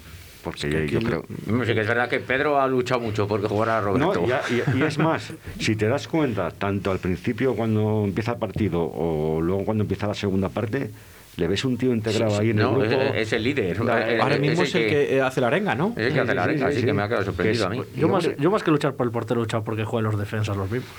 Porque 0.44 0.68
Es 0.68 0.74
que 0.74 0.88
yo 0.88 1.00
creo. 1.00 1.24
Hombre, 1.48 1.66
sí 1.66 1.72
que 1.74 1.80
es 1.80 1.88
verdad 1.88 2.06
que 2.08 2.20
Pedro 2.20 2.60
ha 2.60 2.66
luchado 2.68 3.00
mucho 3.00 3.26
porque 3.26 3.48
jugara 3.48 3.78
a 3.78 3.80
Roberto. 3.80 4.20
No, 4.20 4.28
y, 4.28 4.30
a- 4.30 4.42
y- 4.50 4.78
y 4.78 4.82
es 4.82 4.98
más, 4.98 5.32
si 5.58 5.74
te 5.74 5.88
das 5.88 6.06
cuenta, 6.06 6.50
tanto 6.50 6.90
al 6.90 6.98
principio 6.98 7.54
cuando 7.56 8.02
empieza 8.04 8.32
el 8.32 8.38
partido 8.38 8.82
o 8.82 9.40
luego 9.40 9.64
cuando 9.64 9.84
empieza 9.84 10.06
la 10.06 10.12
segunda 10.14 10.50
parte, 10.50 10.90
le 11.36 11.48
ves 11.48 11.64
un 11.64 11.76
tío 11.76 11.92
integrado 11.92 12.38
ahí 12.38 12.50
en 12.50 12.56
no, 12.56 12.82
el 12.82 12.88
grupo. 12.88 13.02
es, 13.02 13.14
es 13.16 13.32
el 13.32 13.42
líder. 13.42 13.78
Ahora 14.20 14.38
mismo 14.38 14.62
es 14.62 14.74
el 14.74 14.86
que, 14.88 15.16
eh, 15.16 15.20
hace 15.22 15.40
la 15.40 15.48
arenga, 15.48 15.74
¿no? 15.74 15.92
Es 15.96 16.06
el 16.06 16.12
que 16.14 16.20
hace 16.20 16.34
la 16.34 16.42
sí, 16.44 16.48
arenga, 16.50 16.66
sí, 16.66 16.72
así 16.72 16.80
sí. 16.80 16.86
que 16.86 16.92
me 16.92 17.02
ha 17.02 17.08
quedado 17.08 17.24
sorprendido 17.24 17.66
a 17.66 17.70
mí. 17.70 17.82
Yo 17.96 18.06
Y, 18.06 18.10
más, 18.10 18.30
yo 18.36 18.50
más 18.50 18.62
que 18.62 18.70
luchar 18.70 18.94
por 18.94 19.06
el 19.06 19.12
portero, 19.12 19.40
he 19.40 19.44
luchado 19.44 19.64
porque 19.64 19.84
jueguen 19.84 20.10
los 20.10 20.18
defensas 20.18 20.56
los 20.56 20.70
mismos. 20.70 20.90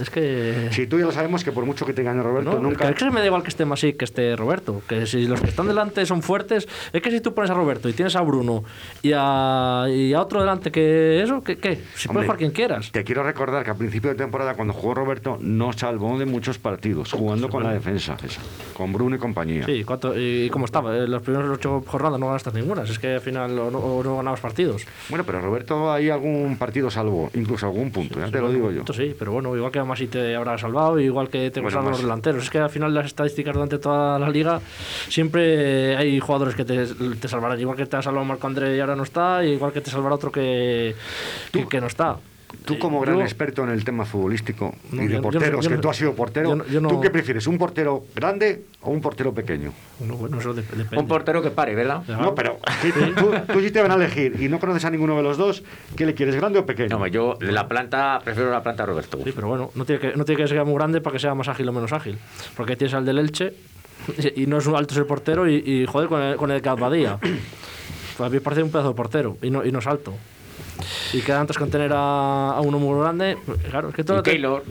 Es 0.00 0.10
que... 0.10 0.68
Si 0.72 0.86
tú 0.86 0.98
ya 0.98 1.06
lo 1.06 1.12
sabemos 1.12 1.42
que 1.44 1.52
por 1.52 1.64
mucho 1.64 1.86
que 1.86 1.92
te 1.92 2.02
gane 2.02 2.22
Roberto, 2.22 2.52
No, 2.54 2.60
nunca. 2.60 2.88
es 2.88 2.94
que 2.96 3.10
me 3.10 3.20
da 3.20 3.26
igual 3.26 3.42
que 3.42 3.48
esté 3.48 3.64
Masí 3.64 3.94
que 3.94 4.04
esté 4.04 4.36
Roberto. 4.36 4.82
Que 4.88 5.06
si 5.06 5.26
los 5.26 5.40
que 5.40 5.48
están 5.48 5.66
delante 5.68 6.04
son 6.06 6.22
fuertes, 6.22 6.68
es 6.92 7.02
que 7.02 7.10
si 7.10 7.20
tú 7.20 7.34
pones 7.34 7.50
a 7.50 7.54
Roberto 7.54 7.88
y 7.88 7.92
tienes 7.92 8.16
a 8.16 8.20
Bruno 8.22 8.64
y 9.02 9.12
a, 9.14 9.84
y 9.88 10.12
a 10.12 10.20
otro 10.20 10.40
delante 10.40 10.70
que 10.70 11.22
eso, 11.22 11.42
¿qué? 11.42 11.56
qué? 11.58 11.76
Si 11.94 12.08
Hombre, 12.08 12.12
puedes 12.12 12.26
jugar 12.26 12.38
quien 12.38 12.50
quieras. 12.52 12.92
Te 12.92 13.04
quiero 13.04 13.22
recordar 13.22 13.64
que 13.64 13.70
a 13.70 13.74
principio 13.74 14.10
de 14.10 14.16
temporada, 14.16 14.54
cuando 14.54 14.74
jugó 14.74 14.94
Roberto, 14.94 15.38
no 15.40 15.72
salvó 15.72 16.18
de 16.18 16.26
muchos 16.26 16.58
partidos, 16.58 17.12
jugando 17.12 17.48
con 17.48 17.62
la 17.64 17.72
defensa, 17.72 18.16
esa, 18.24 18.40
con 18.74 18.92
Bruno 18.92 19.16
y 19.16 19.18
compañía. 19.18 19.64
Sí, 19.66 19.84
¿cuánto, 19.84 20.18
¿y 20.18 20.48
cómo 20.50 20.64
estaba? 20.66 20.96
En 20.96 21.10
las 21.10 21.22
primeras 21.22 21.48
ocho 21.50 21.82
jornadas 21.86 22.18
no 22.20 22.26
ganaste 22.26 22.50
ninguna. 22.52 22.82
Es 22.82 22.98
que 22.98 23.14
al 23.14 23.20
final 23.20 23.58
o 23.58 23.70
no, 23.70 23.78
o 23.78 24.02
no 24.04 24.16
ganabas 24.16 24.40
partidos. 24.40 24.84
Bueno, 25.08 25.24
pero 25.24 25.40
Roberto 25.40 25.92
ahí 25.92 26.10
algún 26.10 26.56
partido 26.58 26.90
salvó, 26.90 27.30
incluso 27.34 27.66
algún 27.66 27.90
punto, 27.90 28.18
ya 28.20 28.30
te 28.30 28.40
lo 28.40 28.50
digo 28.50 28.70
yo. 28.70 28.82
Sí, 28.92 29.14
pero 29.18 29.32
bueno, 29.32 29.54
igual 29.56 29.72
que 29.72 29.78
Masí 29.86 30.06
te 30.06 30.34
habrá 30.36 30.58
salvado, 30.58 30.98
igual 31.00 31.28
que 31.28 31.50
te 31.50 31.60
Bueno, 31.60 31.76
salvan 31.76 31.92
los 31.92 32.02
delanteros. 32.02 32.44
Es 32.44 32.50
que 32.50 32.58
al 32.58 32.70
final 32.70 32.92
las 32.92 33.06
estadísticas 33.06 33.54
durante 33.54 33.78
toda 33.78 34.18
la 34.18 34.28
liga 34.28 34.60
siempre 35.08 35.96
hay 35.96 36.18
jugadores 36.20 36.54
que 36.54 36.64
te, 36.64 36.86
te 36.86 37.28
salvarán. 37.28 37.58
Igual 37.60 37.76
que 37.76 37.86
te 37.86 37.96
ha 37.96 38.02
salvado 38.02 38.24
Marco 38.24 38.46
André 38.46 38.76
y 38.76 38.80
ahora 38.80 38.96
no 38.96 39.04
está, 39.04 39.44
y 39.44 39.52
igual 39.52 39.72
que 39.72 39.80
te 39.80 39.90
salvará 39.90 40.14
otro 40.14 40.30
que, 40.30 40.94
que, 41.52 41.66
que 41.66 41.80
no 41.80 41.86
está. 41.86 42.18
Tú 42.64 42.78
como 42.78 43.00
gran 43.00 43.16
yo- 43.16 43.22
experto 43.22 43.62
en 43.64 43.70
el 43.70 43.84
tema 43.84 44.04
futbolístico 44.04 44.74
No, 44.90 45.02
y 45.02 45.06
de 45.06 45.14
yo- 45.14 45.14
yo 45.14 45.16
no- 45.18 45.22
porteros, 45.30 45.64
yo 45.64 45.70
que 45.70 45.78
tú 45.78 45.88
has 45.88 45.96
sido 45.96 46.14
portero, 46.14 46.48
yo 46.50 46.56
no- 46.56 46.66
yo 46.66 46.80
no- 46.80 46.88
¿tú 46.88 47.00
qué 47.00 47.10
prefieres? 47.10 47.46
¿Un 47.46 47.58
portero 47.58 48.04
grande 48.14 48.64
o 48.82 48.90
un 48.90 49.00
portero 49.00 49.32
pequeño? 49.32 49.72
No, 50.00 50.16
bueno, 50.16 50.38
eso 50.40 50.52
dep- 50.54 50.64
depende. 50.70 50.98
Un 50.98 51.06
portero 51.08 51.42
que 51.42 51.50
pare, 51.50 51.74
¿verdad? 51.74 52.02
No, 52.08 52.34
pero 52.34 52.58
si 52.82 52.90
tú, 52.92 53.32
tú 53.52 53.60
si 53.60 53.70
te 53.70 53.82
van 53.82 53.92
a 53.92 53.94
elegir 53.94 54.40
y 54.40 54.48
no 54.48 54.58
conoces 54.58 54.84
a 54.84 54.90
ninguno 54.90 55.16
de 55.16 55.22
los 55.22 55.36
dos, 55.36 55.62
¿qué 55.96 56.06
le 56.06 56.14
quieres, 56.14 56.34
grande 56.36 56.58
o 56.58 56.66
pequeño? 56.66 56.98
No, 56.98 57.06
yo 57.06 57.36
de 57.38 57.52
la 57.52 57.68
planta, 57.68 58.20
prefiero 58.24 58.50
la 58.50 58.62
planta 58.62 58.84
Roberto. 58.86 59.18
Sí, 59.24 59.32
pero 59.34 59.48
bueno, 59.48 59.70
no 59.74 59.84
tiene, 59.84 60.00
que, 60.00 60.16
no 60.16 60.24
tiene 60.24 60.42
que 60.42 60.48
ser 60.48 60.64
muy 60.64 60.74
grande 60.74 61.00
para 61.00 61.14
que 61.14 61.20
sea 61.20 61.34
más 61.34 61.48
ágil 61.48 61.68
o 61.68 61.72
menos 61.72 61.92
ágil. 61.92 62.18
Porque 62.56 62.74
tienes 62.76 62.94
al 62.94 63.04
del 63.04 63.18
Elche 63.18 63.54
y 64.34 64.42
y 64.42 64.46
no 64.46 64.58
es 64.58 64.66
un 64.66 64.74
alto 64.76 64.94
es 64.94 64.98
el 64.98 65.06
portero 65.06 65.48
y, 65.48 65.56
y, 65.56 65.86
joder 65.86 66.08
con 66.08 66.20
el, 66.22 66.36
con 66.36 66.50
el 66.50 66.62
Cadbadía. 66.62 67.18
Pues 67.20 68.26
a 68.26 68.28
mí 68.30 68.34
me 68.36 68.40
parece 68.40 68.62
un 68.62 68.70
pedazo 68.70 68.88
de 68.90 68.94
portero 68.94 69.36
y 69.42 69.50
no, 69.50 69.64
y 69.64 69.70
no 69.70 69.78
es 69.80 69.86
alto. 69.86 70.14
Y 71.12 71.20
queda 71.20 71.40
antes 71.40 71.56
con 71.56 71.70
tener 71.70 71.92
a, 71.92 72.50
a 72.50 72.60
uno 72.60 72.78
muy 72.78 72.98
grande. 73.00 73.36
Claro, 73.70 73.88
es 73.90 73.94
que 73.94 74.04
todo 74.04 74.20
Y 74.20 74.22
Keylor, 74.22 74.64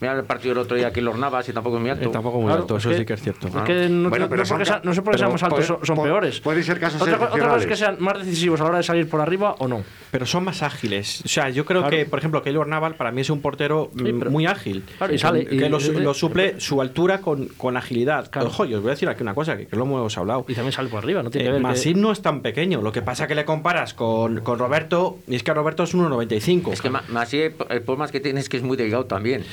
mira 0.00 0.14
el 0.14 0.24
partido 0.24 0.54
del 0.54 0.62
otro 0.64 0.76
día, 0.76 0.92
Keylor 0.92 1.18
Navas, 1.18 1.48
y 1.48 1.52
tampoco 1.52 1.76
es 1.76 1.80
muy 1.82 1.90
Eh, 1.90 1.92
alto. 1.92 2.10
tampoco 2.10 2.38
muy 2.38 2.46
Claro, 2.46 2.62
alto, 2.62 2.76
es 2.76 2.82
eso 2.82 2.90
que- 2.90 2.98
sí 2.98 3.04
que 3.06 3.12
es 3.14 3.22
cierto. 3.22 3.48
Es 3.48 3.54
que 3.54 3.88
no, 3.88 4.08
Bueno, 4.10 4.24
no- 4.26 4.30
pero 4.30 4.42
no 4.42 4.48
porque 4.48 4.64
sea- 4.64 4.80
no 4.82 4.94
sé 4.94 5.02
por 5.02 5.16
qué 5.16 5.22
más 5.26 5.42
altos, 5.42 5.66
puede- 5.66 5.86
son, 5.86 5.96
puede- 5.96 6.08
peores. 6.10 6.40
pueden 6.40 6.64
ser 6.64 6.80
casos 6.80 7.00
otra, 7.02 7.16
otra 7.16 7.30
cosa 7.48 7.56
es 7.56 7.66
que 7.66 7.76
sean 7.76 7.96
más 8.00 8.18
decisivos 8.18 8.60
a 8.60 8.64
la 8.64 8.68
hora 8.70 8.78
de 8.78 8.84
salir 8.84 9.08
por 9.08 9.20
arriba 9.20 9.54
o 9.58 9.68
no. 9.68 9.82
Pero 10.10 10.26
son 10.26 10.44
más 10.44 10.62
ágiles. 10.62 11.22
O 11.24 11.28
sea, 11.28 11.50
yo 11.50 11.64
creo 11.64 11.82
Claro. 11.82 11.96
que, 11.96 12.04
por 12.06 12.18
ejemplo, 12.18 12.42
Keylor 12.42 12.66
Naval 12.66 12.94
para 12.96 13.12
mí 13.12 13.20
es 13.20 13.30
un 13.30 13.40
portero 13.40 13.90
Sí, 13.96 14.04
pero- 14.18 14.30
muy 14.30 14.46
ágil. 14.46 14.84
Claro, 14.98 15.14
y 15.14 15.18
sale, 15.18 15.44
Que 15.46 15.54
y- 15.54 15.58
lo, 15.68 15.78
y- 15.80 16.00
lo 16.00 16.14
suple 16.14 16.58
su 16.60 16.80
altura 16.80 17.20
con, 17.20 17.46
con 17.56 17.76
agilidad. 17.76 18.30
Claro. 18.30 18.48
Ojo, 18.48 18.64
yo 18.64 18.78
os 18.78 18.82
voy 18.82 18.90
a 18.90 18.94
decir 18.94 19.08
aquí 19.08 19.22
una 19.22 19.34
cosa, 19.34 19.56
que, 19.56 19.66
que 19.66 19.76
lo 19.76 19.84
hemos 19.84 20.16
hablado. 20.18 20.44
Y 20.48 20.54
también 20.54 20.72
sale 20.72 20.88
por 20.88 21.02
arriba, 21.04 21.22
no 21.22 21.30
tiene 21.30 21.44
Eh, 21.44 21.48
que 21.48 21.52
ver. 21.52 21.60
que- 21.60 21.66
Masip 21.68 21.96
no 21.96 22.10
es 22.12 22.22
tan 22.22 22.40
pequeño. 22.40 22.80
Lo 22.82 22.92
que 22.92 23.02
pasa 23.02 23.26
que 23.26 23.34
le 23.34 23.44
comparas 23.44 23.94
con, 23.94 24.40
con 24.40 24.58
Roberto, 24.58 25.18
y 25.28 25.36
es 25.36 25.42
que 25.42 25.52
Roberto 25.54 25.82
es 25.84 25.94
1,95. 25.94 26.72
Es 26.72 26.80
que 26.82 26.90
Ma- 26.90 27.02
Masí, 27.08 27.38
el 27.40 27.52
problema 27.82 28.04
es 28.06 28.12
que 28.12 28.20
tienes 28.20 28.48
que 28.48 28.56
es 28.56 28.62
muy 28.62 28.76
delgado 28.76 29.04
también. 29.06 29.44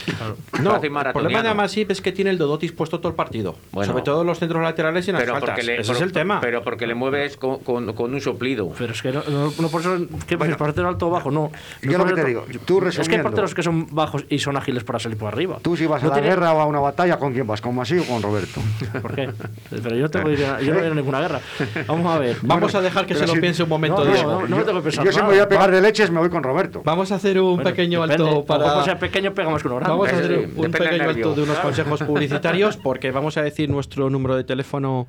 No, 0.62 0.76
el 0.82 0.91
problema 1.13 1.43
de 1.43 1.54
Masip 1.54 1.91
es 1.91 2.02
que 2.02 2.12
tiene 2.12 2.30
el 2.32 2.38
Dodotis 2.38 2.71
puesto 2.71 3.00
todo 3.00 3.10
el 3.10 3.15
partido. 3.15 3.56
Bueno. 3.71 3.91
sobre 3.91 4.04
todo 4.04 4.21
en 4.21 4.28
los 4.28 4.39
centros 4.39 4.62
laterales 4.63 5.06
y 5.08 5.10
en 5.12 5.15
las 5.15 5.21
Pero 5.23 5.34
faltas. 5.34 5.50
porque, 5.52 5.63
le, 5.63 5.80
Ese 5.82 5.88
por- 5.88 5.95
es 5.97 6.02
el 6.02 6.12
tema. 6.12 6.39
pero 6.41 6.63
porque 6.63 6.88
le 6.88 6.95
mueves 6.95 7.38
con, 7.38 7.60
con- 7.60 7.93
con 7.93 8.13
un 8.13 8.21
soplido. 8.21 8.71
Pero 8.78 8.93
es 8.93 9.02
que 9.02 9.12
no, 9.12 9.21
no, 9.30 9.52
no 9.60 9.67
por 9.69 9.82
eso. 9.82 9.97
¿Qué 10.28 10.36
bueno, 10.36 10.58
portero 10.58 10.88
alto 10.88 11.08
o 11.08 11.10
bajo? 11.10 11.32
No. 11.32 11.52
yo 11.82 11.91
No 11.91 12.00
lo 12.00 12.06
que 12.06 12.13
te 12.21 12.26
digo, 12.28 12.45
tú 12.65 12.86
Es 12.88 13.08
que 13.08 13.15
hay 13.15 13.21
porteros 13.21 13.54
que 13.54 13.63
son 13.63 13.88
bajos 13.93 14.26
y 14.30 14.39
son 14.39 14.58
ágiles 14.58 14.84
para 14.84 15.00
salir 15.00 15.17
por 15.17 15.28
arriba. 15.28 15.58
Tú 15.62 15.76
si 15.78 15.86
vas 15.86 16.02
No 16.02 16.08
a 16.08 16.10
la 16.12 16.15
tiene- 16.15 16.30
guerra 16.30 16.54
o 16.54 16.60
a 16.62 16.65
una 16.65 16.80
batalla, 16.80 17.17
¿con 17.17 17.34
quién 17.34 17.45
vas? 17.47 17.62
¿Con 17.62 17.76
Masí 17.76 17.97
o 17.97 18.04
con 18.06 18.21
Roberto? 18.21 18.62
¿Por 19.02 19.15
qué? 19.15 19.30
Pero 19.69 19.95
yo 19.95 20.04
no 20.04 20.10
tengo 20.10 20.30
idea- 20.32 20.60
yo 20.62 20.73
no 20.73 20.80
voy 20.80 20.89
a 20.89 20.93
ninguna 20.93 21.19
guerra. 21.21 21.39
Vamos 21.88 22.15
a 22.15 22.19
ver. 22.19 22.38
Vamos 22.41 22.73
a 22.76 22.82
dejar 22.82 23.06
que 23.06 23.15
se 23.15 23.28
lo 23.28 23.34
si- 23.34 23.39
piense 23.39 23.63
un 23.63 23.69
momento, 23.69 24.00
No, 24.00 24.06
no, 24.06 24.13
Diego. 24.13 24.32
no, 24.41 24.47
no 24.47 24.58
me 24.58 24.63
tengo 24.63 24.80
que 24.80 24.84
pensar 24.86 25.06
yo 25.06 25.12
si 25.12 25.19
me 25.21 25.28
voy 25.28 25.39
a 25.39 25.47
pegar 25.50 25.71
de 25.71 25.82
leches, 25.82 26.10
me 26.12 26.19
voy 26.19 26.30
con 26.30 26.43
Roberto. 26.43 26.82
Vamos 26.84 27.12
a 27.12 27.15
hacer 27.15 27.39
un 27.39 27.56
Bueno, 27.56 27.69
pequeño 27.69 28.02
depende. 28.08 28.30
alto 28.30 28.45
para. 28.45 28.73
Por 28.76 28.84
ser 28.86 29.00
pequeño 29.00 29.34
pega 29.34 29.50
más 29.50 29.62
que 29.62 29.67
uno 29.67 29.78
grande. 29.78 29.91
Vamos 29.91 30.08
a 30.10 30.15
hacer 30.17 30.26
Un 30.35 30.71
depende 30.71 30.79
pequeño 30.79 31.09
alto 31.09 31.35
de 31.35 31.41
unos 31.43 31.57
consejos 31.59 32.03
publicitarios 32.03 32.77
porque 32.83 33.11
vamos 33.11 33.37
a 33.37 33.41
decir 33.41 33.69
nuestro 33.69 34.09
número 34.09 34.35
de 34.35 34.43
teléfono. 34.43 35.07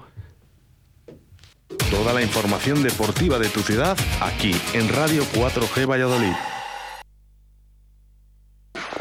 Toda 1.91 2.13
la 2.13 2.23
información 2.23 2.83
deportiva 2.83 3.39
de 3.39 3.49
tu 3.49 3.61
ciudad 3.61 3.97
aquí 4.21 4.55
en 4.75 4.89
Radio 4.89 5.23
4G 5.35 5.89
Valladolid. 5.89 6.35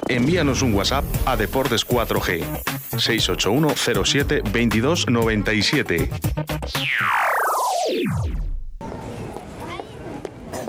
Envíanos 0.10 0.62
un 0.62 0.73
WhatsApp 0.73 1.03
a 1.25 1.36
Deportes 1.36 1.86
4G 1.86 2.43
681 2.97 3.73
07 4.06 4.41
22 4.51 5.10
97. 5.10 6.10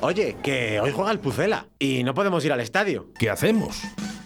Oye, 0.01 0.37
que 0.43 0.81
hoy 0.81 0.93
juega 0.93 1.11
el 1.11 1.19
Pucela 1.19 1.67
y 1.79 2.05
no 2.05 2.15
podemos 2.15 2.45
ir 2.45 2.53
al 2.53 2.61
estadio. 2.61 3.09
¿Qué 3.19 3.31
hacemos? 3.31 3.83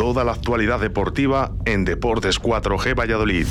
Toda 0.00 0.24
la 0.24 0.32
actualidad 0.32 0.80
deportiva 0.80 1.52
en 1.66 1.84
Deportes 1.84 2.40
4G 2.40 2.98
Valladolid. 2.98 3.46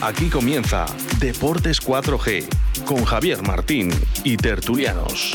Aquí 0.00 0.30
comienza 0.30 0.86
Deportes 1.20 1.78
4G 1.82 2.46
con 2.86 3.04
Javier 3.04 3.42
Martín 3.42 3.90
y 4.24 4.38
Tertulianos. 4.38 5.34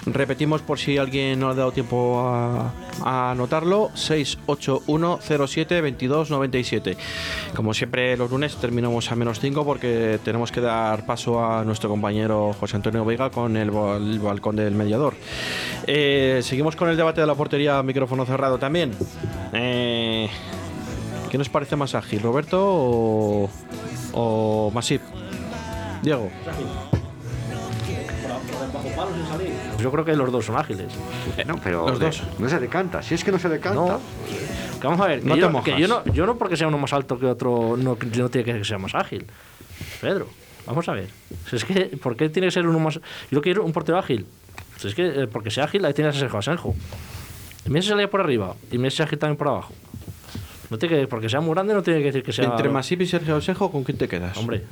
Repetimos 0.06 0.62
por 0.62 0.78
si 0.78 1.00
alguien 1.00 1.40
no 1.40 1.50
ha 1.50 1.56
dado 1.56 1.72
tiempo 1.72 2.22
a, 2.28 2.72
a 3.04 3.32
anotarlo, 3.32 3.90
681072297. 3.96 6.96
Como 7.56 7.74
siempre 7.74 8.16
los 8.18 8.30
lunes 8.32 8.56
terminamos 8.58 9.12
a 9.12 9.16
menos 9.16 9.40
5 9.40 9.66
porque 9.66 10.20
tenemos 10.24 10.52
que 10.52 10.62
dar 10.62 11.06
paso 11.06 11.44
a 11.44 11.64
nuestro 11.64 11.90
compañero 11.90 12.54
José 12.60 12.76
Antonio 12.78 13.04
Vega 13.06 13.30
con 13.30 13.58
el, 13.58 13.72
bal- 13.72 14.12
el 14.12 14.20
balcón 14.20 14.56
del 14.56 14.74
mediador. 14.76 15.14
Eh, 15.88 16.42
seguimos 16.44 16.76
con 16.76 16.90
el 16.90 16.98
debate 16.98 17.22
de 17.22 17.28
la 17.28 17.36
portería, 17.36 17.82
micrófono 17.84 18.26
cerrado 18.26 18.58
también. 18.60 18.92
Eh, 19.54 20.30
¿Qué 21.30 21.38
nos 21.38 21.50
parece 21.50 21.76
más 21.76 21.96
ágil, 21.96 22.22
Roberto 22.22 22.60
o, 22.62 23.50
o 24.14 24.72
Masip? 24.74 25.02
Diego. 26.04 26.30
Pues 28.72 29.82
yo 29.82 29.92
creo 29.92 30.06
que 30.06 30.16
los 30.16 30.32
dos 30.32 30.46
son 30.46 30.58
ágiles. 30.58 30.88
No, 31.46 31.56
pero 31.64 31.88
Los 31.90 32.00
de- 32.00 32.06
dos. 32.08 32.24
no 32.40 32.50
se 32.50 32.60
decanta. 32.60 33.02
Si 33.02 33.16
es 33.16 33.24
que 33.24 33.32
no 33.32 33.40
se 33.40 33.50
decanta. 33.50 33.76
No. 33.80 34.00
Que 34.80 34.88
vamos 34.88 35.02
a 35.02 35.08
ver, 35.08 35.20
que, 35.22 35.28
No 35.28 35.36
te 35.36 35.42
yo, 35.42 35.50
mojas. 35.50 35.66
que 35.76 35.80
yo 35.82 35.88
no, 35.88 36.04
yo 36.06 36.26
no 36.26 36.38
porque 36.38 36.58
sea 36.58 36.68
uno 36.68 36.78
más 36.78 36.92
alto 36.94 37.20
que 37.20 37.26
otro, 37.28 37.76
no, 37.78 37.98
no 38.18 38.30
tiene 38.30 38.54
que 38.60 38.64
sea 38.66 38.78
más 38.78 38.96
ágil. 38.96 39.26
Pedro, 40.00 40.28
vamos 40.66 40.88
a 40.90 40.94
ver. 40.94 41.10
Si 41.50 41.56
es 41.58 41.66
que, 41.66 41.86
¿por 42.02 42.16
qué 42.16 42.30
tiene 42.30 42.48
que 42.48 42.52
ser 42.52 42.66
uno 42.68 42.80
más. 42.80 43.00
Yo 43.30 43.42
quiero 43.42 43.64
un 43.64 43.74
portero 43.74 43.98
ágil. 44.00 44.26
Si 44.78 44.88
es 44.88 44.96
que, 44.96 45.06
eh, 45.24 45.28
porque 45.28 45.52
sea 45.52 45.66
ágil, 45.66 45.86
ahí 45.86 45.94
tienes 45.94 46.16
a 46.16 46.20
Sergio 46.20 46.40
Asenjo. 46.40 46.76
Y 47.66 47.70
Messi 47.70 47.90
salía 47.90 48.10
por 48.10 48.22
arriba 48.22 48.56
y 48.72 48.78
Messi 48.80 49.04
ágil 49.04 49.20
también 49.20 49.38
por 49.38 49.48
abajo. 49.50 49.74
No 50.72 50.78
tiene 50.80 51.02
que, 51.02 51.08
porque 51.08 51.30
sea 51.30 51.42
muy 51.42 51.54
grande, 51.54 51.74
no 51.74 51.84
tiene 51.84 52.00
que 52.00 52.06
decir 52.06 52.24
que 52.24 52.32
sea. 52.32 52.46
Entre 52.46 52.70
Masip 52.70 53.02
y 53.02 53.06
Sergio 53.06 53.36
Osejo, 53.36 53.72
¿con 53.72 53.84
quién 53.84 53.98
te 53.98 54.08
quedas? 54.08 54.36
Hombre, 54.38 54.64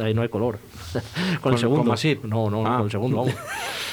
ahí 0.00 0.14
no 0.14 0.22
hay 0.22 0.28
color. 0.28 0.58
con, 0.92 1.02
Con- 1.40 1.52
el 1.54 1.58
segundo. 1.58 1.80
con 1.82 1.88
Masip. 1.90 2.24
No, 2.24 2.50
no, 2.50 2.66
Ah. 2.66 2.76
con 2.76 2.84
el 2.86 2.90
segundo, 2.90 3.16
vamos. 3.18 3.34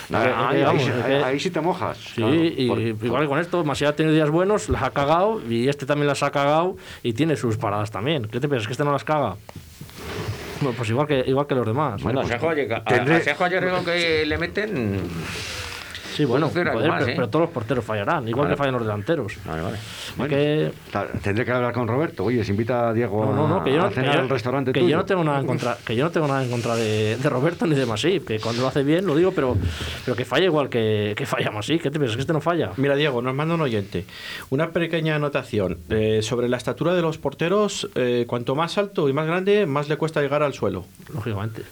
Que, 0.09 0.15
ahí- 0.17 0.61
vamos, 0.63 0.83
ahí- 0.83 1.33
que- 1.33 1.39
sí 1.39 1.49
te 1.49 1.61
mojas. 1.61 1.97
Sí, 1.97 2.15
claro, 2.15 2.35
y 2.35 2.67
por- 2.67 2.79
igual 3.05 3.21
que 3.23 3.27
con 3.29 3.39
esto, 3.39 3.63
Masía 3.63 3.89
ha 3.89 3.95
tenido 3.95 4.13
días 4.13 4.29
buenos, 4.29 4.67
las 4.69 4.83
ha 4.83 4.91
cagado, 4.91 5.41
y 5.49 5.69
este 5.69 5.85
también 5.85 6.07
las 6.07 6.21
ha 6.23 6.29
cagado, 6.29 6.75
y 7.03 7.13
tiene 7.13 7.37
sus 7.37 7.55
paradas 7.57 7.89
también. 7.89 8.25
¿Qué 8.27 8.39
te 8.41 8.47
piensas? 8.49 8.67
¿Que 8.67 8.73
este 8.73 8.83
no 8.83 8.91
las 8.91 9.05
caga? 9.05 9.37
Bueno, 10.61 10.75
pues 10.77 10.89
igual 10.89 11.07
que, 11.07 11.23
igual 11.25 11.47
que 11.47 11.55
los 11.55 11.65
demás. 11.65 12.03
Bueno, 12.03 12.19
Pues- 12.21 12.31
Asenjo 12.33 12.53
llega- 12.53 12.77
a- 12.77 12.83
tendré- 12.85 13.15
ayer 13.45 13.83
que 13.85 14.25
le 14.25 14.37
meten. 14.37 15.01
Sí, 16.15 16.25
bueno, 16.25 16.49
pero, 16.53 16.79
¿eh? 16.81 17.13
pero 17.15 17.29
todos 17.29 17.45
los 17.45 17.53
porteros 17.53 17.83
fallarán, 17.83 18.27
igual 18.27 18.45
Vale. 18.45 18.55
que 18.55 18.57
fallan 18.57 18.73
los 18.73 18.83
delanteros. 18.83 19.37
Vale, 19.45 19.61
vale. 19.61 20.29
Que, 20.29 20.71
Tendré 21.21 21.45
que 21.45 21.51
hablar 21.51 21.73
con 21.73 21.87
Roberto. 21.87 22.23
Oye, 22.25 22.43
se 22.43 22.51
invita 22.51 22.89
a 22.89 22.93
Diego 22.93 23.25
no, 23.25 23.33
no, 23.33 23.47
no, 23.47 23.63
que 23.63 23.73
yo 23.73 23.83
a 23.83 23.89
que 23.89 23.95
cenar 23.95 24.17
al 24.19 24.29
restaurante 24.29 24.71
que 24.71 24.79
tuyo. 24.79 24.91
yo 24.91 24.97
no 24.97 25.05
tengo 25.05 25.23
nada 25.23 25.39
en 25.39 25.47
contra, 25.47 25.77
que 25.85 25.95
yo 25.95 26.05
no 26.05 26.11
tengo 26.11 26.27
nada 26.27 26.43
en 26.43 26.51
contra 26.51 26.75
de, 26.75 27.17
de 27.17 27.29
Roberto 27.29 27.65
ni 27.65 27.75
de 27.75 27.85
Masip, 27.85 28.27
que 28.27 28.39
cuando 28.39 28.61
lo 28.61 28.67
hace 28.67 28.83
bien 28.83 29.05
lo 29.05 29.15
digo, 29.15 29.31
pero, 29.31 29.57
pero 30.05 30.15
que 30.15 30.25
falla 30.25 30.45
igual 30.45 30.69
que, 30.69 31.13
que 31.17 31.25
falla 31.25 31.51
Masip. 31.51 31.81
¿Qué 31.81 31.91
te 31.91 31.99
piensas? 31.99 32.15
¿Que 32.15 32.21
este 32.21 32.33
no 32.33 32.41
falla? 32.41 32.71
Mira, 32.77 32.95
Diego, 32.95 33.21
nos 33.21 33.33
manda 33.35 33.55
un 33.55 33.61
oyente. 33.61 34.05
Una 34.49 34.71
pequeña 34.71 35.15
anotación. 35.15 35.77
Eh, 35.89 36.21
sobre 36.21 36.49
la 36.49 36.57
estatura 36.57 36.93
de 36.93 37.01
los 37.01 37.17
porteros, 37.17 37.89
eh, 37.95 38.25
cuanto 38.27 38.55
más 38.55 38.77
alto 38.77 39.09
y 39.09 39.13
más 39.13 39.25
grande, 39.27 39.65
más 39.65 39.89
le 39.89 39.97
cuesta 39.97 40.21
llegar 40.21 40.43
al 40.43 40.53
suelo. 40.53 40.85
Lógicamente. 41.13 41.63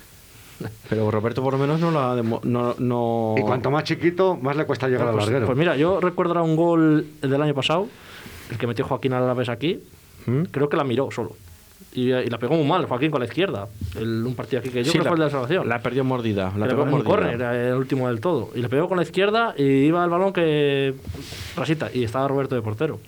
Pero 0.90 1.10
Roberto 1.12 1.42
por 1.44 1.54
lo 1.54 1.60
menos 1.60 1.80
no 1.80 1.92
la 1.92 2.16
demo- 2.16 2.42
no, 2.44 2.76
no... 2.80 3.36
Y 3.38 3.42
cuanto 3.42 3.72
más 3.72 3.84
chiquito, 3.84 4.38
más 4.42 4.56
le 4.56 4.66
cuesta 4.66 4.88
llegar 4.88 5.08
al 5.08 5.14
Pues, 5.14 5.26
larguero. 5.26 5.46
pues 5.46 5.58
mira, 5.58 5.76
yo 5.78 6.00
recuerdo 6.00 6.44
un 6.44 6.56
gol 6.56 7.06
del 7.22 7.42
año 7.42 7.54
pasado, 7.54 7.88
el 8.50 8.58
que 8.58 8.68
metió 8.68 8.86
Joaquín 8.86 9.14
a 9.14 9.20
la 9.22 9.34
vez 9.34 9.50
aquí. 9.50 9.80
¿Mm? 10.26 10.44
Creo 10.52 10.70
que 10.70 10.78
la 10.78 10.84
miró 10.84 11.10
solo. 11.12 11.32
Y, 11.94 12.04
y 12.14 12.28
la 12.28 12.38
pegó 12.38 12.56
muy 12.56 12.66
mal, 12.66 12.86
Joaquín, 12.86 13.12
con 13.12 13.20
la 13.20 13.26
izquierda. 13.26 13.68
El- 14.00 14.26
un 14.26 14.34
partido 14.36 14.60
aquí 14.60 14.70
que 14.70 14.84
yo 14.84 14.92
Sí, 14.92 14.98
creo 15.00 15.04
la, 15.04 15.10
fue 15.10 15.16
el 15.16 15.20
de 15.20 15.26
la 15.26 15.32
salvación. 15.32 15.68
la 15.68 15.80
perdió 15.82 16.04
mordida. 16.06 16.54
La 16.58 16.68
pegó 16.68 16.86
mordida. 16.86 17.32
era 17.34 17.70
el 17.70 17.76
último 17.76 18.08
del 18.08 18.22
todo. 18.22 18.50
Y 18.56 18.62
le 18.62 18.70
pegó 18.70 18.88
con 18.88 18.98
la 18.98 19.04
izquierda 19.04 19.54
y 19.58 19.64
iba 19.64 20.04
el 20.04 20.10
balón 20.10 20.32
que. 20.32 20.94
rasita. 21.58 21.90
Y 21.94 22.04
estaba 22.06 22.28
Roberto 22.30 22.56
de 22.56 22.62
portero. 22.62 23.00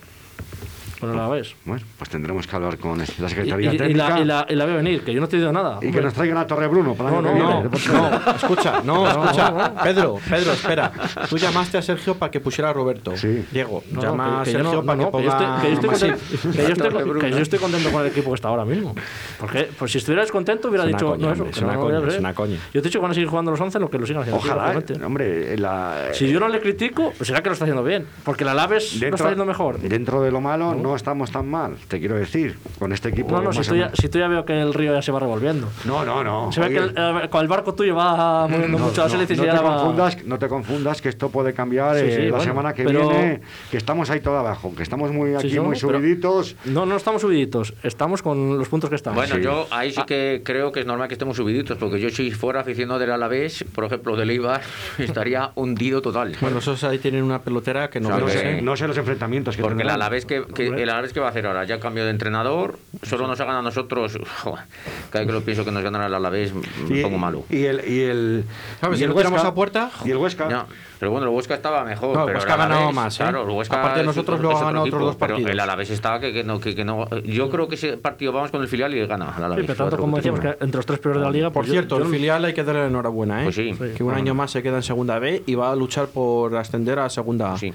Con 1.03 1.13
el 1.13 1.19
Alavés. 1.19 1.55
Bueno, 1.65 1.83
pues 1.97 2.09
tendremos 2.09 2.47
que 2.47 2.55
hablar 2.55 2.77
con 2.77 2.97
la 2.97 3.03
Y, 3.03 3.07
Secretaría 3.07 3.71
y- 3.71 3.75
y 3.75 3.77
Técnica 3.77 4.09
la, 4.09 4.19
y, 4.19 4.25
la, 4.25 4.45
y 4.49 4.55
la 4.55 4.65
veo 4.65 4.75
venir, 4.77 5.03
que 5.03 5.13
yo 5.13 5.21
no 5.21 5.27
te 5.27 5.37
digo 5.37 5.51
nada. 5.51 5.79
y 5.81 5.91
que 5.91 6.01
nos 6.01 6.13
traigan 6.13 6.37
a 6.37 6.47
Torre 6.47 6.67
Bruno 6.67 6.95
para 6.95 7.11
No, 7.11 7.21
no, 7.21 7.33
viene. 7.33 7.49
No, 7.49 7.63
no, 7.63 8.31
escucha, 8.35 8.81
no, 8.83 9.07
escucha. 9.25 9.73
Pedro, 9.83 10.17
Pedro, 10.29 10.51
espera. 10.53 10.91
Tú 11.29 11.37
llamaste 11.37 11.77
a 11.77 11.81
Sergio 11.81 12.15
para 12.15 12.31
que 12.31 12.39
pusiera 12.39 12.69
a 12.69 12.73
Roberto. 12.73 13.15
Sí. 13.17 13.45
Diego, 13.51 13.83
No, 13.91 14.01
llama 14.01 14.27
no, 14.27 14.39
a 14.41 14.45
Sergio 14.45 14.63
no- 14.73 14.83
para 14.85 14.95
no, 14.97 15.05
que 15.05 15.11
ponga 15.11 15.61
que 15.61 15.67
yo 15.67 15.73
estoy 15.73 15.89
contento- 15.89 16.19
que 16.51 16.57
yo 16.63 16.67
estoy- 16.73 17.19
que 17.19 17.31
yo 17.31 17.37
estoy 17.39 17.59
contento 17.59 17.91
con 17.91 18.01
el 18.01 18.07
equipo 18.07 18.29
que 18.31 18.35
está 18.35 18.47
ahora 18.49 18.65
mismo. 18.65 18.95
Porque 19.39 19.69
pues 19.77 19.91
si 19.91 19.97
estuvieras 19.97 20.31
contento 20.31 20.67
hubiera 20.69 20.85
dicho 20.85 21.05
coña, 21.11 21.27
no 21.27 21.33
eso. 21.33 21.45
es 21.47 21.57
una 21.61 21.73
no, 21.73 21.79
coña, 21.81 22.07
es 22.07 22.19
una 22.19 22.33
coña. 22.33 22.57
Yo 22.73 22.81
te 22.81 22.87
he 22.87 22.89
dicho 22.89 22.99
que 22.99 23.03
van 23.03 23.11
a 23.11 23.13
seguir 23.13 23.29
jugando 23.29 23.51
los 23.51 23.59
11 23.61 23.79
lo 23.79 23.89
que 23.89 23.97
lo 23.97 24.05
sigan 24.05 24.21
haciendo. 24.23 24.39
Ojalá, 24.43 24.81
hombre, 25.05 25.57
la, 25.57 26.09
Si 26.13 26.27
yo 26.31 26.39
no 26.39 26.47
le 26.47 26.59
critico, 26.59 27.13
pues 27.17 27.27
será 27.27 27.41
que 27.41 27.49
lo 27.49 27.53
está 27.53 27.65
haciendo 27.65 27.83
bien. 27.83 28.05
Porque 28.23 28.45
la 28.45 28.53
Laves 28.53 28.99
lo 29.01 29.07
está 29.07 29.23
haciendo 29.25 29.45
mejor. 29.45 29.79
dentro 29.79 30.21
de 30.21 30.31
lo 30.31 30.41
malo 30.41 30.75
no 30.75 30.92
estamos 30.95 31.31
tan 31.31 31.47
mal, 31.49 31.75
te 31.87 31.99
quiero 31.99 32.15
decir, 32.15 32.57
con 32.79 32.91
este 32.93 33.09
equipo. 33.09 33.31
No, 33.31 33.41
no, 33.41 33.53
si 33.53 33.61
tú, 33.67 33.73
o 33.75 33.77
ya, 33.77 33.91
si 33.93 34.09
tú 34.09 34.19
ya 34.19 34.27
veo 34.27 34.45
que 34.45 34.59
el 34.59 34.73
río 34.73 34.93
ya 34.93 35.01
se 35.01 35.11
va 35.11 35.19
revolviendo. 35.19 35.67
No, 35.85 36.03
no, 36.05 36.23
no. 36.23 36.51
Se 36.51 36.59
ve 36.61 36.69
que 36.69 36.77
el, 36.77 36.93
eh, 36.95 37.29
con 37.29 37.41
el 37.41 37.47
barco 37.47 37.73
tuyo 37.73 37.95
va 37.95 38.47
moviendo 38.47 38.77
no, 38.77 38.85
mucho 38.85 39.01
las 39.03 39.11
no, 39.13 39.19
hélices 39.19 39.37
no 39.37 39.43
y 39.43 39.47
ya 39.47 39.51
te 39.53 39.57
la 39.57 39.63
va- 39.69 39.77
confundas, 39.77 40.23
no 40.25 40.39
te 40.39 40.47
confundas 40.47 41.01
que 41.01 41.09
esto 41.09 41.29
puede 41.29 41.53
cambiar 41.53 41.95
Sí, 41.97 42.05
eh, 42.05 42.19
la 42.25 42.29
bueno, 42.37 42.43
semana 42.43 42.73
que 42.73 42.83
pero- 42.83 43.09
viene, 43.09 43.41
que 43.71 43.77
estamos 43.77 44.09
ahí 44.09 44.19
todo 44.19 44.37
abajo, 44.37 44.73
que 44.75 44.83
estamos 44.83 45.11
muy 45.11 45.35
aquí 45.35 45.49
Sí, 45.49 45.59
muy 45.59 45.75
subiditos. 45.75 46.55
No, 46.65 46.85
no 46.85 46.95
estamos 46.95 47.21
subiditos, 47.21 47.73
estamos 47.83 48.21
con 48.21 48.57
los 48.57 48.67
puntos 48.67 48.89
que 48.89 48.95
estamos. 48.95 49.15
Bueno, 49.17 49.35
Sí. 49.35 49.41
yo 49.41 49.67
ahí 49.71 49.89
Ah. 49.89 50.01
sí 50.01 50.01
que 50.07 50.41
creo 50.43 50.71
que 50.71 50.79
es 50.81 50.85
normal 50.85 51.07
que 51.07 51.13
estemos 51.15 51.37
subiditos, 51.37 51.77
porque 51.77 51.99
yo 51.99 52.09
si 52.09 52.31
fuera 52.31 52.61
aficionado 52.61 52.99
del 52.99 53.11
Alavés, 53.11 53.63
por 53.75 53.85
ejemplo, 53.85 54.15
del 54.15 54.29
Eibar, 54.29 54.61
estaría 54.97 55.51
hundido 55.55 56.01
total. 56.01 56.35
Bueno, 56.41 56.59
esos 56.59 56.83
ahí 56.83 56.97
tienen 56.99 57.23
una 57.23 57.41
pelotera 57.41 57.89
que 57.89 57.99
no 57.99 58.09
no, 58.09 58.25
ves, 58.25 58.35
que- 58.35 58.41
sé, 58.57 58.61
no 58.61 58.75
sé 58.75 58.87
los 58.87 58.97
enfrentamientos 58.97 59.55
que 59.55 59.61
Porque 59.61 59.83
el. 59.83 59.89
Alavés 59.89 60.25
que, 60.25 60.43
que, 60.53 60.71
el 60.77 60.89
Alavés 60.89 61.13
que 61.13 61.19
va 61.19 61.27
a 61.27 61.29
hacer 61.29 61.45
ahora, 61.47 61.63
ya 61.65 61.79
cambio 61.79 62.03
de 62.05 62.11
entrenador, 62.11 62.77
solo 63.03 63.27
nos 63.27 63.39
hagan 63.39 63.55
a 63.57 63.61
nosotros, 63.61 64.17
joder, 64.43 64.65
cada 65.09 65.23
vez 65.23 65.27
que 65.27 65.33
lo 65.33 65.41
pienso 65.41 65.65
que 65.65 65.71
nos 65.71 65.83
ganará 65.83 66.07
el 66.07 66.13
Alavés, 66.13 66.53
me 66.53 67.01
pongo 67.01 67.17
malo. 67.17 67.43
Y 67.49 67.63
el, 67.65 67.87
y 67.87 68.01
el, 68.01 68.43
¿Sabes? 68.81 68.95
y 68.95 68.99
Si 68.99 69.03
el 69.03 69.09
lo 69.11 69.15
tiramos 69.15 69.37
Huesca, 69.37 69.49
a 69.49 69.53
puerta, 69.55 69.91
y 70.05 70.11
el 70.11 70.17
Huesca. 70.17 70.49
Ya, 70.49 70.65
pero 70.99 71.11
bueno, 71.11 71.27
el 71.27 71.33
Huesca 71.33 71.53
estaba 71.55 71.83
mejor. 71.83 72.15
No, 72.15 72.21
el 72.21 72.25
pero 72.27 72.39
Huesca 72.39 72.53
ha 72.53 72.57
ganado 72.57 72.91
más, 72.93 73.19
¿eh? 73.19 73.23
Claro, 73.23 73.43
el 73.43 73.49
Huesca 73.49 73.79
Aparte 73.79 73.99
de 73.99 74.05
nosotros, 74.05 74.35
otro- 74.39 74.41
luego 74.43 74.57
es 74.57 74.63
ha 74.63 74.67
otro 74.67 74.67
ganado 74.73 74.85
otros 74.85 75.01
dos 75.01 75.15
pero 75.17 75.33
partidos. 75.35 75.51
el 75.51 75.59
Alavés 75.59 75.89
está 75.89 76.19
que, 76.19 76.31
que 76.31 76.43
no, 76.43 76.59
que, 76.59 76.75
que 76.75 76.85
no. 76.85 77.09
Yo 77.23 77.49
creo 77.49 77.67
que 77.67 77.75
ese 77.75 77.97
partido 77.97 78.31
vamos 78.31 78.51
con 78.51 78.61
el 78.61 78.67
filial 78.67 78.93
y 78.93 79.05
gana 79.05 79.25
el 79.25 79.33
Sí, 79.35 79.41
Alavés. 79.43 79.65
pero 79.67 79.77
tanto 79.77 79.97
como 79.97 80.17
decíamos 80.17 80.39
que 80.39 80.47
entre 80.59 80.77
los 80.77 80.85
tres 80.85 80.99
peores 80.99 81.19
de 81.19 81.25
la 81.25 81.31
liga. 81.31 81.49
Por 81.49 81.63
pues 81.63 81.71
cierto, 81.71 81.97
yo 81.97 82.03
el 82.03 82.09
no- 82.09 82.13
filial 82.15 82.45
hay 82.45 82.53
que 82.53 82.63
darle 82.63 82.85
enhorabuena, 82.87 83.41
¿eh? 83.41 83.43
Pues 83.43 83.55
sí. 83.55 83.73
Que 83.95 84.03
un 84.03 84.13
año 84.13 84.33
más 84.33 84.51
se 84.51 84.63
queda 84.63 84.77
en 84.77 84.83
segunda 84.83 85.19
B 85.19 85.43
y 85.45 85.55
va 85.55 85.71
a 85.71 85.75
luchar 85.75 86.07
por 86.07 86.55
ascender 86.55 86.99
a 86.99 87.09
segunda 87.09 87.53
A. 87.53 87.57
Sí. 87.57 87.73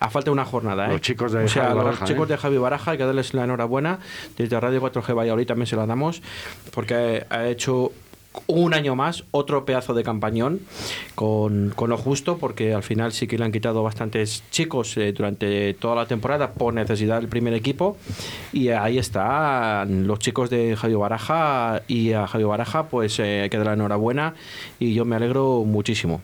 A 0.00 0.08
falta 0.10 0.26
de 0.26 0.32
una 0.32 0.44
jornada, 0.44 0.86
¿eh? 0.86 0.92
Los 0.92 1.02
chicos 1.02 1.32
de 1.32 1.44
o 1.44 1.48
sea, 1.48 1.64
Javi 1.64 1.74
los 1.74 1.84
Baraja, 1.84 2.04
chicos 2.06 2.28
¿eh? 2.28 2.32
de 2.32 2.38
Javi 2.38 2.58
Baraja 2.58 2.90
hay 2.92 2.98
que 2.98 3.04
darles 3.04 3.34
la 3.34 3.44
enhorabuena. 3.44 3.98
Desde 4.36 4.58
Radio 4.58 4.80
4G 4.80 5.14
Valladolid 5.14 5.46
también 5.46 5.66
se 5.66 5.76
la 5.76 5.86
damos 5.86 6.22
porque 6.72 7.26
ha 7.28 7.46
hecho 7.46 7.92
un 8.46 8.74
año 8.74 8.94
más 8.94 9.24
otro 9.32 9.64
pedazo 9.64 9.92
de 9.92 10.04
campañón 10.04 10.60
con, 11.14 11.72
con 11.74 11.90
lo 11.90 11.96
justo 11.98 12.38
porque 12.38 12.74
al 12.74 12.82
final 12.82 13.12
sí 13.12 13.26
que 13.26 13.36
le 13.36 13.44
han 13.44 13.52
quitado 13.52 13.82
bastantes 13.82 14.44
chicos 14.50 14.96
eh, 14.96 15.12
durante 15.12 15.74
toda 15.74 15.96
la 15.96 16.06
temporada 16.06 16.52
por 16.52 16.72
necesidad 16.72 17.20
del 17.20 17.28
primer 17.28 17.54
equipo 17.54 17.96
y 18.52 18.68
ahí 18.68 18.98
están 18.98 20.06
los 20.06 20.20
chicos 20.20 20.48
de 20.48 20.76
Javi 20.76 20.94
Baraja 20.94 21.82
y 21.88 22.12
a 22.12 22.26
Javi 22.28 22.44
Baraja 22.44 22.84
pues 22.84 23.18
eh, 23.18 23.42
hay 23.42 23.50
que 23.50 23.56
dar 23.56 23.66
la 23.66 23.72
enhorabuena 23.72 24.34
y 24.78 24.94
yo 24.94 25.04
me 25.04 25.16
alegro 25.16 25.64
muchísimo 25.64 26.22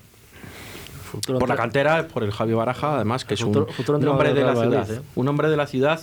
futuro 1.07 1.38
por 1.38 1.48
la 1.48 1.57
cantera, 1.57 2.07
por 2.09 2.22
el 2.24 2.32
Javi 2.32 2.52
Baraja, 2.52 2.96
además, 2.96 3.24
que 3.24 3.34
es 3.34 3.40
un, 3.40 3.48
Futuro- 3.54 3.72
futuro 3.72 3.98
un 3.98 4.09
hombre 4.09 4.34
de 4.34 4.42
la 4.44 4.54
ciudad. 4.54 4.90
¿eh? 4.90 5.00
Un 5.14 5.28
hombre 5.28 5.48
de 5.48 5.57
la 5.57 5.66
ciudad 5.66 6.00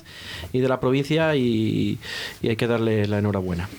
y 0.52 0.60
de 0.60 0.68
la 0.68 0.80
provincia 0.80 1.36
y, 1.36 2.00
y 2.42 2.48
hay 2.50 2.56
que 2.56 2.68
darle 2.68 3.06
la 3.08 3.20
enhorabuena. 3.20 3.70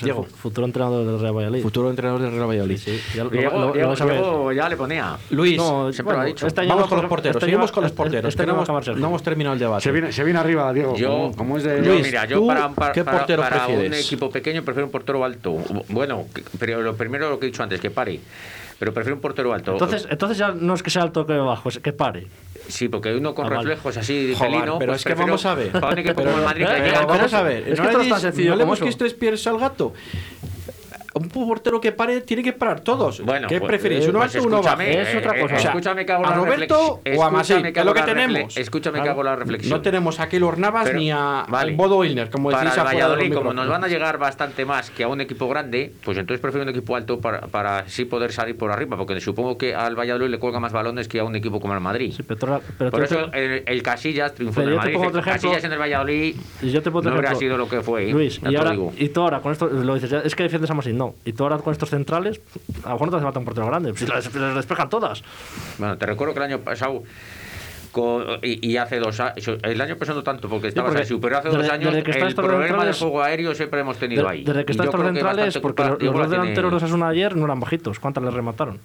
Diego. 0.00 0.24
fu- 0.24 0.36
Futuro 0.48 0.66
entrenador 0.66 1.04
del 1.04 1.20
Real 1.20 1.36
Valladolid. 1.36 1.62
Futuro 1.62 1.90
entrenador 1.90 2.22
del 2.22 2.30
Real 2.32 2.48
Valladolid. 2.48 2.78
Sí, 2.78 2.98
ya 3.14 3.24
lo- 3.24 3.30
lo- 3.30 3.36
Diego, 3.36 3.58
lo- 3.74 4.52
ya 4.52 4.66
le 4.66 4.74
ponía. 4.78 5.18
Luis, 5.28 5.58
No, 5.58 5.92
siempre 5.92 6.14
lo 6.16 6.22
ha 6.22 6.24
dicho. 6.24 6.46
este 6.46 6.62
año 6.62 6.70
vamos 6.70 6.88
con 6.88 6.96
los 6.96 7.02
porque 7.02 7.08
porteros. 7.10 7.36
este 7.36 7.44
Seguimos 7.46 7.72
con 7.72 7.82
los 7.82 7.90
este- 7.90 7.96
porteros. 8.02 8.28
este 8.30 8.46
no, 8.46 8.52
hemos, 8.54 8.68
no 8.98 9.18
terminado 9.20 9.52
el 9.52 9.60
debate. 9.60 9.82
Se 9.82 9.92
viene, 9.92 10.10
se 10.10 10.24
viene 10.24 10.38
arriba, 10.38 10.72
Diego. 10.72 10.96
Yo- 10.96 11.08
como, 11.10 11.36
como 11.36 11.56
es 11.58 11.64
de. 11.64 11.82
Yo, 11.84 11.92
Luis, 11.92 12.06
mira, 12.06 12.22
¿tú 12.26 12.30
yo 12.30 12.46
para, 12.46 12.70
para, 12.70 12.92
qué 12.92 13.04
para- 13.04 13.18
portero 13.18 13.42
para 13.42 13.66
un 13.66 13.74
prefieres? 13.74 14.06
equipo 14.06 14.30
pequeño 14.30 14.62
prefiero 14.62 14.86
un 14.86 14.92
portero 14.92 15.22
alto. 15.26 15.58
Bueno, 15.90 16.24
pero 16.58 16.80
lo 16.80 16.96
primero 16.96 17.28
lo 17.28 17.38
que 17.38 17.44
he 17.44 17.50
dicho 17.50 17.62
antes, 17.62 17.78
que 17.78 17.90
pare. 17.90 18.18
Pero 18.82 18.92
prefiero 18.92 19.14
un 19.14 19.20
portero 19.20 19.52
alto. 19.54 19.70
Entonces, 19.74 20.08
entonces 20.10 20.36
ya 20.38 20.50
no 20.50 20.74
es 20.74 20.82
que 20.82 20.90
sea 20.90 21.02
alto 21.02 21.24
que 21.24 21.34
bajo, 21.34 21.68
es 21.68 21.78
que 21.78 21.92
pare. 21.92 22.26
Sí, 22.66 22.88
porque 22.88 23.14
uno 23.14 23.32
con 23.32 23.46
Ah, 23.46 23.50
vale. 23.50 23.60
reflejos 23.62 23.96
así 23.96 24.26
de 24.26 24.34
Joder, 24.34 24.50
pelino. 24.50 24.76
pero 24.80 24.90
pues 24.90 25.02
es 25.02 25.04
que 25.06 25.14
vamos 25.14 25.46
a 25.46 25.54
ver. 25.54 25.70
Para 25.70 25.92
un 25.92 25.98
equipo 26.00 26.14
Pero- 26.16 26.30
como 26.30 26.38
el 26.40 26.44
Madrid 26.44 26.64
que 26.66 26.72
pero 26.72 26.84
llega 26.86 26.98
al 26.98 27.06
vamos 27.06 27.32
a 27.32 27.42
ver. 27.42 27.68
Es 27.68 27.78
no 27.78 27.86
que 27.86 27.92
no 27.92 28.00
es 28.00 28.08
tan 28.08 28.20
sencillo 28.20 28.50
no 28.50 28.56
le 28.56 28.64
busques 28.64 28.98
tres 28.98 29.14
pies 29.14 29.46
al 29.46 29.58
gato. 29.60 29.92
Un 31.14 31.28
portero 31.28 31.78
que 31.80 31.92
pare 31.92 32.22
tiene 32.22 32.42
que 32.42 32.52
parar 32.54 32.80
todos. 32.80 33.20
Bueno, 33.22 33.46
¿Qué 33.46 33.58
pues, 33.58 33.68
preferís? 33.68 34.08
¿Uno 34.08 34.20
pues 34.20 34.34
alto 34.34 34.44
o 34.44 34.48
uno 34.48 34.62
bajo? 34.62 34.80
escúchame, 34.80 35.02
Es 35.02 35.14
otra 35.16 35.36
eh, 35.36 35.40
cosa. 35.42 35.54
eh, 35.54 35.56
O 35.56 35.60
sea, 35.60 35.70
escúchame 35.70 36.06
que 36.06 36.12
hago 36.12 36.26
¿a 36.26 36.30
la 36.30 36.36
Roberto 36.36 36.78
o 36.80 37.00
a 37.00 37.02
que 37.02 37.10
Es 37.12 37.16
lo 37.16 37.22
hago 37.82 37.94
que 37.94 38.02
tenemos. 38.02 38.56
Escúchame 38.56 38.98
que 38.98 39.02
Claro. 39.02 39.10
hago 39.12 39.22
la 39.22 39.36
reflexión. 39.36 39.76
No 39.76 39.82
tenemos 39.82 40.20
aquí 40.20 40.38
los 40.38 40.56
Navas 40.56 40.84
Pero- 40.86 40.98
ni 40.98 41.10
a 41.10 41.44
vale. 41.48 41.72
al 41.72 41.76
Bodo 41.76 41.98
Wilner, 41.98 42.30
como 42.30 42.50
para 42.50 42.70
decís 42.70 42.82
Valladolid, 42.82 43.34
como 43.34 43.52
nos 43.52 43.68
van 43.68 43.84
a 43.84 43.88
llegar 43.88 44.16
bastante 44.16 44.64
más 44.64 44.90
que 44.90 45.04
a 45.04 45.08
un 45.08 45.20
equipo 45.20 45.48
grande, 45.48 45.92
pues 46.04 46.16
entonces 46.16 46.40
prefiero 46.40 46.62
un 46.62 46.70
equipo 46.70 46.96
alto 46.96 47.20
para, 47.20 47.42
para 47.42 47.78
así 47.80 48.06
poder 48.06 48.32
salir 48.32 48.56
por 48.56 48.70
arriba, 48.72 48.96
porque 48.96 49.20
supongo 49.20 49.58
que 49.58 49.74
al 49.74 49.94
Valladolid 49.98 50.30
le 50.30 50.38
cuelga 50.38 50.60
más 50.60 50.72
balones 50.72 51.08
que 51.08 51.20
a 51.20 51.24
un 51.24 51.36
equipo 51.36 51.60
como 51.60 51.74
el 51.74 51.80
Madrid. 51.80 52.14
Sí, 52.16 52.22
pero, 52.22 52.38
tú- 52.40 52.62
pero 52.78 52.90
por 52.90 53.04
eso 53.04 53.30
el, 53.34 53.62
el 53.66 53.82
Casillas 53.82 54.34
triunfó 54.34 54.62
en 54.62 54.70
el 54.70 54.76
Madrid. 54.76 54.94
ejemplo. 54.96 55.22
Casillas 55.22 55.62
en 55.64 55.72
el 55.72 55.78
Valladolid 55.78 56.36
Y 56.62 56.70
yo 56.70 56.82
te 56.82 56.90
pongo 56.90 57.02
no 57.02 57.10
hubiera 57.16 57.28
ejemplo. 57.28 57.38
sido 57.48 57.58
lo 57.58 57.68
que 57.68 57.82
fue. 57.82 58.08
¿eh? 58.08 58.12
Luis, 58.12 58.40
y, 58.48 58.56
ahora, 58.56 58.74
tú 59.12 59.20
ahora 59.20 59.40
con 59.40 59.52
esto 59.52 59.66
lo 59.68 59.94
dices, 59.94 60.10
es 60.24 60.34
que 60.34 60.44
defiendes 60.44 60.70
a 60.70 60.74
Masip, 60.74 61.01
no. 61.06 61.14
Y 61.24 61.32
tú 61.32 61.42
ahora 61.44 61.58
con 61.58 61.72
estos 61.72 61.90
centrales, 61.90 62.40
a 62.84 62.88
lo 62.88 62.92
mejor 62.94 63.06
no 63.08 63.10
te 63.10 63.16
hace 63.16 63.24
falta 63.24 63.38
un 63.38 63.44
portero 63.44 63.66
grande, 63.66 63.92
si 63.96 64.06
las, 64.06 64.34
las 64.34 64.54
despejan 64.54 64.88
todas. 64.88 65.22
Bueno, 65.78 65.96
te 65.98 66.06
recuerdo 66.06 66.34
que 66.34 66.40
el 66.40 66.44
año 66.46 66.58
pasado 66.60 67.02
con- 67.92 68.24
y, 68.42 68.66
y 68.66 68.76
hace 68.78 68.98
dos 68.98 69.20
años, 69.20 69.58
el 69.62 69.80
año 69.80 69.96
pasado 69.96 70.18
no 70.20 70.22
tanto 70.24 70.48
porque 70.48 70.68
estabas 70.68 70.90
porque 70.92 71.02
así, 71.02 71.14
pero 71.20 71.36
hace 71.38 71.48
desde- 71.48 71.62
dos 71.62 71.70
años 71.70 71.92
desde 71.92 72.04
que 72.04 72.10
está 72.12 72.26
el 72.26 72.34
problema 72.34 72.84
del 72.84 72.94
juego 72.94 73.22
aéreo 73.22 73.54
siempre 73.54 73.80
hemos 73.80 73.98
tenido 73.98 74.22
De- 74.24 74.30
ahí. 74.30 74.44
desde 74.44 74.64
que 74.64 74.72
están 74.72 74.86
estos 74.86 75.02
centrales, 75.02 75.58
porque 75.58 75.84
los, 75.84 76.02
los 76.02 76.30
delanteros 76.30 76.70
de 76.80 76.86
Asuna 76.86 77.08
ayer 77.08 77.36
no 77.36 77.44
eran 77.44 77.60
bajitos. 77.60 77.98
¿Cuántas 77.98 78.24
les 78.24 78.32
remataron? 78.32 78.78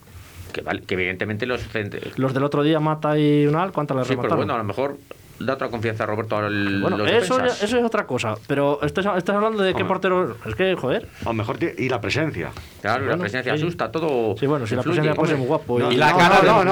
que, 0.53 0.61
vale, 0.61 0.81
que 0.81 0.95
evidentemente 0.95 1.45
los 1.45 1.61
cent- 1.71 1.99
Los 2.15 2.33
del 2.33 2.43
otro 2.43 2.63
día, 2.63 2.79
Mata 2.79 3.17
y 3.19 3.45
Unal, 3.45 3.71
¿cuántas 3.71 3.95
les 3.97 4.07
Sí, 4.07 4.15
pero 4.15 4.23
remataron? 4.29 4.37
bueno, 4.39 4.53
a 4.55 4.57
lo 4.57 4.63
mejor 4.63 4.97
da 5.39 5.53
otra 5.53 5.69
confianza 5.69 6.03
a 6.03 6.07
Roberto 6.07 6.37
al 6.37 6.81
Bueno, 6.81 6.97
los 6.97 7.11
eso, 7.11 7.37
ya- 7.39 7.45
eso 7.45 7.77
es 7.77 7.83
otra 7.83 8.05
cosa. 8.05 8.35
Pero 8.47 8.79
estás, 8.83 9.05
estás 9.17 9.35
hablando 9.35 9.61
de 9.63 9.73
qué 9.73 9.81
Hombre. 9.83 9.87
portero. 9.87 10.37
Es 10.45 10.55
que, 10.55 10.75
joder. 10.75 11.07
O 11.25 11.33
mejor, 11.33 11.57
y 11.77 11.89
la 11.89 12.01
presencia. 12.01 12.51
Claro, 12.81 13.01
la 13.01 13.07
Bueno, 13.09 13.21
presencia 13.21 13.55
sí. 13.55 13.61
asusta, 13.61 13.91
todo. 13.91 14.35
Sí, 14.37 14.45
bueno, 14.47 14.65
si 14.67 14.75
la 14.75 14.83
presencia 14.83 15.13
Hombre, 15.13 15.35
muy 15.35 15.47
guapo. 15.47 15.79
No, 15.79 15.91
Y 15.91 15.95
y- 15.95 15.97
la 15.97 16.11
no, 16.11 16.17
cara 16.17 16.41
no, 16.43 16.59
de, 16.59 16.65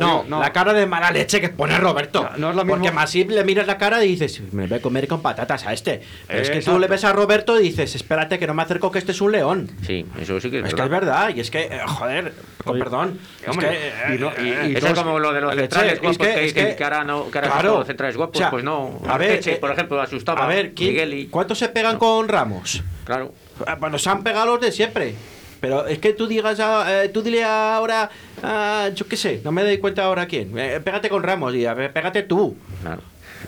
no, 0.00 0.24
no, 0.28 0.40
la 0.40 0.52
cara 0.52 0.72
de 0.72 0.86
mala 0.86 1.10
leche 1.10 1.40
que 1.40 1.48
pone 1.48 1.76
Roberto. 1.78 2.28
No 2.36 2.50
es 2.50 2.56
lo 2.56 2.64
mismo- 2.64 2.76
Porque 2.76 2.92
Masip 2.92 3.30
le 3.30 3.44
miras 3.44 3.66
la 3.66 3.78
cara 3.78 4.04
y 4.04 4.08
dices, 4.08 4.40
me 4.52 4.66
voy 4.66 4.78
a 4.78 4.82
comer 4.82 5.08
con 5.08 5.22
patatas 5.22 5.66
a 5.66 5.72
este. 5.72 6.02
Pero 6.26 6.40
es 6.42 6.50
que 6.50 6.60
tú 6.62 6.78
le 6.78 6.86
ves 6.88 7.04
a 7.04 7.12
Roberto 7.12 7.58
y 7.60 7.64
dices, 7.64 7.94
espérate 7.94 8.38
que 8.38 8.46
no 8.46 8.54
me 8.54 8.62
acerco 8.62 8.90
que 8.90 8.98
este 8.98 9.12
es 9.12 9.20
un 9.20 9.32
león. 9.32 9.68
Sí, 9.86 10.06
eso 10.20 10.40
sí 10.40 10.50
que 10.50 10.60
es 10.60 10.66
Es 10.66 10.74
que 10.74 10.80
verdad. 10.82 10.84
es 10.98 11.06
verdad, 11.06 11.32
y 11.36 11.40
es 11.40 11.50
que, 11.50 11.62
eh, 11.62 11.80
joder, 11.86 12.32
con 12.62 12.74
Oye, 12.74 12.82
perdón. 12.84 13.18
es 13.42 13.48
hombre, 13.48 13.68
que, 14.08 14.14
y 14.14 14.18
no- 14.18 14.32
y- 14.38 14.72
y 14.72 14.76
Eso 14.76 14.86
es 14.88 14.94
como 14.94 15.18
lo 15.18 15.32
de 15.32 15.40
los 15.40 15.50
leche, 15.54 15.62
centrales 15.68 15.92
es 15.94 16.00
guapos 16.00 16.18
que, 16.18 16.24
que- 16.24 16.44
es 16.44 16.54
dicen 16.54 16.68
que- 16.70 16.76
que 16.76 16.84
ahora 16.84 17.04
no, 17.04 17.30
que 17.30 17.38
ahora 17.38 17.50
claro. 17.50 17.68
son 17.70 17.78
los 17.78 17.86
centrales 17.86 18.16
guapos, 18.16 18.36
O 18.36 18.38
sea, 18.38 18.50
pues 18.50 18.64
no. 18.64 19.00
a 19.06 19.18
ver, 19.18 19.30
Arteche, 19.30 19.52
eh, 19.54 19.56
por 19.56 19.70
ejemplo, 19.72 20.00
asustaba. 20.00 20.44
A 20.44 20.48
ver, 20.48 20.72
¿quién- 20.74 20.90
Migueli. 20.90 21.26
¿cuántos 21.26 21.58
se 21.58 21.68
pegan 21.68 21.98
con 21.98 22.28
Ramos? 22.28 22.82
Claro. 23.04 23.34
Ah, 23.66 23.76
Bueno, 23.76 23.98
se 23.98 24.08
han 24.10 24.22
pegado 24.22 24.46
los 24.46 24.60
de 24.60 24.72
siempre. 24.72 25.14
Pero 25.60 25.86
es 25.86 25.98
que 26.00 26.12
tú 26.12 26.26
digas, 26.26 26.58
a- 26.58 27.04
eh, 27.04 27.08
tú 27.10 27.22
dile 27.22 27.44
ahora, 27.44 28.10
ah, 28.42 28.88
yo 28.94 29.06
qué 29.06 29.16
sé, 29.16 29.40
no 29.44 29.52
me 29.52 29.62
doy 29.62 29.78
cuenta 29.78 30.04
ahora 30.04 30.26
quién. 30.26 30.56
Eh, 30.58 30.80
pégate 30.82 31.08
con 31.08 31.22
Ramos 31.22 31.54
y 31.54 31.66
a 31.66 31.74
ver, 31.74 31.92
pégate 31.92 32.22
tú. 32.24 32.56
claro. 32.82 33.02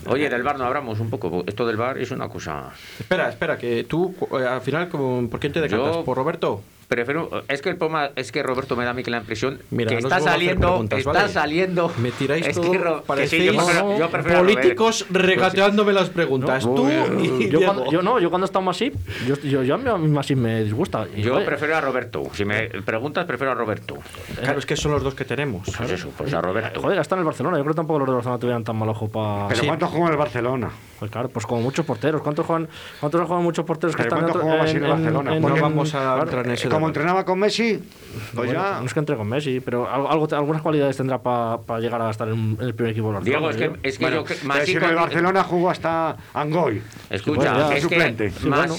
Oye, 0.06 0.28
del 0.28 0.42
bar 0.42 0.58
no 0.58 0.64
hablamos 0.64 1.00
un 1.00 1.08
poco. 1.08 1.44
Esto 1.46 1.64
del 1.66 1.76
bar 1.76 1.96
es 1.98 2.10
una 2.10 2.28
cosa. 2.28 2.70
Espera, 3.00 3.28
espera, 3.30 3.56
que 3.56 3.84
tú 3.84 4.14
eh, 4.38 4.44
al 4.44 4.60
final, 4.60 4.88
¿con- 4.88 5.28
¿por 5.28 5.40
quién 5.40 5.52
te 5.52 5.60
decantas? 5.60 5.94
Yo- 5.96 6.04
¿Por 6.04 6.16
Roberto? 6.16 6.62
Prefiero, 6.88 7.42
es 7.48 7.62
que 7.62 7.70
el 7.70 7.76
problema 7.76 8.10
es 8.16 8.30
que 8.32 8.42
Roberto 8.42 8.76
me 8.76 8.84
da 8.84 8.90
a 8.90 8.94
mí 8.94 9.02
que 9.02 9.10
la 9.10 9.18
impresión 9.18 9.58
Mira, 9.70 9.90
que 9.90 9.98
está 9.98 10.20
saliendo, 10.20 10.82
está 10.90 11.12
¿vale? 11.12 11.28
saliendo. 11.28 11.90
Me 11.98 12.10
tiráis 12.12 12.46
es 12.46 12.54
todo, 12.56 12.70
que, 12.72 12.78
Ro- 12.78 13.00
que 13.00 13.06
parecéis 13.06 13.42
sí, 13.42 13.46
yo 13.48 13.56
prefiero, 13.64 13.98
yo 13.98 14.10
prefiero 14.10 14.38
a 14.38 14.42
políticos 14.42 15.06
regateándome 15.10 15.92
las 15.92 16.10
preguntas. 16.10 16.66
No, 16.66 16.74
tú 16.74 16.88
yo, 16.90 17.20
y 17.20 17.48
yo 17.50 17.60
cuando, 17.64 17.90
yo 17.90 18.02
no, 18.02 18.18
yo 18.20 18.30
cuando 18.30 18.44
está 18.44 18.60
Masip, 18.60 18.94
yo, 19.26 19.36
yo, 19.40 19.62
yo 19.62 19.74
a 19.74 19.78
mí 19.78 20.08
Masip 20.08 20.36
me 20.38 20.62
disgusta. 20.64 21.06
Yo 21.16 21.44
prefiero 21.44 21.76
a 21.76 21.80
Roberto. 21.80 22.22
Si 22.32 22.44
me 22.44 22.68
preguntas, 22.84 23.24
prefiero 23.26 23.52
a 23.52 23.54
Roberto. 23.54 23.96
Claro, 24.40 24.58
es 24.58 24.66
que 24.66 24.76
son 24.76 24.92
los 24.92 25.02
dos 25.02 25.14
que 25.14 25.24
tenemos. 25.24 25.68
Pues 25.76 25.90
eso, 25.90 26.10
pues 26.16 26.32
a 26.34 26.40
Roberto. 26.40 26.80
Joder, 26.80 26.98
está 26.98 27.14
en 27.14 27.20
el 27.20 27.24
Barcelona. 27.24 27.56
Yo 27.56 27.62
creo 27.64 27.74
que 27.74 27.78
tampoco 27.78 27.98
los 28.00 28.08
de 28.08 28.14
Barcelona 28.14 28.38
tuvieran 28.38 28.64
tan 28.64 28.76
mal 28.76 28.88
ojo 28.88 29.08
para. 29.08 29.48
Pero 29.48 29.64
¿cuántos 29.64 29.88
juegan 29.90 30.08
en 30.08 30.12
el 30.12 30.18
Barcelona? 30.18 30.70
Pues 30.98 31.10
claro, 31.10 31.28
pues 31.28 31.46
como 31.46 31.60
muchos 31.62 31.84
porteros. 31.84 32.22
¿Cuántos 32.22 32.46
juegan, 32.46 32.68
cuántos 33.00 33.26
juegan 33.26 33.44
muchos 33.44 33.64
porteros 33.64 33.96
que 33.96 34.02
Pero 34.04 34.16
están 34.16 34.20
¿cuántos 34.30 34.36
otro- 34.36 34.48
juega 34.48 34.62
Masip 34.62 34.82
en 34.82 34.90
Barcelona? 34.90 35.34
No 35.34 35.40
Porque- 35.40 35.60
vamos 35.60 35.94
a 35.94 36.18
entrar 36.20 36.46
en 36.46 36.52
ese 36.52 36.68
¿Cuántos 36.68 36.73
como 36.74 36.86
entrenaba 36.88 37.24
con 37.24 37.38
Messi, 37.38 37.78
pues 38.34 38.46
Bueno, 38.48 38.52
ya. 38.52 38.80
No 38.80 38.86
es 38.86 38.94
que 38.94 39.00
entre 39.00 39.16
con 39.16 39.28
Messi, 39.28 39.60
pero 39.60 39.88
algo, 39.90 40.10
algo- 40.10 40.28
algunas 40.36 40.62
cualidades 40.62 40.96
tendrá 40.96 41.18
para 41.22 41.58
llegar 41.80 42.00
a 42.02 42.10
estar 42.10 42.28
en, 42.28 42.56
en 42.60 42.66
el 42.66 42.74
primer 42.74 42.92
equipo 42.92 43.08
del 43.08 43.16
Barcelona. 43.16 43.48
Diego, 43.48 43.50
es 43.50 43.56
que, 43.56 43.64
yo- 43.64 43.72
es 43.82 43.98
que 43.98 44.04
Bueno, 44.04 44.24
yo... 44.26 44.34
en 44.34 44.76
el 44.76 44.82
con- 44.82 44.94
Barcelona 44.96 45.42
jugó 45.44 45.70
hasta 45.70 46.16
Angoy. 46.34 46.82
Escucha, 47.10 47.42
ya, 47.70 47.74
es 47.76 47.82
suplente. 47.82 48.30
que 48.30 48.48
bueno, 48.48 48.74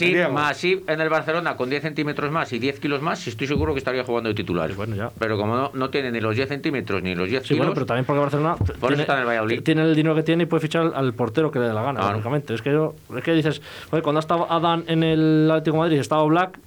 en 0.87 1.01
el 1.01 1.09
Barcelona 1.09 1.55
con 1.57 1.69
10 1.69 1.81
centímetros 1.81 2.31
más 2.31 2.51
y 2.53 2.59
10 2.59 2.79
kilos 2.79 3.01
más, 3.01 3.25
estoy 3.27 3.47
seguro 3.47 3.73
que 3.73 3.79
estaría 3.79 4.03
jugando 4.03 4.29
de 4.29 4.35
titular. 4.35 4.71
Bueno, 4.73 4.95
ya. 4.95 5.11
Pero 5.19 5.37
como 5.37 5.55
no, 5.55 5.71
no 5.73 5.89
tiene 5.89 6.11
ni 6.11 6.19
los 6.21 6.35
10 6.35 6.47
centímetros 6.49 7.01
ni 7.03 7.15
los 7.15 7.29
10 7.29 7.43
Sí, 7.43 7.49
kilos, 7.49 7.59
bueno, 7.59 7.73
pero 7.73 7.85
también 7.85 8.05
porque 8.05 8.19
Barcelona 8.21 8.55
eso 8.63 8.73
tiene, 8.87 9.01
está 9.01 9.13
en 9.13 9.19
el 9.21 9.25
Valladolid. 9.25 9.63
tiene 9.63 9.81
el 9.83 9.95
dinero 9.95 10.15
que 10.15 10.23
tiene 10.23 10.43
y 10.43 10.45
puede 10.45 10.61
fichar 10.61 10.91
al, 10.95 11.13
portero 11.13 11.51
que 11.51 11.59
le 11.59 11.67
dé 11.67 11.73
la 11.73 11.81
gana, 11.83 12.11
lógicamente. 12.11 12.53
Es 12.53 12.61
que, 12.61 12.71
yo- 12.71 12.95
es 13.15 13.23
que 13.23 13.33
dices, 13.33 13.61
joder, 13.89 14.03
cuando 14.03 14.19
ha 14.19 14.21
estado 14.21 14.51
Adán 14.51 14.83
en 14.87 15.03
el 15.03 15.49
Atlético 15.51 15.77
de 15.77 15.79
Madrid 15.83 15.97
y 15.97 15.99
estaba 15.99 16.23
Black, 16.23 16.57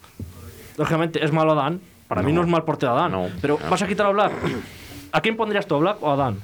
lógicamente 0.78 1.22
es 1.24 1.32
malo 1.32 1.52
Adán. 1.52 1.80
Para 2.08 2.22
mí 2.22 2.32
no 2.32 2.40
es 2.40 2.48
mal 2.48 2.64
portero 2.64 2.92
Adán. 2.92 3.12
No, 3.12 3.26
pero 3.42 3.58
no. 3.62 3.68
vas 3.70 3.82
a 3.82 3.86
quitar 3.86 4.06
a 4.06 4.10
Black. 4.10 4.32
¿A 5.12 5.20
quién 5.20 5.36
pondrías 5.36 5.66
tú, 5.66 5.74
a 5.74 5.78
Black 5.78 5.96
o 6.02 6.10
a 6.10 6.14
Adán? 6.14 6.38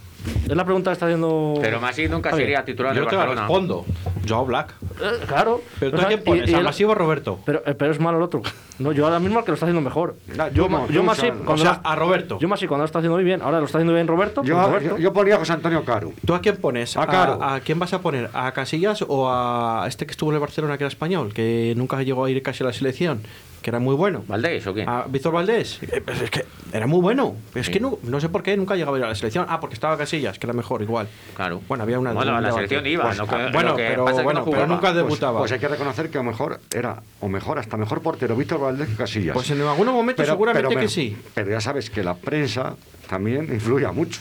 Es 0.49 0.57
la 0.57 0.65
pregunta 0.65 0.89
que 0.91 0.95
está 0.95 1.05
haciendo. 1.05 1.55
pero 1.61 1.81
Masip 1.83 2.11
nunca 2.11 2.31
sería 2.35 2.65
titular 2.65 2.95
Yo 2.95 3.01
del 3.03 3.11
te 3.11 3.15
la 3.17 3.25
Barcelona. 3.27 3.47
respondo. 3.47 3.85
Joao 4.27 4.47
Black. 4.47 4.73
Eh, 5.03 5.25
claro. 5.27 5.61
Pero 5.79 5.91
tú 5.93 5.99
O 5.99 6.01
a 6.01 6.09
quién 6.09 6.25
pones, 6.25 6.49
y- 6.49 6.53
y 6.53 6.55
¿a 6.55 6.59
el- 6.59 6.65
Masip 6.65 6.89
o 6.89 6.95
Roberto? 6.95 7.41
Pero, 7.45 7.63
eh, 7.67 7.75
pero 7.75 7.93
es 7.93 8.01
malo 8.01 8.17
el 8.17 8.23
otro. 8.25 8.41
No, 8.79 8.93
yo 8.93 9.05
ahora 9.05 9.21
mismo 9.21 9.39
el 9.39 9.45
que 9.45 9.51
lo 9.51 9.55
está 9.55 9.67
haciendo 9.67 9.83
mejor. 9.83 10.17
No, 10.35 10.49
yo, 10.49 10.67
yo 10.89 11.03
Masip, 11.03 11.27
sabes. 11.27 11.43
O 11.43 11.45
cuando 11.45 11.63
sea, 11.65 11.81
a 11.85 11.95
Roberto. 11.95 12.39
yo 12.39 12.49
Masip 12.49 12.69
cuando 12.69 12.85
lo 12.85 12.87
está 12.87 13.01
haciendo 13.01 13.17
muy 13.17 13.25
bien, 13.25 13.43
ahora 13.43 13.59
lo 13.61 13.67
está 13.67 13.77
haciendo 13.79 13.93
bien 13.93 14.07
Roberto. 14.07 14.41
pues 14.41 14.49
Yo, 14.49 14.63
Roberto. 14.67 14.89
yo, 14.97 14.99
yo 14.99 15.13
ponía 15.13 15.35
a 15.35 15.39
José 15.39 15.53
Antonio 15.53 15.85
Caro. 15.85 16.13
¿Tú 16.27 16.35
a 16.35 16.41
quién 16.41 16.57
pones? 16.57 16.97
A 16.97 17.07
Caro. 17.07 17.39
¿A, 17.43 17.61
quién 17.61 17.79
vas 17.79 17.93
a 17.93 18.01
poner? 18.01 18.31
¿A 18.33 18.51
Casillas 18.53 19.05
o 19.07 19.29
a 19.31 19.85
este 19.87 20.07
que 20.07 20.13
estuvo 20.13 20.31
en 20.31 20.37
el 20.37 20.41
Barcelona, 20.41 20.79
que 20.79 20.85
era 20.85 20.89
español, 20.89 21.35
que 21.35 21.75
nunca 21.77 22.03
llegó 22.03 22.25
a 22.25 22.31
ir 22.31 22.43
casi 22.43 22.65
a 22.65 22.67
la 22.69 22.73
selección, 22.73 23.21
que 23.65 23.71
era 23.71 23.79
muy 23.79 23.95
bueno? 23.95 24.23
¿Valdés 24.29 24.67
o 24.67 24.75
qué? 24.75 24.83
¿A 24.87 25.07
Víctor 25.09 25.33
Valdés? 25.33 25.79
Eh, 25.91 26.03
pues 26.05 26.21
es 26.21 26.31
que 26.31 26.45
era 26.71 26.87
muy 26.87 27.01
bueno. 27.01 27.35
Es 27.55 27.71
que 27.71 27.81
no, 27.81 27.99
no 28.03 28.21
sé 28.21 28.29
por 28.29 28.43
qué 28.43 28.55
nunca 28.59 28.77
llegaba 28.77 28.99
a 28.99 29.01
ir 29.01 29.05
a 29.07 29.09
la 29.09 29.15
selección. 29.15 29.47
Ah, 29.49 29.59
porque 29.59 29.73
estaba 29.73 29.97
Casillas, 29.97 30.39
que 30.39 30.45
era 30.47 30.53
mejor 30.53 30.83
igual. 30.83 31.09
Claro. 31.35 31.63
Bueno, 31.67 31.83
había 31.83 31.99
una. 31.99 32.13
Bueno, 32.13 32.33
la 32.33 32.41
debate. 32.41 32.57
selección 32.57 32.87
iba. 32.87 33.05
Pues, 33.05 33.21
ah, 33.21 33.49
bueno, 33.55 33.75
que 33.75 33.83
pero, 33.85 34.05
pasa 34.05 34.17
es 34.17 34.19
que 34.19 34.25
bueno, 34.25 34.41
no 34.41 34.45
pero 34.45 34.57
jugaba. 34.57 34.67
nunca 34.67 34.81
Pues, 34.89 34.95
debutaba. 34.97 35.39
pues 35.39 35.53
hay 35.53 35.59
que 35.61 35.69
reconocer 35.69 36.11
que 36.11 36.19
a 36.19 36.23
lo 36.23 36.31
mejor 36.31 36.61
era, 36.75 37.03
o 37.21 37.29
mejor, 37.31 37.59
hasta 37.59 37.79
mejor 37.79 38.03
portero 38.03 38.37
Víctor 38.37 38.61
Valdés 38.61 38.87
que 38.91 38.97
Casillas. 38.97 39.33
Pues 39.33 39.51
en 39.51 39.63
algún 39.63 39.87
momento 39.87 40.23
seguramente 40.23 40.69
pero 40.69 40.81
que 40.81 40.89
sí. 40.89 41.17
Pero 41.35 41.51
ya 41.51 41.61
sabes 41.63 41.89
que 41.89 42.05
la 42.05 42.17
prensa 42.17 42.75
también 43.09 43.45
influye 43.51 43.91
mucho. 43.93 44.21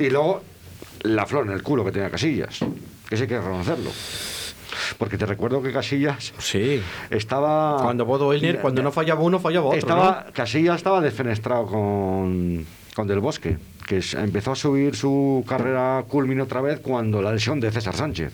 Y 0.00 0.10
luego 0.10 0.42
la 1.02 1.26
flor 1.26 1.46
en 1.46 1.52
el 1.52 1.62
culo 1.62 1.84
que 1.84 1.92
tenía 1.92 2.10
Casillas. 2.10 2.58
Que 3.08 3.16
sí 3.16 3.22
hay 3.22 3.28
que 3.28 3.38
reconocerlo. 3.38 3.90
Porque 4.98 5.16
te 5.18 5.26
recuerdo 5.26 5.62
que 5.62 5.72
Casillas 5.72 6.32
Sí. 6.38 6.82
estaba. 7.10 7.78
Cuando 7.82 8.04
Bodo 8.04 8.32
Elner, 8.32 8.60
cuando 8.60 8.82
no 8.82 8.92
fallaba 8.92 9.20
uno, 9.20 9.38
fallaba 9.40 9.66
otro. 9.66 9.78
Estaba, 9.78 10.26
Casillas 10.32 10.76
estaba 10.76 11.00
desfenestrado 11.00 11.66
con, 11.66 12.64
con 12.94 13.06
Del 13.06 13.20
Bosque, 13.20 13.58
que 13.86 14.00
empezó 14.14 14.52
a 14.52 14.56
subir 14.56 14.94
su 14.96 15.44
carrera 15.48 16.04
culmine 16.08 16.42
otra 16.42 16.60
vez 16.60 16.80
cuando 16.80 17.20
la 17.22 17.32
lesión 17.32 17.60
de 17.60 17.70
César 17.70 17.94
Sánchez. 17.94 18.32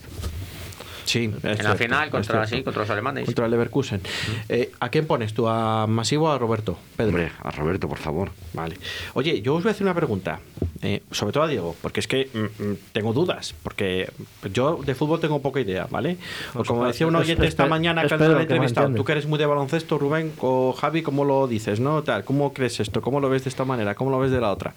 Sí. 1.06 1.32
en 1.42 1.64
la 1.64 1.76
final 1.76 2.10
contra, 2.10 2.46
sí, 2.46 2.62
contra 2.62 2.82
los 2.82 2.90
alemanes. 2.90 3.24
Contra 3.24 3.46
el 3.46 3.50
Leverkusen. 3.52 4.00
Eh, 4.48 4.72
¿A 4.80 4.88
quién 4.90 5.06
pones 5.06 5.32
tú? 5.32 5.48
¿A 5.48 5.86
Masivo 5.86 6.26
o 6.26 6.32
a 6.32 6.38
Roberto? 6.38 6.78
Pedro. 6.96 7.10
Hombre, 7.10 7.32
a 7.42 7.50
Roberto, 7.52 7.88
por 7.88 7.98
favor. 7.98 8.30
Vale. 8.52 8.76
Oye, 9.14 9.40
yo 9.40 9.54
os 9.54 9.62
voy 9.62 9.70
a 9.70 9.72
hacer 9.72 9.84
una 9.84 9.94
pregunta, 9.94 10.40
eh, 10.82 11.02
sobre 11.10 11.32
todo 11.32 11.44
a 11.44 11.48
Diego, 11.48 11.74
porque 11.80 12.00
es 12.00 12.08
que 12.08 12.28
mm, 12.32 12.62
mm, 12.62 12.76
tengo 12.92 13.12
dudas, 13.12 13.54
porque 13.62 14.10
yo 14.52 14.80
de 14.84 14.94
fútbol 14.94 15.20
tengo 15.20 15.40
poca 15.40 15.60
idea, 15.60 15.86
¿vale? 15.90 16.18
O 16.54 16.64
como 16.64 16.86
decía 16.86 17.06
un 17.06 17.16
oyente 17.16 17.44
es 17.44 17.50
esta 17.50 17.66
mañana 17.66 18.06
que 18.06 18.16
me 18.16 18.42
entrevistado, 18.42 18.94
tú 18.94 19.04
que 19.04 19.12
eres 19.12 19.26
muy 19.26 19.38
de 19.38 19.46
baloncesto, 19.46 19.98
Rubén 19.98 20.32
o 20.40 20.72
Javi, 20.72 21.02
¿cómo 21.02 21.24
lo 21.24 21.46
dices, 21.46 21.80
no? 21.80 22.02
Tal, 22.02 22.24
¿cómo 22.24 22.52
crees 22.52 22.80
esto? 22.80 23.00
¿Cómo 23.00 23.20
lo 23.20 23.30
ves 23.30 23.44
de 23.44 23.50
esta 23.50 23.64
manera? 23.64 23.94
¿Cómo 23.94 24.10
lo 24.10 24.18
ves 24.18 24.30
de 24.30 24.40
la 24.40 24.50
otra? 24.50 24.74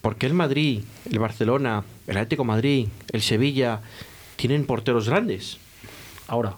¿Por 0.00 0.16
qué 0.16 0.26
el 0.26 0.34
Madrid, 0.34 0.82
el 1.10 1.18
Barcelona, 1.18 1.82
el 2.08 2.16
Atlético 2.16 2.42
de 2.42 2.46
Madrid, 2.48 2.88
el 3.12 3.22
Sevilla 3.22 3.80
tienen 4.36 4.66
porteros 4.66 5.08
grandes? 5.08 5.58
Ahora. 6.26 6.54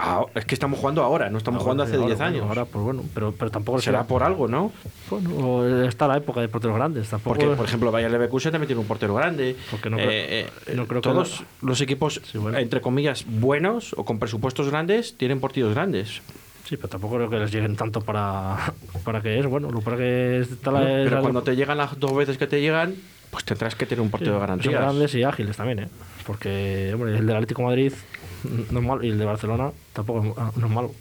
Ah, 0.00 0.24
es 0.36 0.44
que 0.44 0.54
estamos 0.54 0.78
jugando 0.78 1.02
ahora, 1.02 1.28
no 1.28 1.38
estamos 1.38 1.60
jugando 1.60 1.82
hace 1.82 1.96
Ahora, 1.96 2.06
10 2.06 2.18
bueno, 2.18 2.30
años. 2.36 2.46
Ahora, 2.48 2.64
pues 2.66 2.84
bueno, 2.84 3.02
pero, 3.14 3.32
pero 3.36 3.50
tampoco 3.50 3.80
Será 3.80 4.04
por 4.04 4.22
algo, 4.22 4.46
¿no? 4.46 4.70
Bueno, 5.10 5.84
está 5.88 6.06
la 6.06 6.18
época 6.18 6.40
de 6.40 6.46
porteros 6.46 6.76
grandes. 6.76 7.08
Tampoco 7.08 7.36
Porque, 7.36 7.56
por 7.56 7.66
ejemplo, 7.66 7.90
Bayer 7.90 8.08
Leverkusen 8.08 8.52
también 8.52 8.68
tiene 8.68 8.80
un 8.80 8.86
portero 8.86 9.12
grande. 9.14 9.56
Porque 9.72 9.90
no 9.90 9.96
creo- 9.96 10.08
Eh, 10.08 10.46
eh, 10.68 10.74
no 10.76 10.86
creo 10.86 11.00
que 11.02 11.08
todos 11.08 11.40
no- 11.60 11.68
los 11.70 11.80
equipos, 11.80 12.20
Sí, 12.30 12.38
bueno. 12.38 12.58
entre 12.58 12.80
comillas, 12.80 13.24
buenos 13.26 13.92
o 13.98 14.04
con 14.04 14.20
presupuestos 14.20 14.68
grandes, 14.70 15.16
tienen 15.16 15.40
partidos 15.40 15.74
grandes. 15.74 16.22
Sí, 16.68 16.76
pero 16.76 16.88
tampoco 16.88 17.16
creo 17.16 17.30
que 17.30 17.38
les 17.40 17.50
lleguen 17.50 17.74
tanto 17.74 18.00
para, 18.00 18.56
para 19.04 19.20
que 19.20 19.36
es, 19.40 19.46
bueno, 19.46 19.68
lo 19.72 19.80
para 19.80 19.96
que 19.96 20.38
está 20.48 20.70
la, 20.70 20.78
Pero 20.78 21.16
la- 21.16 21.20
cuando 21.22 21.42
te 21.42 21.56
llegan 21.56 21.76
las 21.76 21.98
dos 21.98 22.14
veces 22.14 22.38
que 22.38 22.46
te 22.46 22.60
llegan, 22.60 22.94
pues 23.30 23.44
tendrás 23.44 23.74
que 23.74 23.86
tener 23.86 24.00
un 24.00 24.08
sí, 24.08 24.12
partido 24.12 24.32
de 24.34 24.38
son 24.38 24.46
garantías. 24.46 24.74
grandes 24.80 25.14
y 25.14 25.22
ágiles 25.22 25.56
también, 25.56 25.78
¿eh? 25.80 25.88
Porque, 26.26 26.90
hombre, 26.94 27.16
el 27.18 27.26
del 27.26 27.36
Atlético 27.36 27.62
de 27.62 27.68
Madrid 27.68 27.92
no 28.70 28.80
es 28.80 28.86
malo 28.86 29.02
y 29.04 29.08
el 29.10 29.18
de 29.18 29.24
Barcelona 29.24 29.70
tampoco 29.92 30.24
es- 30.24 30.32
ah, 30.36 30.52
no 30.56 30.66
es 30.66 30.72
malo. 30.72 30.92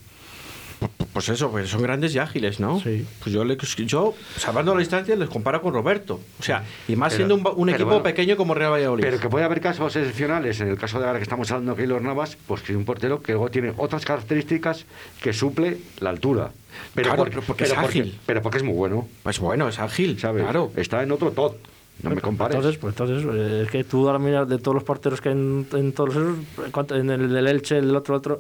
Pues 1.12 1.30
eso, 1.30 1.50
pues 1.50 1.68
son 1.70 1.82
grandes 1.82 2.14
y 2.14 2.20
ágiles, 2.20 2.60
¿no? 2.60 2.80
Sí. 2.80 3.04
Pues 3.24 3.34
yo, 3.34 3.44
le- 3.44 3.58
yo 3.88 4.14
salvando 4.38 4.76
la 4.76 4.80
distancia, 4.80 5.16
les 5.16 5.28
comparo 5.28 5.60
con 5.60 5.74
Roberto. 5.74 6.20
O 6.40 6.44
sea, 6.44 6.64
y 6.88 6.96
más 6.96 7.14
Pero- 7.14 7.28
siendo 7.28 7.52
un, 7.56 7.70
equipo 7.70 7.86
bueno, 7.88 8.04
pequeño 8.04 8.38
como 8.38 8.54
Real 8.54 8.72
Valladolid. 8.74 9.04
Pero 9.04 9.20
que 9.20 9.28
puede 9.28 9.44
haber 9.44 9.60
casos 9.60 9.96
excepcionales, 9.96 10.62
en 10.62 10.68
el 10.68 10.78
caso 10.78 11.00
de 11.00 11.08
ahora 11.08 11.18
que 11.18 11.24
estamos 11.24 11.50
hablando 11.50 11.72
de 11.74 11.78
Keylor 11.78 12.04
Navas, 12.04 12.38
pues 12.46 12.62
que 12.62 12.74
es 12.74 12.78
un 12.78 12.86
portero 12.86 13.24
que 13.24 13.32
luego 13.32 13.50
tiene 13.50 13.74
otras 13.78 14.06
características 14.06 14.86
que 15.20 15.34
suple 15.34 15.80
la 16.00 16.12
altura. 16.12 16.52
Pero 16.94 17.06
Claro, 17.10 17.18
porque, 17.24 17.32
pero 17.32 17.42
porque 17.48 17.64
es 17.64 17.74
ágil. 17.76 18.20
pero 18.28 18.44
porque 18.44 18.58
es 18.60 18.64
muy 18.64 18.76
bueno, 18.76 19.08
Pues 19.24 19.40
bueno, 19.40 19.68
es 19.68 19.80
ágil, 19.80 20.20
¿sabes? 20.20 20.44
claro. 20.44 20.72
Está 20.76 21.02
en 21.02 21.12
otro 21.12 21.32
top. 21.32 21.56
No 22.04 22.12
me 22.12 22.22
compares. 22.22 22.56
Entonces, 22.56 22.80
pues 22.80 22.94
entonces, 22.94 23.26
eh, 23.34 23.62
es 23.66 23.72
que 23.72 23.84
tú 23.84 24.08
ahora 24.08 24.20
miras 24.20 24.48
de 24.48 24.60
todos 24.60 24.76
los 24.76 24.84
porteros 24.84 25.20
que 25.20 25.30
hay 25.30 25.36
en, 25.36 25.68
en 25.74 25.92
todos 25.94 26.14
los 26.16 26.24
esos, 26.24 26.72
¿cuánto- 26.72 26.96
en 26.96 27.10
el 27.10 27.32
del 27.34 27.48
Elche, 27.48 27.78
el 27.80 27.96
otro, 27.96 28.16
otro, 28.16 28.40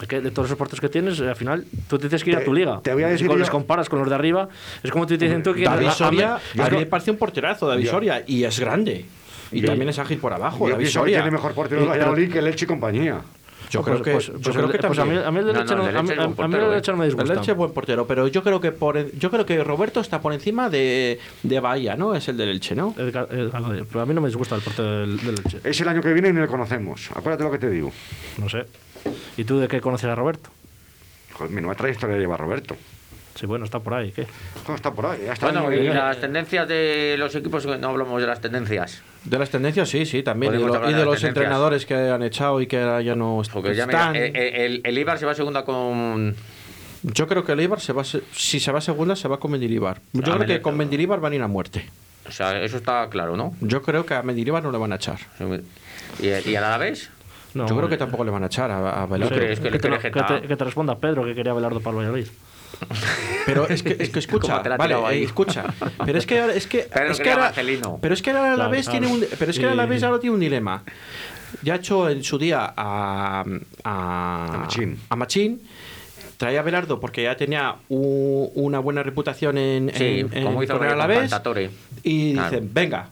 es 0.00 0.08
que 0.08 0.20
de 0.20 0.30
todos 0.30 0.46
esos 0.48 0.56
porteros 0.58 0.80
que 0.80 0.88
tienes, 0.88 1.20
eh, 1.20 1.28
al 1.28 1.36
final 1.36 1.64
tú 1.88 1.98
te 1.98 2.08
tienes 2.08 2.24
que 2.24 2.30
ir 2.30 2.36
a 2.36 2.44
tu 2.44 2.54
liga. 2.54 2.80
te 2.82 2.92
voy 2.94 3.02
a 3.02 3.08
Y 3.08 3.12
decir 3.12 3.30
si 3.30 3.36
les 3.36 3.50
comparas 3.50 3.88
con 3.88 3.98
los 3.98 4.08
de 4.08 4.14
arriba, 4.14 4.48
es 4.82 4.90
como 4.90 5.06
tú 5.06 5.16
te 5.18 5.24
dicen 5.26 5.42
tú 5.42 5.52
que 5.54 5.64
David 5.64 5.90
Soria, 5.90 6.36
a 6.36 6.70
mí 6.70 6.76
me 6.78 6.86
parece 6.86 7.10
un 7.10 7.18
porterazo, 7.18 7.66
David 7.68 7.88
Soria, 7.88 8.24
y 8.26 8.44
es 8.44 8.58
grande. 8.58 9.04
Y 9.52 9.62
también 9.62 9.88
es 9.90 9.98
ágil 9.98 10.18
por 10.18 10.32
abajo, 10.32 10.66
Yo 10.66 10.72
David 10.74 10.86
Soria. 10.88 11.16
tiene 11.18 11.30
mejor 11.30 11.52
portero 11.54 11.82
de 11.82 11.86
Valladolid 11.88 12.32
que 12.32 12.38
el 12.40 12.46
Elche 12.48 12.64
y 12.64 12.68
compañía. 12.68 13.20
Yo 13.70 13.80
No, 13.80 13.84
creo 13.84 14.02
que, 14.02 14.12
yo 14.12 14.52
creo 14.52 14.66
el- 14.66 14.78
que 14.78 14.86
a 14.86 14.90
mí, 14.90 14.96
también. 14.96 15.24
a 15.24 15.30
mí 15.32 15.38
el 15.40 15.46
No, 15.46 15.52
derecho 15.52 15.74
no, 15.76 15.82
no, 15.82 15.88
el 15.88 15.96
a 15.96 15.98
a 15.98 16.02
el 16.02 16.06
no 16.92 16.96
me 16.98 17.04
El 17.04 17.10
disgusta. 17.10 17.32
Elche 17.34 17.50
es 17.52 17.56
buen 17.56 17.72
portero, 17.72 18.06
pero 18.06 18.28
yo 18.28 18.42
creo 18.44 18.60
que 18.60 18.70
por 18.70 19.10
yo 19.18 19.30
creo 19.30 19.44
que 19.44 19.64
Roberto 19.64 20.00
está 20.00 20.20
por 20.20 20.32
encima 20.32 20.70
de, 20.70 21.18
de 21.42 21.60
Bahía, 21.60 21.96
¿no? 21.96 22.14
Es 22.14 22.28
el 22.28 22.36
del 22.36 22.50
Elche, 22.50 22.74
¿no? 22.76 22.94
El 22.96 23.08
el- 23.08 23.86
pero 23.86 24.00
a 24.02 24.06
mí 24.06 24.14
no 24.14 24.20
me 24.20 24.28
disgusta 24.28 24.54
el 24.54 24.62
portero 24.62 25.00
del, 25.00 25.16
del 25.18 25.38
Elche. 25.44 25.58
Es 25.64 25.80
el 25.80 25.88
año 25.88 26.00
que 26.00 26.12
viene 26.12 26.28
y 26.28 26.32
no 26.32 26.42
le 26.42 26.46
conocemos. 26.46 27.10
Acuérdate 27.14 27.42
lo 27.44 27.50
que 27.50 27.58
te 27.58 27.70
digo. 27.70 27.92
No 28.38 28.48
sé. 28.48 28.66
¿Y 29.36 29.44
tú 29.44 29.58
de 29.58 29.66
qué 29.68 29.80
conoces 29.80 30.08
a 30.10 30.14
Roberto? 30.14 30.50
Joder, 31.32 31.52
menuda 31.52 31.74
trayectoria 31.74 32.16
lleva 32.18 32.36
Roberto. 32.36 32.76
Sí, 33.34 33.46
bueno, 33.46 33.64
está 33.66 33.80
por 33.80 33.94
ahí, 33.94 34.12
¿qué? 34.12 34.26
Joder, 34.64 34.76
está 34.76 34.92
por 34.92 35.06
ahí. 35.06 35.22
ya 35.26 35.32
está 35.34 35.50
Bueno, 35.50 35.70
en- 35.70 35.82
y 35.84 35.88
las 35.88 36.18
tendencias 36.20 36.66
de 36.68 37.16
los 37.18 37.34
equipos, 37.34 37.66
no 37.66 37.88
hablamos 37.88 38.20
de 38.20 38.26
las 38.26 38.40
tendencias. 38.40 39.02
De 39.26 39.38
las 39.38 39.50
tendencias, 39.50 39.88
sí, 39.88 40.06
sí, 40.06 40.22
también. 40.22 40.52
Y 40.54 40.56
de, 40.56 40.62
Podemos 40.62 40.76
lo- 40.76 40.84
hablar 40.84 40.90
y 40.90 40.94
de 40.94 40.98
de 41.00 41.04
las 41.04 41.12
los 41.14 41.20
tendencias. 41.20 41.44
entrenadores 41.44 41.86
que 41.86 41.94
han 41.94 42.22
echado 42.22 42.60
y 42.60 42.66
que 42.66 42.76
ya 43.04 43.14
no 43.14 43.42
ya 43.42 43.86
mira, 43.86 43.98
están. 44.00 44.16
eh, 44.16 44.32
eh, 44.34 44.66
el, 44.66 44.80
el 44.84 44.98
Ibar 44.98 45.18
se 45.18 45.26
va 45.26 45.32
a 45.32 45.34
segunda 45.34 45.64
con. 45.64 46.34
Yo 47.02 47.26
creo 47.28 47.44
que 47.44 47.52
el 47.52 47.60
Eibar, 47.60 47.80
se 47.80 47.92
va 47.92 48.02
a 48.02 48.04
si 48.04 48.58
se 48.60 48.72
va 48.72 48.78
a 48.78 48.80
segunda, 48.80 49.14
se 49.14 49.28
va 49.28 49.38
con 49.38 49.50
Mendilibar. 49.52 50.00
Yo 50.12 50.22
Ah, 50.32 50.36
creo 50.36 50.46
que 50.46 50.60
con 50.62 50.76
Mendilibar 50.76 51.20
van 51.20 51.32
a 51.32 51.36
ir 51.36 51.42
a 51.42 51.46
muerte. 51.48 51.84
O 52.28 52.32
sea, 52.32 52.60
eso 52.62 52.76
está 52.76 53.08
claro, 53.10 53.36
¿no? 53.36 53.54
Yo 53.60 53.82
creo 53.82 54.04
que 54.06 54.14
a 54.14 54.22
Mendilibar 54.22 54.62
no 54.62 54.72
le 54.72 54.78
van 54.78 54.92
a 54.92 54.96
echar. 54.96 55.18
¿Y, 56.20 56.26
y 56.50 56.56
al 56.56 56.64
Alavés? 56.64 57.10
No, 57.54 57.66
Yo 57.68 57.76
creo 57.76 57.88
que 57.88 57.96
tampoco 57.96 58.24
le 58.24 58.30
van 58.30 58.42
a 58.42 58.46
echar 58.46 58.70
a, 58.70 59.02
a 59.04 59.06
que 60.48 60.56
te 60.56 60.64
responda 60.64 60.98
Pedro 60.98 61.24
que 61.24 61.34
quería 61.34 61.52
Belardo 61.54 61.80
para 61.80 61.92
el 61.92 61.96
Valladolid. 61.98 62.26
Pero 63.46 63.68
es 63.68 63.82
que, 63.82 63.96
es 63.98 64.10
que 64.10 64.18
escucha, 64.24 64.62
la 64.62 64.76
vale, 64.76 64.94
eh, 65.18 65.22
escucha. 65.24 65.64
Pero 66.04 66.18
es 66.18 66.26
que 66.26 66.40
ahora- 66.40 66.54
es 66.54 66.66
que 66.66 66.88
Pero 66.92 67.10
es 67.12 67.20
que 67.20 67.30
ahora, 67.30 67.52
pero 68.00 68.14
es 68.14 68.22
que 68.22 68.30
ahora 68.30 68.48
la 68.50 68.54
Claro, 68.56 68.70
vez 68.70 68.88
tiene 68.88 69.06
un 69.06 69.24
pero 69.38 69.50
es 69.50 69.58
que 69.58 69.64
ahora 69.64 69.76
la 69.76 69.86
vez 69.86 70.02
ahora 70.02 70.18
tiene 70.20 70.34
un 70.34 70.40
dilema. 70.40 70.82
Ya 71.62 71.74
ha 71.74 71.76
hecho 71.76 72.08
en 72.10 72.22
su 72.24 72.38
día 72.38 72.74
a 72.76 73.44
a, 73.84 74.46
A 74.54 74.58
Machín. 74.58 74.98
a 75.08 75.16
Machín. 75.16 75.60
Traía 76.36 76.60
a 76.60 76.62
Belardo 76.62 77.00
porque 77.00 77.22
ya 77.22 77.34
tenía 77.36 77.76
u- 77.88 78.50
una 78.54 78.78
buena 78.80 79.02
reputación 79.02 79.56
en, 79.56 79.90
Sí, 79.94 80.20
en, 80.20 80.36
en- 80.36 80.62
hizo 80.62 80.82
el 80.82 80.90
Alavés. 80.90 81.20
Cantatore. 81.20 81.70
Y 82.02 82.34
Claro. 82.34 82.50
dicen, 82.50 82.70
venga, 82.74 83.08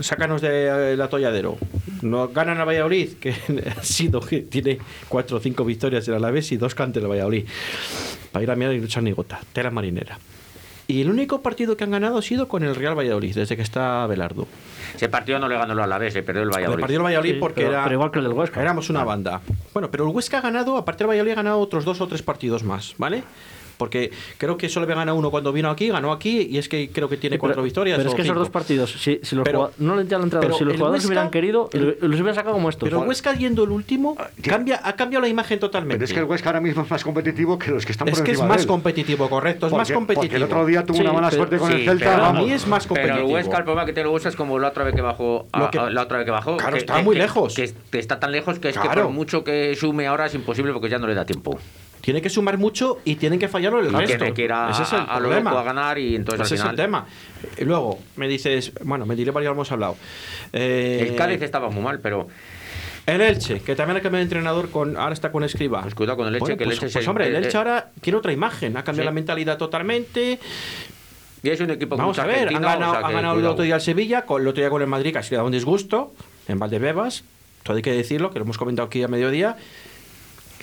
sácanos 0.00 0.40
del 0.42 1.00
atolladero. 1.00 1.56
Nos 2.02 2.32
ganan 2.34 2.58
a 2.58 2.64
Valladolid, 2.64 3.12
que 3.20 3.30
ha 3.78 3.82
sido 3.84 4.18
que 4.20 4.40
tiene 4.40 4.78
cuatro 5.08 5.36
o 5.36 5.40
cinco 5.40 5.64
victorias 5.64 6.04
del 6.06 6.16
Alavés 6.16 6.50
y 6.50 6.56
dos 6.56 6.74
cantes 6.74 7.00
del 7.00 7.10
Valladolid. 7.12 7.44
Para 8.34 8.42
ir 8.42 8.50
a 8.50 8.56
mirar 8.56 8.74
y 8.74 8.80
no 8.80 8.86
echar 8.86 9.04
ni 9.04 9.12
gota. 9.12 9.38
Tela 9.52 9.70
marinera. 9.70 10.18
Y 10.88 11.00
el 11.00 11.08
único 11.08 11.40
partido 11.40 11.76
que 11.76 11.84
han 11.84 11.92
ganado 11.92 12.18
ha 12.18 12.22
sido 12.22 12.48
con 12.48 12.64
el 12.64 12.74
Real 12.74 12.98
Valladolid, 12.98 13.32
desde 13.32 13.54
que 13.56 13.62
está 13.62 14.04
Belardo. 14.08 14.48
Ese 14.94 15.08
partido 15.08 15.38
no 15.38 15.48
le 15.48 15.56
ganó 15.56 15.72
el 15.72 15.78
Alavés, 15.78 16.12
se 16.12 16.24
perdió 16.24 16.42
el 16.42 16.48
El 16.48 16.54
Valladolid. 16.54 16.80
partido 16.80 16.98
del 16.98 17.04
Valladolid 17.06 17.32
Sí, 17.34 17.38
porque 17.38 17.60
pero- 17.62 17.72
era, 17.74 17.84
pero 17.84 17.94
igual 17.94 18.10
que 18.10 18.18
el 18.18 18.24
del 18.24 18.34
Huesca. 18.34 18.60
éramos 18.60 18.90
una 18.90 19.04
banda. 19.04 19.40
Bueno, 19.72 19.88
pero 19.90 20.04
el 20.06 20.10
Huesca 20.14 20.38
ha 20.38 20.40
ganado, 20.40 20.76
aparte 20.76 21.04
del 21.04 21.10
Valladolid 21.10 21.30
ha 21.32 21.36
ganado 21.36 21.58
otros 21.60 21.84
dos 21.84 22.00
o 22.00 22.08
tres 22.08 22.22
partidos 22.22 22.64
más, 22.64 22.94
¿vale? 22.98 23.22
Porque 23.76 24.10
creo 24.38 24.56
que 24.56 24.68
solo 24.68 24.84
había 24.84 24.96
ganado 24.96 25.16
uno 25.18 25.30
cuando 25.30 25.52
vino 25.52 25.68
aquí, 25.70 25.88
ganó 25.88 26.12
aquí, 26.12 26.48
y 26.50 26.58
es 26.58 26.68
que 26.68 26.90
creo 26.90 27.08
que 27.08 27.16
tiene 27.16 27.36
Sí, 27.36 27.40
cuatro 27.40 27.56
pero- 27.56 27.64
victorias. 27.64 27.96
Pero 27.98 28.10
es 28.10 28.14
que 28.14 28.22
esos 28.22 28.32
cinco. 28.32 28.38
dos 28.40 28.50
partidos, 28.50 28.92
si, 28.92 29.20
si 29.22 29.34
los 29.36 29.44
Pero- 29.44 29.72
no 29.78 29.96
le 29.96 30.02
entrenador, 30.02 30.40
pero 30.40 30.54
si 30.56 30.64
los 30.64 30.74
jugadores 30.76 31.02
Huesca- 31.02 31.08
hubieran 31.08 31.30
querido, 31.30 31.68
el- 31.72 31.96
lo- 32.00 32.08
los 32.08 32.20
hubieran 32.20 32.34
sacado 32.34 32.54
como 32.54 32.68
estos. 32.68 32.88
Pero 32.88 33.02
el 33.02 33.08
Huesca 33.08 33.34
yendo 33.34 33.64
el 33.64 33.70
último, 33.70 34.16
cambia, 34.42 34.80
ha 34.82 34.94
cambiado 34.96 35.22
la 35.22 35.28
imagen 35.28 35.58
totalmente. 35.58 35.96
Pero 35.96 36.04
es 36.04 36.12
que 36.12 36.18
el 36.20 36.24
Huesca 36.26 36.50
ahora 36.50 36.60
mismo 36.60 36.82
es 36.82 36.90
más 36.90 37.02
competitivo 37.04 37.58
que 37.58 37.70
los 37.70 37.84
que 37.84 37.92
están 37.92 38.08
Es 38.08 38.14
por 38.16 38.24
que 38.24 38.32
es 38.32 38.40
de 38.40 38.46
más 38.46 38.60
él. 38.62 38.66
competitivo, 38.66 39.28
correcto, 39.28 39.66
es 39.66 39.72
más 39.72 39.80
Porque- 39.88 39.94
competitivo. 39.94 40.22
Porque 40.30 40.36
el 40.36 40.42
otro 40.44 40.66
día 40.66 40.84
tuvo 40.84 40.96
Sí, 40.96 41.02
una 41.02 41.12
mala 41.12 41.30
pero- 41.30 41.40
suerte 41.42 41.58
con 41.58 41.68
sí, 41.70 41.76
el 41.78 41.84
Celta. 41.84 42.10
pero 42.12 42.24
a 42.24 42.32
mí 42.32 42.52
es 42.52 42.66
más 42.66 42.86
Pero 42.86 42.94
competitivo. 43.00 43.28
el 43.28 43.34
Huesca, 43.34 43.56
el 43.58 43.64
problema 43.64 43.86
que 43.86 43.92
tiene 43.92 44.08
el 44.08 44.14
Huesca 44.14 44.28
es 44.28 44.36
como 44.36 44.58
la 44.58 44.68
otra 44.68 44.84
vez 44.84 44.94
que 44.94 45.02
bajó. 45.02 45.46
a- 45.52 45.70
que- 45.70 45.78
a- 45.78 45.90
la 45.90 46.02
otra 46.02 46.18
vez 46.18 46.24
que 46.24 46.30
bajó. 46.30 46.56
Claro, 46.56 46.72
que- 46.74 46.78
está 46.78 47.02
muy 47.02 47.16
lejos. 47.16 47.54
Que, 47.54 47.72
está 47.98 48.20
tan 48.20 48.32
lejos 48.32 48.58
que 48.58 48.68
es 48.70 48.78
que 48.78 48.88
por 48.88 49.08
mucho 49.10 49.42
que 49.44 49.74
sume 49.76 50.06
ahora 50.06 50.26
es 50.26 50.34
imposible 50.34 50.72
porque 50.72 50.88
ya 50.88 50.98
no 50.98 51.06
le 51.06 51.14
da 51.14 51.24
tiempo. 51.24 51.58
Tiene 52.04 52.20
que 52.20 52.28
sumar 52.28 52.58
mucho 52.58 52.98
y 53.04 53.14
tienen 53.16 53.38
que 53.38 53.48
fallarlo 53.48 53.80
el 53.80 53.86
Y 53.86 53.88
resto. 53.88 54.18
tiene 54.18 54.34
que 54.34 54.42
ir 54.44 54.52
a, 54.52 54.68
Ese 54.70 54.82
es 54.82 54.92
el 54.92 54.98
a- 55.00 55.14
lo 55.18 55.28
problema. 55.28 55.58
a 55.58 55.62
ganar 55.62 55.98
y 55.98 56.14
entonces 56.14 56.44
Ese 56.46 56.54
al 56.54 56.58
es 56.58 56.60
el 56.60 56.70
final. 56.72 56.76
tema. 56.76 57.06
Y 57.56 57.64
luego 57.64 57.98
me 58.16 58.28
dices, 58.28 58.72
bueno, 58.82 59.06
me 59.06 59.16
diré 59.16 59.30
varios 59.30 59.52
hemos 59.52 59.72
hablado. 59.72 59.96
Eh, 60.52 61.06
El 61.08 61.16
Cádiz 61.16 61.40
estaba 61.40 61.70
muy 61.70 61.82
mal, 61.82 62.00
pero 62.00 62.28
El 63.06 63.20
Elche, 63.22 63.60
que 63.60 63.74
también 63.74 63.96
ha 63.96 64.00
cambiado 64.00 64.18
de 64.18 64.22
entrenador, 64.24 64.70
con, 64.70 64.96
ahora 64.98 65.14
está 65.14 65.32
con 65.32 65.44
Escriba. 65.44 65.80
pues 65.82 65.94
cuidado 65.94 66.18
con 66.18 66.26
el 66.28 66.34
Elche, 66.34 66.40
Bueno, 66.40 66.56
que 66.58 66.64
el 66.64 66.68
pues, 66.68 66.76
Elche 66.78 66.86
es 66.88 66.92
pues, 66.92 67.04
el- 67.04 67.08
hombre, 67.08 67.26
el 67.28 67.36
el- 67.36 67.44
Elche 67.44 67.56
ahora 67.56 67.90
tiene 68.02 68.18
otra 68.18 68.32
imagen, 68.32 68.76
ha 68.76 68.84
cambiado 68.84 69.04
Sí. 69.04 69.06
la 69.06 69.12
mentalidad 69.12 69.56
totalmente. 69.58 70.38
Y 71.42 71.48
es 71.50 71.60
un 71.60 71.70
equipo 71.70 71.96
Vamos 71.96 72.18
a 72.18 72.24
ver, 72.26 72.48
han 72.48 72.62
ganado, 72.62 72.92
o 72.92 72.94
sea 72.96 73.06
han 73.06 73.12
ganado 73.14 73.38
el 73.38 73.46
otro 73.46 73.64
día 73.64 73.74
al 73.76 73.80
Sevilla, 73.82 74.22
con, 74.26 74.40
el 74.42 74.48
otro 74.48 74.60
día 74.62 74.70
con 74.70 74.80
el 74.82 74.88
Madrid, 74.88 75.12
que 75.12 75.18
ha 75.18 75.22
sido 75.22 75.44
un 75.44 75.52
disgusto, 75.52 76.14
en 76.48 76.58
Valdebebas. 76.58 77.24
Todo 77.62 77.76
hay 77.76 77.82
que 77.82 77.92
decirlo, 77.92 78.30
que 78.30 78.38
lo 78.38 78.44
hemos 78.44 78.56
comentado 78.58 78.86
aquí 78.88 79.02
a 79.02 79.08
mediodía, 79.08 79.56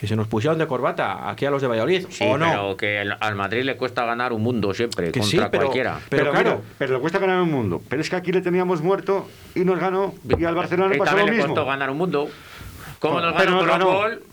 que 0.02 0.08
se 0.08 0.16
nos 0.16 0.28
pusieron 0.28 0.58
de 0.58 0.66
corbata 0.66 1.30
aquí 1.30 1.46
a 1.46 1.52
los 1.52 1.62
de 1.62 1.68
Valladolid. 1.68 2.08
Sí, 2.10 2.24
¿O 2.28 2.36
no? 2.36 2.50
pero 2.50 2.76
que 2.78 3.02
el- 3.02 3.16
al 3.20 3.36
Madrid 3.36 3.62
le 3.64 3.78
cuesta 3.78 4.04
ganar 4.04 4.34
un 4.34 4.42
mundo 4.42 4.74
siempre, 4.74 5.12
Que 5.12 5.20
contra 5.20 5.30
sí, 5.44 5.48
pero- 5.52 5.64
cualquiera. 5.66 6.00
Pero, 6.10 6.24
Pero, 6.24 6.32
claro, 6.32 6.50
mira, 6.58 6.62
pero 6.80 6.94
le 6.96 7.00
cuesta 7.00 7.20
ganar 7.20 7.40
un 7.40 7.52
mundo. 7.52 7.82
Pero 7.88 8.02
es 8.02 8.10
que 8.10 8.16
aquí 8.16 8.32
le 8.32 8.42
teníamos 8.42 8.82
muerto 8.82 9.30
y 9.54 9.60
nos 9.60 9.78
ganó. 9.80 10.16
Y 10.28 10.44
al 10.44 10.56
Barcelona 10.56 10.90
le 10.90 10.98
pasó 10.98 11.12
lo 11.12 11.18
también 11.18 11.26
le 11.38 11.38
mismo. 11.44 11.54
costó 11.54 11.68
ganar 11.70 11.92
un 11.92 11.98
mundo. 12.00 12.28
¿Cómo 13.00 13.22
nos 13.22 13.34
Pero 13.34 13.46
ganó 13.46 13.52
nos 13.52 13.60
con 13.60 13.80
ganó. 13.80 13.94
gol? 14.00 14.24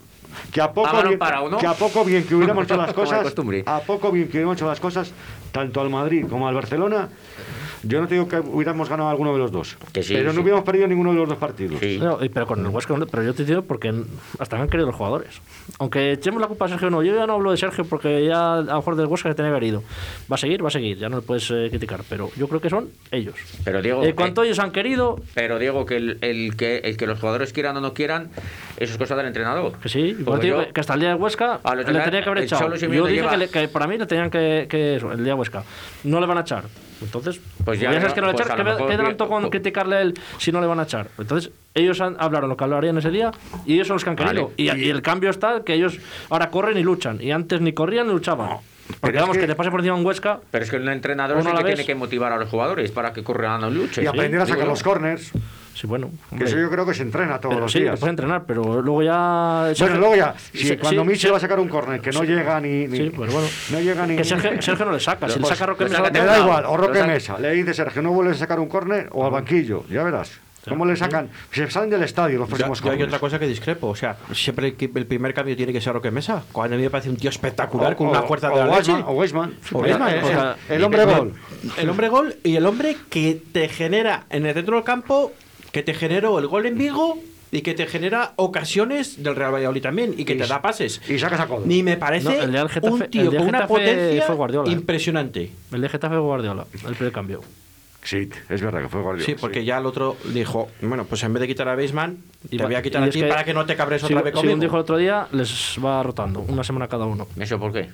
Que 0.51 0.61
a 0.61 0.71
poco, 0.71 1.03
bien, 1.03 1.19
parado, 1.19 1.49
¿no? 1.49 1.57
que 1.59 1.67
a 1.67 1.73
poco 1.73 2.03
bien 2.03 2.23
que 2.25 2.33
hubiéramos 2.33 2.63
hecho 2.65 2.75
las 2.75 2.93
Como 2.93 3.05
cosas, 3.05 3.33
a 3.67 3.79
poco 3.81 4.11
bien 4.11 4.25
que 4.27 4.31
hubiéramos 4.37 4.57
hecho 4.57 4.67
las 4.67 4.79
cosas, 4.79 5.11
tanto 5.51 5.81
al 5.81 5.89
Madrid 5.91 6.25
como 6.27 6.47
al 6.47 6.55
Barcelona, 6.55 7.09
yo 7.83 8.01
no 8.01 8.07
te 8.07 8.15
digo 8.15 8.27
que 8.27 8.37
hubiéramos 8.39 8.89
ganado 8.89 9.09
alguno 9.09 9.33
de 9.33 9.39
los 9.39 9.51
dos, 9.51 9.77
Que 9.93 10.03
sí, 10.03 10.13
pero 10.13 10.31
sí. 10.31 10.35
no 10.35 10.41
hubiéramos 10.43 10.65
perdido 10.65 10.87
ninguno 10.87 11.11
de 11.13 11.17
los 11.19 11.29
dos 11.29 11.37
partidos. 11.37 11.79
Sí. 11.79 11.97
No, 12.01 12.17
pero 12.33 12.45
con 12.47 12.59
el 12.59 12.67
Huesca, 12.67 12.95
pero 13.09 13.23
yo 13.23 13.33
te 13.33 13.45
digo 13.45 13.61
porque 13.61 13.93
hasta 14.39 14.55
me 14.57 14.63
han 14.63 14.69
querido 14.69 14.87
los 14.87 14.95
jugadores. 14.95 15.41
Aunque 15.79 16.11
echemos 16.13 16.41
la 16.41 16.47
culpa 16.47 16.65
a 16.65 16.69
Sergio, 16.69 16.89
no, 16.89 17.01
yo 17.03 17.15
ya 17.15 17.25
no 17.27 17.33
hablo 17.33 17.51
de 17.51 17.57
Sergio 17.57 17.85
porque 17.85 18.25
ya 18.25 18.55
a 18.55 18.61
lo 18.61 18.75
mejor 18.75 18.95
del 18.95 19.05
Huesca 19.07 19.29
que 19.29 19.35
tenía 19.35 19.51
que 19.51 19.55
haber 19.57 19.63
ido. 19.69 19.83
Va 20.31 20.35
a 20.35 20.37
seguir, 20.37 20.63
va 20.63 20.67
a 20.67 20.71
seguir, 20.71 20.97
ya 20.97 21.09
no 21.09 21.17
le 21.17 21.21
puedes 21.21 21.49
eh, 21.51 21.67
criticar, 21.69 22.01
pero 22.09 22.29
yo 22.35 22.47
creo 22.47 22.59
que 22.61 22.69
son 22.69 22.89
ellos. 23.11 23.35
Pero 23.63 23.81
Diego, 23.81 24.03
En 24.03 24.15
cuanto 24.15 24.41
que, 24.41 24.47
ellos 24.47 24.59
han 24.59 24.71
querido, 24.71 25.19
pero 25.33 25.59
Diego, 25.59 25.85
que 25.85 25.97
el, 25.97 26.17
el 26.21 26.55
que 26.57 26.77
el 26.79 26.97
que 26.97 27.07
los 27.07 27.19
jugadores 27.19 27.53
quieran 27.53 27.77
o 27.77 27.81
no 27.81 27.93
quieran, 27.93 28.29
eso 28.77 28.91
es 28.93 28.97
cosa 28.97 29.15
del 29.15 29.27
entrenador. 29.27 29.73
que 29.81 29.89
sí, 29.89 30.13
digo 30.13 30.39
yo- 30.41 30.73
que 30.73 30.81
hasta 30.81 30.93
el 30.95 30.99
día 30.99 31.09
de 31.09 31.15
Huesca 31.15 31.59
A 31.63 31.75
le 31.75 31.85
tenía 31.85 32.03
que 32.09 32.17
haber 32.29 32.43
echado. 32.43 32.75
Yo 32.75 32.87
dije 33.05 33.15
lleva- 33.15 33.31
que, 33.31 33.37
le- 33.37 33.49
que 33.49 33.67
para 33.67 33.87
mí 33.87 33.97
le 33.97 34.05
tenían 34.05 34.29
que, 34.29 34.67
que 34.69 34.95
eso, 34.97 35.11
el 35.11 35.17
día 35.23 35.33
de 35.33 35.39
Huesca. 35.39 35.63
No 36.03 36.19
le 36.19 36.25
van 36.27 36.37
a 36.37 36.41
echar. 36.41 36.63
Entonces, 37.01 37.39
Pues 37.63 37.79
ya 37.79 37.91
ya 37.91 37.99
sabes 38.01 38.09
no- 38.09 38.15
que 38.15 38.21
no 38.21 38.27
le 38.27 38.33
pues 38.33 38.45
echar, 38.45 38.55
a 38.55 38.57
lo 38.57 38.63
¿qué, 38.65 38.71
mejor 38.71 38.89
qué 38.89 38.95
bien- 38.97 39.07
tanto 39.09 39.27
con 39.29 39.41
pues- 39.43 39.51
criticarle 39.51 39.95
a 39.95 40.01
él 40.01 40.13
si 40.37 40.51
no 40.51 40.59
le 40.61 40.67
van 40.67 40.79
a 40.79 40.83
echar? 40.83 41.07
Entonces, 41.17 41.51
ellos 41.73 42.01
han, 42.01 42.15
hablaron 42.19 42.49
lo 42.49 42.57
que 42.57 42.63
hablarían 42.63 42.97
ese 42.97 43.09
día 43.11 43.31
y 43.65 43.73
ellos 43.75 43.87
son 43.87 43.95
los 43.95 44.03
que 44.03 44.09
han 44.09 44.15
querido. 44.15 44.45
Vale. 44.47 44.53
Y, 44.57 44.69
y 44.85 44.89
el 44.89 45.01
cambio 45.01 45.29
está 45.29 45.63
que 45.63 45.73
ellos 45.73 45.97
ahora 46.29 46.49
corren 46.49 46.77
y 46.77 46.83
luchan. 46.83 47.21
Y 47.21 47.31
antes 47.31 47.61
ni 47.61 47.73
corrían 47.73 48.07
ni 48.07 48.13
luchaban. 48.13 48.57
Porque 48.99 49.17
es 49.17 49.21
vamos, 49.21 49.37
que... 49.37 49.41
que- 49.41 49.47
te 49.47 49.55
pase 49.55 49.69
por 49.71 49.79
encima 49.81 49.95
un 49.95 50.05
Huesca. 50.05 50.39
Pero 50.51 50.63
es 50.63 50.69
que 50.71 50.77
un 50.77 50.89
entrenador 50.89 51.37
¿O 51.37 51.39
es 51.41 51.45
el 51.45 51.51
que 51.57 51.63
ves? 51.63 51.75
tiene 51.75 51.85
que 51.85 51.95
motivar 51.95 52.31
a 52.33 52.37
los 52.37 52.49
jugadores 52.49 52.91
para 52.91 53.13
que 53.13 53.23
corran 53.23 53.63
o 53.63 53.69
luchen. 53.69 54.03
Y 54.03 54.07
aprender 54.07 54.41
a 54.41 54.45
Digo 54.45 54.55
sacar 54.55 54.67
los 54.67 54.81
corners, 54.83 55.31
Sí, 55.73 55.87
bueno. 55.87 56.11
hombre. 56.31 56.47
eso 56.47 56.57
yo 56.57 56.69
creo 56.69 56.85
que 56.85 56.93
se 56.93 57.03
entrena 57.03 57.39
todos 57.39 57.53
Pero 57.55 57.65
los 57.65 57.71
sí, 57.71 57.79
días. 57.79 57.95
te 57.95 57.99
puedes 57.99 58.11
entrenar, 58.11 58.43
pero 58.45 58.81
luego 58.81 59.01
ya. 59.03 59.71
Bueno, 59.79 59.97
luego 59.97 60.15
ya, 60.15 60.35
si 60.51 60.67
Sí, 60.67 60.77
cuando 60.77 61.03
sí, 61.03 61.07
Michel 61.07 61.19
sí. 61.27 61.31
va 61.31 61.37
a 61.37 61.39
sacar 61.39 61.59
un 61.59 61.67
córner 61.69 62.01
que 62.01 62.11
no 62.11 62.23
llega 62.23 62.59
ni, 62.59 62.87
ni- 62.87 62.97
Sí, 62.97 63.09
pues 63.15 63.31
bueno. 63.31 63.47
no 63.71 63.79
llega 63.79 64.05
ni 64.05 64.15
Que 64.17 64.23
Sergio, 64.23 64.61
Sergio 64.61 64.85
no 64.85 64.91
le 64.91 64.99
saca. 64.99 65.27
Si 65.29 65.35
le 65.35 65.41
Pues, 65.41 65.57
saca 65.57 65.67
Roque 65.67 65.85
Mesa, 65.85 66.01
me 66.01 66.09
da 66.11 66.39
igual, 66.39 66.65
o 66.65 66.75
Roque 66.77 67.03
Mesa, 67.03 67.39
le 67.39 67.51
dice 67.51 67.73
Sergio, 67.73 68.01
no 68.01 68.11
vuelves 68.11 68.37
a 68.37 68.39
sacar 68.39 68.59
un 68.59 68.67
córner 68.67 69.07
o 69.11 69.25
al 69.25 69.31
banquillo, 69.31 69.85
ya 69.89 70.03
verás. 70.03 70.31
¿Cómo 70.67 70.85
le 70.85 70.95
sacan? 70.97 71.29
Se 71.51 71.71
salen 71.71 71.89
del 71.89 72.03
estadio 72.03 72.37
los 72.37 72.47
Ya- 72.49 72.55
próximos 72.67 72.81
yo 72.83 72.91
hay 72.91 73.01
otra 73.01 73.17
cosa 73.17 73.39
que 73.39 73.47
discrepo. 73.47 73.87
O 73.87 73.95
sea, 73.95 74.17
siempre 74.33 74.75
el, 74.77 75.05
primer 75.07 75.33
cambio 75.33 75.55
tiene 75.55 75.71
que 75.73 75.79
ser 75.81 75.93
Roque 75.93 76.11
Mesa. 76.11 76.43
Cuando 76.51 76.75
a 76.75 76.77
mí 76.77 76.83
me 76.83 76.89
parece 76.91 77.09
un 77.09 77.15
tío 77.15 77.29
espectacular, 77.29 77.95
con 77.95 78.07
una 78.07 78.21
fuerza 78.23 78.51
o 78.51 78.57
de 78.57 78.65
la 78.65 78.75
leche. 78.77 78.91
Weisman, 78.91 79.07
o 79.09 79.13
Weisman. 79.13 79.55
O 79.71 79.77
Weisman, 79.79 80.09
El- 80.13 80.23
o 80.23 80.27
sea, 80.27 80.55
el, 80.67 80.75
el 80.75 80.83
hombre 80.83 81.05
gol. 81.05 81.33
El 81.77 81.89
hombre 81.89 82.09
gol 82.09 82.35
y 82.43 82.55
el 82.57 82.65
hombre 82.65 82.97
que 83.09 83.41
te 83.53 83.69
genera 83.69 84.25
en 84.29 84.45
el 84.45 84.53
centro 84.53 84.75
del 84.75 84.83
campo, 84.83 85.31
que 85.71 85.83
te 85.83 85.93
generó 85.93 86.39
el 86.39 86.47
gol 86.47 86.65
en 86.65 86.77
Vigo 86.77 87.19
y 87.51 87.61
que 87.61 87.73
te 87.73 87.87
genera 87.87 88.33
ocasiones 88.35 89.23
del 89.23 89.35
Real 89.35 89.53
Valladolid 89.53 89.81
también 89.81 90.13
y 90.17 90.25
que 90.25 90.33
Y 90.33 90.37
te 90.37 90.45
da 90.47 90.61
pases. 90.61 91.01
Y 91.09 91.17
sacas 91.17 91.39
a 91.39 91.47
codo. 91.47 91.63
Ni 91.65 91.81
me 91.83 91.97
parece 91.97 92.25
No, 92.25 92.31
el 92.43 92.51
de 92.51 92.59
al 92.59 92.69
Getafe- 92.69 92.91
un 92.93 93.01
el 93.03 93.09
tío 93.09 93.31
de 93.31 93.37
con 93.37 93.47
una 93.47 93.65
potencia 93.67 94.21
fue 94.23 94.35
Guardiola, 94.35 94.69
¿eh? 94.69 94.73
impresionante. 94.73 95.51
El 95.71 95.81
de 95.81 95.89
Getafe 95.89 96.17
Guardiola, 96.17 96.65
el 96.87 96.95
primer 96.95 97.11
cambio. 97.13 97.41
Sí, 98.01 98.29
es 98.49 98.61
verdad 98.61 98.81
que 98.81 98.87
fue 98.87 99.01
Guardiola. 99.01 99.25
Sí, 99.25 99.35
porque 99.39 99.65
ya 99.65 99.77
el 99.79 99.85
otro 99.85 100.15
dijo, 100.33 100.69
bueno, 100.81 101.03
pues 101.05 101.21
en 101.23 101.33
vez 101.33 101.41
de 101.41 101.47
quitar 101.47 101.67
a 101.67 101.75
Baseman, 101.75 102.17
te 102.49 102.57
va- 102.57 102.65
voy 102.65 102.75
a 102.75 102.81
quitar 102.81 103.03
y 103.03 103.07
a 103.07 103.09
ti 103.11 103.19
que- 103.19 103.27
para 103.27 103.43
que 103.43 103.53
no 103.53 103.65
te 103.65 103.75
cabres 103.75 104.01
Si- 104.01 104.05
otra 104.05 104.21
vez 104.21 104.31
Según 104.31 104.41
conmigo. 104.51 104.61
dijo 104.61 104.75
el 104.77 104.81
otro 104.81 104.97
día, 104.97 105.27
les 105.33 105.75
va 105.83 106.01
rotando, 106.01 106.39
una 106.41 106.63
semana 106.63 106.87
cada 106.87 107.05
uno. 107.05 107.27
¿Eso 107.37 107.59
por 107.59 107.73
qué? 107.73 107.89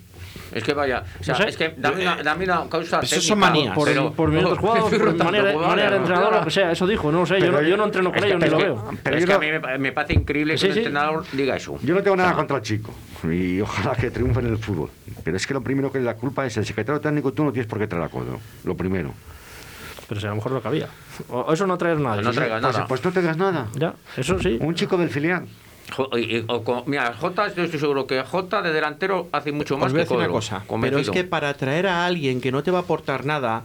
Es 0.51 0.63
que 0.63 0.73
vaya, 0.73 1.03
o 1.19 1.23
sea, 1.23 1.33
No 1.35 1.41
sé. 1.43 1.49
es 1.49 1.57
que 1.57 1.73
dame 1.77 2.01
una, 2.03 2.23
dame 2.23 2.43
una 2.45 2.69
causa 2.69 2.99
Eso 2.99 3.09
técnica, 3.15 3.21
son 3.27 3.39
manías. 3.39 3.75
Por, 3.75 3.87
pero- 3.87 4.11
por 4.13 4.29
minutos 4.29 4.57
jugados, 4.59 4.89
por 4.93 5.15
manera, 5.15 5.57
manera 5.57 5.89
de 5.91 5.97
entrenador, 5.97 6.33
lo 6.35 6.43
que 6.45 6.51
sea, 6.51 6.71
eso 6.71 6.87
dijo, 6.87 7.11
no 7.11 7.19
lo 7.21 7.25
sé, 7.25 7.35
yo 7.35 7.39
Pero 7.41 7.51
no, 7.53 7.61
yo- 7.61 7.69
yo 7.69 7.77
no 7.77 7.83
entreno 7.85 8.11
con 8.13 8.23
ellos 8.23 8.39
ni 8.39 8.49
lo 8.49 8.57
veo. 8.57 8.89
Pero 9.03 9.17
es 9.17 9.25
que 9.25 9.33
a 9.33 9.39
mí 9.39 9.47
me, 9.51 9.77
me 9.77 9.91
parece 9.91 10.13
increíble 10.13 10.55
que 10.55 10.67
un 10.67 10.73
sí. 10.73 10.79
entrenador 10.79 11.25
diga 11.31 11.55
eso. 11.55 11.77
Yo 11.83 11.95
no 11.95 12.01
tengo 12.03 12.15
nada 12.15 12.33
contra 12.33 12.57
el 12.57 12.63
chico 12.63 12.93
y 13.23 13.59
ojalá 13.61 13.95
que 13.95 14.11
triunfe 14.11 14.39
en 14.39 14.47
el 14.47 14.57
fútbol. 14.57 14.89
Pero 15.23 15.37
es 15.37 15.47
que 15.47 15.53
lo 15.53 15.61
primero 15.61 15.91
que 15.91 15.99
la 15.99 16.15
culpa 16.15 16.45
es 16.45 16.55
el 16.57 16.65
secretario 16.65 17.01
técnico, 17.01 17.33
tú 17.33 17.43
no 17.43 17.51
tienes 17.51 17.67
por 17.67 17.79
qué 17.79 17.87
traer 17.87 18.05
a 18.05 18.09
codo. 18.09 18.39
Lo 18.63 18.75
primero. 18.77 19.13
Pero 20.07 20.21
si 20.21 20.27
a 20.27 20.29
lo 20.29 20.35
mejor 20.35 20.51
lo 20.51 20.61
que 20.61 20.67
había. 20.67 20.87
O 21.29 21.51
eso 21.51 21.65
no 21.65 21.77
traer 21.79 21.99
nada. 21.99 22.21
No 22.21 22.31
traigas 22.31 22.61
Pues, 22.61 22.73
nada. 22.75 22.87
pues 22.87 23.03
no 23.03 23.11
tengas 23.11 23.37
nada. 23.37 23.67
Ya, 23.73 23.95
eso 24.15 24.39
sí. 24.39 24.57
Un 24.61 24.75
chico 24.75 24.97
del 24.97 25.09
filial. 25.09 25.47
O 26.47 26.63
con- 26.63 26.83
mira, 26.87 27.13
Jota, 27.13 27.53
yo 27.53 27.63
estoy 27.63 27.79
seguro 27.79 28.07
que 28.07 28.21
Jota 28.23 28.61
de 28.61 28.73
delantero 28.73 29.27
hace 29.31 29.51
mucho 29.51 29.77
más 29.77 29.87
Os 29.87 29.91
voy 29.93 30.01
a 30.01 30.03
que 30.05 30.09
decir 30.09 30.17
una 30.17 30.27
cosa, 30.33 30.63
pero 30.81 30.97
es 30.97 31.09
que 31.09 31.23
para 31.23 31.53
traer 31.53 31.87
a 31.87 32.05
alguien 32.05 32.41
que 32.41 32.51
no 32.51 32.63
te 32.63 32.71
va 32.71 32.79
a 32.79 32.81
aportar 32.81 33.25
nada 33.25 33.63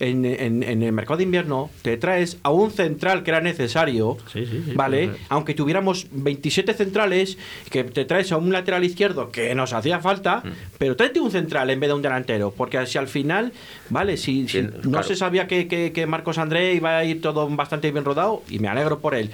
en, 0.00 0.24
en- 0.24 0.62
en 0.64 0.82
el 0.82 0.92
mercado 0.92 1.18
de 1.18 1.22
invierno, 1.24 1.70
te 1.82 1.96
traes 1.96 2.36
a 2.42 2.50
un 2.50 2.72
central 2.72 3.22
que 3.22 3.30
era 3.30 3.40
necesario, 3.40 4.16
Sí, 4.32 4.44
sí, 4.46 4.62
sí, 4.66 4.72
¿vale? 4.74 5.10
Aunque 5.28 5.54
tuviéramos 5.54 6.08
27 6.10 6.74
centrales, 6.74 7.38
que 7.70 7.84
te 7.84 8.04
traes 8.04 8.32
a 8.32 8.36
un 8.36 8.52
lateral 8.52 8.82
izquierdo 8.84 9.30
que 9.30 9.54
nos 9.54 9.72
hacía 9.72 10.00
falta, 10.00 10.42
Mm. 10.44 10.48
pero 10.78 10.96
tráete 10.96 11.20
un 11.20 11.30
central 11.30 11.70
en 11.70 11.78
vez 11.78 11.88
de 11.88 11.94
un 11.94 12.02
delantero, 12.02 12.50
porque 12.56 12.84
si 12.86 12.98
al 12.98 13.06
final, 13.06 13.52
¿vale? 13.90 14.16
Si, 14.16 14.48
si 14.48 14.60
Sí, 14.62 14.68
no 14.82 14.90
claro. 14.90 15.06
se 15.06 15.14
sabía 15.14 15.46
que, 15.46 15.68
que- 15.68 15.92
que 15.92 16.06
Marcos 16.06 16.36
André 16.38 16.74
iba 16.74 16.98
a 16.98 17.04
ir 17.04 17.20
todo 17.22 17.48
bastante 17.48 17.90
bien 17.92 18.04
rodado, 18.04 18.42
y 18.50 18.58
me 18.58 18.66
alegro 18.68 18.98
por 18.98 19.14
él. 19.14 19.30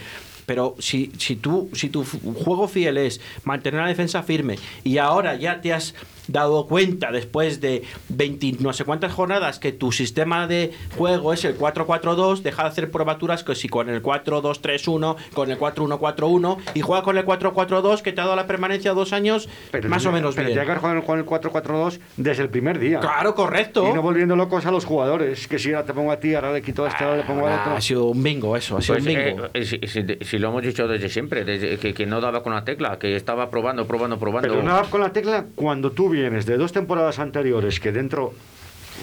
Pero 0.49 0.74
si, 0.78 1.12
si, 1.18 1.36
tú, 1.36 1.68
si 1.74 1.90
tu 1.90 2.07
juego 2.07 2.68
fiel 2.68 2.96
es 2.96 3.20
mantener 3.44 3.82
la 3.82 3.88
defensa 3.88 4.22
firme 4.22 4.59
y 4.82 4.96
ahora 4.96 5.34
ya 5.34 5.61
te 5.61 5.74
has 5.74 5.94
dado 6.28 6.66
cuenta 6.66 7.10
después 7.10 7.60
de 7.60 7.82
20 8.10 8.38
no 8.60 8.72
sé 8.72 8.84
cuántas 8.84 9.12
jornadas 9.12 9.58
que 9.58 9.72
tu 9.72 9.90
sistema 9.92 10.46
de 10.46 10.72
juego 10.96 11.32
es 11.32 11.44
el 11.44 11.58
4-4-2, 11.58 12.42
deja 12.42 12.62
de 12.62 12.68
hacer 12.68 12.90
probaturas 12.90 13.42
que 13.44 13.54
si 13.54 13.68
con 13.68 13.88
el 13.88 14.02
4-2-3-1, 14.02 15.16
con 15.34 15.50
el 15.50 15.58
4-1-4-1 15.58 16.58
y 16.74 16.80
juega 16.80 17.02
con 17.02 17.18
el 17.18 17.24
4-4-2 17.24 18.02
que 18.02 18.12
te 18.12 18.20
ha 18.20 18.24
dado 18.24 18.36
la 18.36 18.46
permanencia 18.46 18.92
dos 18.92 19.12
años 19.12 19.48
más 19.88 20.04
o 20.06 20.12
menos 20.12 20.34
pero 20.34 20.48
bien. 20.48 20.58
Pero 20.66 20.80
con 20.80 20.96
el, 20.96 21.02
con 21.04 21.18
el 21.18 21.26
4-4-2 21.26 21.98
desde 22.16 22.42
el 22.42 22.48
primer 22.50 22.78
día. 22.78 23.00
Claro, 23.00 23.34
correcto. 23.34 23.88
Y 23.88 23.92
no 23.94 24.02
volviendo 24.02 24.36
locos 24.36 24.66
a 24.66 24.70
los 24.70 24.84
jugadores. 24.84 25.48
Que 25.48 25.58
si 25.58 25.72
ahora 25.72 25.84
te 25.86 25.92
pongo 25.94 26.12
a 26.12 26.20
ti, 26.20 26.34
ahora 26.34 26.52
le 26.52 26.62
quito 26.62 26.84
a 26.84 26.88
este, 26.88 27.04
ahora 27.04 27.16
le 27.16 27.22
pongo 27.24 27.46
a 27.46 27.54
Ah, 27.56 27.60
otro. 27.62 27.76
ha 27.76 27.80
sido 27.80 28.04
un 28.06 28.22
bingo 28.22 28.56
eso, 28.56 28.76
ha 28.76 28.82
sido 28.82 28.94
Pues, 28.98 29.06
un 29.06 29.14
bingo. 29.14 29.44
eh, 29.46 29.50
eh, 29.54 29.64
si, 29.64 29.78
si- 29.86 30.18
si 30.20 30.38
lo 30.38 30.48
hemos 30.48 30.62
dicho 30.62 30.86
desde 30.86 31.08
siempre, 31.08 31.44
desde 31.44 31.78
que, 31.78 31.94
que 31.94 32.06
no 32.06 32.20
daba 32.20 32.42
con 32.42 32.52
la 32.54 32.64
tecla, 32.64 32.98
que 32.98 33.16
estaba 33.16 33.50
probando, 33.50 33.86
probando, 33.86 34.18
probando. 34.18 34.48
Pero 34.48 34.62
nada 34.62 34.82
con 34.90 35.00
la 35.00 35.12
tecla 35.12 35.46
cuando 35.54 35.90
tú 35.92 36.10
vienes 36.18 36.46
de 36.46 36.56
dos 36.56 36.72
temporadas 36.72 37.18
anteriores 37.18 37.80
que 37.80 37.92
dentro 37.92 38.34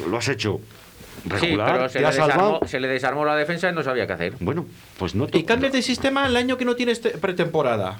lo 0.10 0.18
has 0.18 0.28
hecho 0.28 0.60
sí, 1.24 1.30
regular, 1.30 1.74
pero 1.76 1.90
se 1.90 1.94
te 1.94 2.00
le, 2.02 2.08
has 2.08 2.16
salvado. 2.16 2.42
desarmó, 2.52 2.68
se 2.68 2.80
le 2.80 2.88
desarmó 2.88 3.26
la 3.26 3.36
defensa 3.36 3.70
y 3.70 3.74
no 3.74 3.84
sabía 3.84 4.06
qué 4.08 4.14
hacer. 4.14 4.34
Bueno, 4.40 4.66
pues 4.98 5.16
no 5.16 5.28
te- 5.28 5.38
Y 5.38 5.44
cambias 5.44 5.74
de 5.74 5.82
sistema 5.82 6.26
el 6.28 6.36
año 6.36 6.58
que 6.58 6.66
no 6.66 6.76
tienes 6.76 7.02
te- 7.02 7.12
pretemporada. 7.12 8.00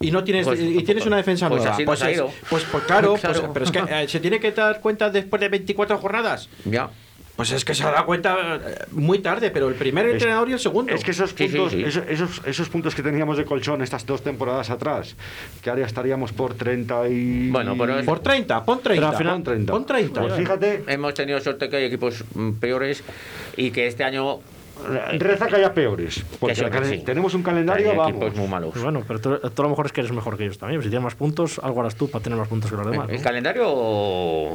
y 0.00 0.10
no 0.10 0.24
tienes 0.24 0.44
Pues- 0.46 0.58
y 0.60 0.82
tienes 0.82 1.06
una 1.06 1.16
defensa 1.16 1.48
pues 1.48 1.60
nueva. 1.62 1.74
así 1.74 1.84
pues, 1.84 2.00
nos 2.00 2.06
ha 2.06 2.10
es- 2.10 2.16
ido. 2.16 2.30
pues, 2.50 2.64
pues 2.70 2.84
claro, 2.84 3.14
Claro. 3.20 3.40
pues- 3.40 3.50
pero 3.54 3.64
es 3.64 3.70
que 3.70 3.78
eh, 4.02 4.08
se 4.08 4.18
tiene 4.20 4.40
que 4.40 4.50
dar 4.52 4.80
cuenta 4.80 5.10
después 5.10 5.38
de 5.40 5.48
24 5.48 5.98
jornadas. 5.98 6.48
Ya. 6.64 6.90
Pues 7.36 7.52
es 7.52 7.64
que 7.66 7.74
se 7.74 7.84
ha 7.84 7.90
dado 7.90 8.06
cuenta 8.06 8.36
eh, 8.66 8.84
muy 8.92 9.18
tarde, 9.18 9.50
pero 9.50 9.68
el 9.68 9.74
primer 9.74 10.08
entrenador 10.08 10.48
y 10.48 10.54
el 10.54 10.58
segundo. 10.58 10.94
Es 10.94 11.04
que 11.04 11.10
esos 11.10 11.30
Sí, 11.30 11.48
sí, 11.48 11.56
puntos, 11.56 11.72
sí. 11.72 11.82
Esos, 11.84 12.04
esos, 12.08 12.40
esos 12.46 12.68
puntos 12.70 12.94
que 12.94 13.02
teníamos 13.02 13.36
de 13.36 13.44
colchón 13.44 13.82
estas 13.82 14.06
dos 14.06 14.22
temporadas 14.22 14.70
atrás, 14.70 15.14
que 15.62 15.68
ahora 15.68 15.84
estaríamos 15.84 16.32
por 16.32 16.54
30 16.54 17.08
y... 17.08 17.50
Bueno, 17.50 17.76
pero 17.78 17.98
es- 17.98 18.06
por 18.06 18.20
30, 18.20 18.64
pon 18.64 18.80
30. 18.82 19.00
Pero 19.00 19.08
al 19.12 19.16
final- 19.18 19.34
pon 19.34 19.44
30. 19.44 19.72
Pon 19.72 19.86
30. 19.86 20.20
Pues 20.22 20.34
fíjate, 20.34 20.84
Hemos 20.86 21.12
tenido 21.14 21.38
suerte 21.40 21.68
que 21.68 21.76
hay 21.76 21.84
equipos 21.84 22.24
mm, 22.34 22.52
peores 22.52 23.02
y 23.56 23.70
que 23.70 23.86
este 23.86 24.02
año 24.04 24.40
reza 25.18 25.46
que 25.46 25.56
haya 25.56 25.72
peores. 25.74 26.24
Porque 26.38 26.60
el 26.60 26.70
calen- 26.70 26.98
sí. 26.98 27.02
tenemos 27.04 27.34
un 27.34 27.42
calendario, 27.42 27.90
hay 27.90 27.96
vamos. 27.96 28.10
equipos 28.16 28.36
muy 28.36 28.48
malos. 28.48 28.70
Pues 28.72 28.82
bueno, 28.82 29.02
pero 29.06 29.20
tú, 29.20 29.38
tú 29.38 29.62
a 29.62 29.64
lo 29.64 29.70
mejor 29.70 29.86
es 29.86 29.92
que 29.92 30.00
eres 30.00 30.12
mejor 30.12 30.36
que 30.36 30.44
ellos 30.44 30.58
también. 30.58 30.82
Si 30.82 30.88
tienes 30.88 31.04
más 31.04 31.14
puntos, 31.14 31.58
algo 31.62 31.80
harás 31.80 31.94
tú 31.96 32.08
para 32.10 32.22
tener 32.22 32.38
más 32.38 32.48
puntos 32.48 32.70
que 32.70 32.76
los 32.76 32.90
demás. 32.90 33.08
El 33.10 33.16
¿no? 33.16 33.22
calendario. 33.22 33.64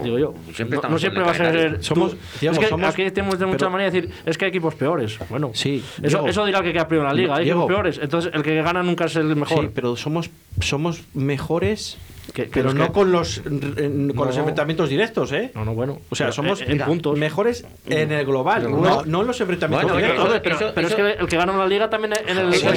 Digo 0.04 0.20
yo. 0.20 0.34
Siempre 0.54 0.80
no, 0.82 0.90
no 0.90 1.00
siempre 1.00 1.22
va 1.24 1.32
el 1.36 1.42
a 1.42 1.52
ser. 1.52 1.84
Somos- 1.84 2.14
es 2.42 2.58
que 2.60 2.68
somos- 2.68 2.90
aquí 2.90 3.10
tenemos 3.12 3.40
de 3.40 3.46
mucha 3.46 3.58
pero- 3.60 3.72
manera 3.72 3.92
de 3.92 4.02
decir, 4.02 4.16
es 4.26 4.38
que 4.38 4.46
hay 4.46 4.50
equipos 4.50 4.76
peores. 4.76 5.18
Bueno, 5.30 5.52
Sí, 5.54 5.84
Eso, 6.02 6.18
Diego. 6.18 6.28
eso 6.28 6.46
dirá 6.46 6.62
que 6.62 6.74
queda 6.74 6.88
primero 6.88 7.10
en 7.10 7.16
la 7.16 7.22
liga. 7.22 7.36
Hay 7.36 7.44
Diego. 7.46 7.62
equipos 7.62 7.74
peores. 7.76 8.00
Entonces, 8.02 8.32
el 8.34 8.42
que 8.44 8.62
gana 8.62 8.84
nunca 8.84 9.06
es 9.06 9.16
el 9.16 9.36
mejor. 9.36 9.66
Sí, 9.66 9.72
pero 9.74 9.96
somos, 9.96 10.30
somos 10.60 11.02
mejores, 11.14 11.97
Que- 12.34 12.43
que 12.43 12.49
pero 12.49 12.66
los 12.66 12.76
no 12.76 12.88
que- 12.88 12.91
con 12.93 13.12
los 13.12 13.38
en- 13.45 14.14
con 14.14 14.28
los 14.28 14.38
enfrentamientos 14.38 14.89
directos, 14.89 15.32
¿eh? 15.32 15.52
No, 15.56 15.66
no, 15.66 15.74
bueno. 15.74 15.99
O 16.10 16.16
sea, 16.16 16.28
Pero, 16.28 16.34
somos 16.34 16.62
eh, 16.62 16.66
en 16.68 16.80
puntos. 16.80 17.18
mejores 17.18 17.66
en 17.88 18.12
el 18.12 18.26
global, 18.26 18.64
Pero 18.64 18.78
no, 18.78 18.82
no. 18.82 19.06
no 19.06 19.22
en 19.22 19.28
los 19.28 19.41
enfrentamientos 19.41 19.91
Bueno, 19.91 20.08
directos. 20.08 20.30
eso- 20.34 20.41
pero, 20.43 20.56
eso- 20.56 20.72
pero 20.76 20.88
es 20.88 20.95
que 20.95 21.02
el 21.12 21.28
que 21.28 21.38
gana 21.38 21.58
la 21.58 21.66
liga 21.68 21.89
también 21.89 22.14
en 22.28 22.38
el. 22.38 22.54
Sí 22.54 22.66
eh, 22.68 22.70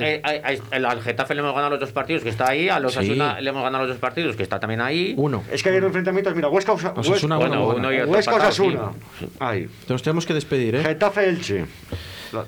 eh, 0.00 0.22
eh, 0.24 0.60
eh, 0.72 0.76
al 0.84 1.02
Getafe 1.02 1.34
le 1.34 1.40
hemos 1.40 1.52
ganado 1.54 1.70
los 1.72 1.80
dos 1.80 1.92
partidos 1.92 2.22
que 2.22 2.30
está 2.30 2.48
ahí, 2.48 2.68
a 2.68 2.80
los 2.80 2.94
Sí. 2.94 3.00
Asuna 3.00 3.40
le 3.40 3.50
hemos 3.50 3.62
ganado 3.62 3.84
los 3.84 3.94
dos 3.94 4.00
partidos 4.00 4.34
que 4.34 4.42
está 4.42 4.58
también 4.58 4.80
ahí. 4.80 5.14
Uno. 5.16 5.42
Es 5.52 5.62
que 5.62 5.68
hay 5.70 5.76
enfrentamientos, 5.76 6.34
mira, 6.34 6.48
Huesca, 6.48 6.72
Osa- 6.72 6.94
Osasuna, 6.96 7.38
Huesca, 7.38 7.52
uno, 7.56 7.64
Bueno, 7.66 7.78
uno. 7.78 7.88
uno 7.88 7.92
y 7.92 8.00
otro 8.00 8.12
Huesca. 8.12 8.34
Osasuna. 8.36 8.90
Ahí. 9.40 9.68
Nos 9.88 10.02
tenemos 10.02 10.24
que 10.26 10.34
despedir, 10.34 10.76
¿eh? 10.76 10.82
Getafe 10.84 11.28
Elche. 11.28 11.66
La- 12.32 12.46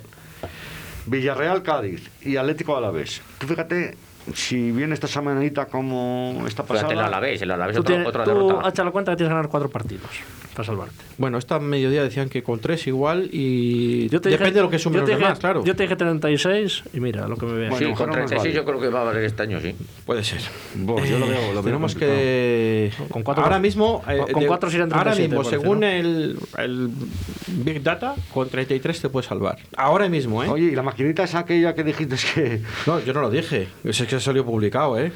Villarreal 1.07 1.63
Cádiz 1.63 2.11
y 2.23 2.37
Atlético 2.37 2.77
Alavés. 2.77 3.23
Tú 3.39 3.47
fíjate 3.47 3.97
si 4.35 4.71
viene 4.73 4.95
esta 4.95 5.07
semanita 5.07 5.67
como 5.67 6.45
esta 6.47 6.63
pasada. 6.65 6.89
Fíjate 6.89 6.95
el 7.01 7.07
Alavés, 7.07 7.43
el 7.43 7.51
Alavés 7.51 7.77
Tú, 7.77 7.81
otra, 7.83 7.89
tienes, 7.95 8.09
otra 8.09 8.25
tú 8.25 8.31
derrota. 8.31 8.85
la 8.85 8.91
cuenta 8.91 9.13
que 9.13 9.17
tienes 9.17 9.31
que 9.31 9.35
ganar 9.35 9.51
cuatro 9.51 9.69
partidos 9.71 10.07
para 10.55 10.65
salvarte. 10.67 10.95
Bueno, 11.19 11.39
esta 11.39 11.59
mediodía 11.59 12.03
decían 12.03 12.29
que 12.29 12.43
con 12.43 12.59
tres 12.61 12.87
igual 12.87 13.29
y 13.33 14.09
Yo 14.09 14.21
te 14.21 14.31
depende 14.31 14.51
dije- 14.51 14.55
de 14.55 14.63
lo 14.63 14.71
que 14.71 14.79
sumen 14.79 15.01
los 15.01 15.09
dije- 15.09 15.19
demás, 15.21 15.39
claro. 15.39 15.63
Yo 15.65 15.77
te 15.77 15.83
dije 15.85 15.97
36 15.97 16.83
y 16.95 17.01
mira 17.01 17.29
lo 17.29 17.37
que 17.37 17.47
me 17.47 17.53
veas. 17.53 17.71
Bueno, 17.71 17.89
Sí, 17.89 17.95
con 17.95 18.07
no 18.11 18.17
nos 18.17 18.27
36 18.27 18.41
vale. 18.41 18.55
yo 18.55 18.65
creo 18.65 18.81
que 18.81 18.89
va 18.89 19.01
a 19.03 19.05
valer 19.05 19.25
este 19.25 19.43
año, 19.43 19.61
sí. 19.61 19.75
Puede 20.05 20.25
ser. 20.25 20.41
Buah, 20.75 21.05
yo 21.05 21.19
lo 21.19 21.27
veo, 21.27 21.41
lo 21.49 21.53
veo 21.55 21.63
Tenemos 21.63 21.93
complicado. 21.93 22.19
que 22.19 22.91
Con 23.11 23.23
cuatro- 23.23 23.45
ahora 23.45 23.59
mismo 23.59 24.03
eh, 24.09 24.25
con- 24.33 24.41
de- 24.43 24.47
cuatro 24.47 24.71
serían 24.71 24.93
ahora 24.93 25.13
37, 25.13 25.29
mismo 25.29 25.43
parece, 25.45 25.61
según 25.63 25.81
¿no? 25.81 25.87
el, 25.87 26.39
el 26.59 26.91
Big 27.49 27.83
Data 27.83 28.15
con 28.33 28.49
33 28.49 29.01
te 29.01 29.09
puedes 29.09 29.27
salvar. 29.29 29.57
Ahora 29.77 30.09
mismo, 30.09 30.43
¿eh? 30.43 30.49
Oye, 30.49 30.65
y 30.67 30.75
la 30.75 30.83
maquinita 30.83 31.25
es 31.25 31.35
aquella 31.35 31.75
que 31.75 31.85
dijiste 31.85 32.17
que. 32.35 32.63
No, 32.87 33.01
yo 33.01 33.13
no 33.13 33.21
lo 33.21 33.31
dije. 33.31 33.69
Es 33.85 34.03
que 34.03 34.16
salió 34.21 34.45
publicado, 34.45 34.99
¿eh? 34.99 35.13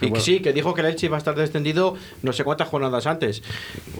Y 0.00 0.12
que 0.12 0.20
sí, 0.20 0.40
que 0.40 0.52
dijo 0.52 0.74
que 0.74 0.80
el 0.80 0.88
Elche 0.88 1.06
iba 1.06 1.16
a 1.16 1.18
estar 1.18 1.34
descendido 1.34 1.96
no 2.22 2.32
sé 2.32 2.44
cuántas 2.44 2.68
jornadas 2.68 3.06
antes. 3.06 3.42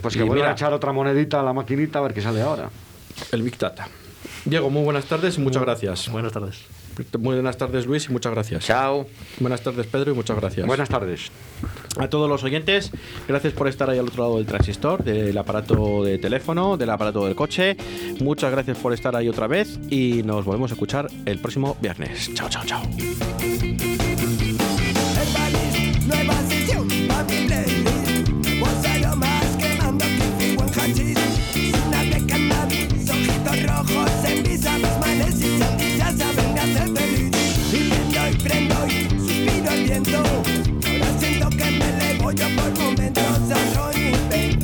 Pues 0.01 0.15
que 0.15 0.23
mira, 0.23 0.49
a 0.49 0.53
echar 0.53 0.73
otra 0.73 0.91
monedita 0.91 1.39
a 1.39 1.43
la 1.43 1.53
maquinita 1.53 1.99
a 1.99 2.01
ver 2.01 2.13
qué 2.13 2.21
sale 2.21 2.41
ahora. 2.41 2.69
el 3.31 3.41
Big 3.41 3.57
Data. 3.57 3.87
Diego, 4.45 4.69
muy 4.69 4.83
buenas 4.83 5.05
tardes 5.05 5.37
y 5.37 5.41
muchas 5.41 5.61
gracias. 5.61 6.09
Buenas 6.09 6.31
tardes. 6.31 6.78
Muy 7.19 7.35
buenas 7.35 7.57
tardes, 7.57 7.85
Luis, 7.85 8.07
y 8.09 8.11
muchas 8.11 8.33
gracias. 8.33 8.65
Chao. 8.65 9.07
Buenas 9.39 9.61
tardes, 9.61 9.87
Pedro, 9.87 10.11
y 10.11 10.15
muchas 10.15 10.37
gracias. 10.37 10.65
Buenas 10.65 10.89
tardes. 10.89 11.31
A 11.97 12.09
todos 12.09 12.29
los 12.29 12.43
oyentes, 12.43 12.91
gracias 13.27 13.53
por 13.53 13.67
estar 13.67 13.89
ahí 13.89 13.99
al 13.99 14.07
otro 14.07 14.23
lado 14.23 14.37
del 14.37 14.45
transistor, 14.45 15.03
del 15.03 15.37
aparato 15.37 16.03
de 16.03 16.17
teléfono, 16.17 16.77
del 16.77 16.89
aparato 16.89 17.25
del 17.25 17.35
coche. 17.35 17.77
Muchas 18.19 18.51
gracias 18.51 18.77
por 18.77 18.93
estar 18.93 19.15
ahí 19.15 19.27
otra 19.27 19.47
vez 19.47 19.79
y 19.89 20.23
nos 20.23 20.45
volvemos 20.45 20.71
a 20.71 20.73
escuchar 20.75 21.07
el 21.25 21.39
próximo 21.39 21.77
viernes. 21.81 22.33
Chao, 22.33 22.49
chao, 22.49 22.63
chao. 22.65 22.81
Ojitos 33.09 33.63
rojos 33.63 34.11
En 34.25 34.43
mis 34.43 34.65
y 34.65 36.38
hacer 36.59 36.89
feliz 36.95 37.31
Y 37.73 38.37
prendo 38.43 38.87
y 38.87 38.91
y 38.91 39.09
suspiro 39.09 39.71
al 39.71 39.83
viento 39.83 40.17
Ahora 40.17 41.19
siento 41.19 41.49
que 41.49 41.71
me 41.71 41.89
elevo 41.89 42.31
yo 42.31 42.47
por 42.55 42.79
momentos 42.79 43.23
Ronnie 43.75 44.11
Ben, 44.29 44.59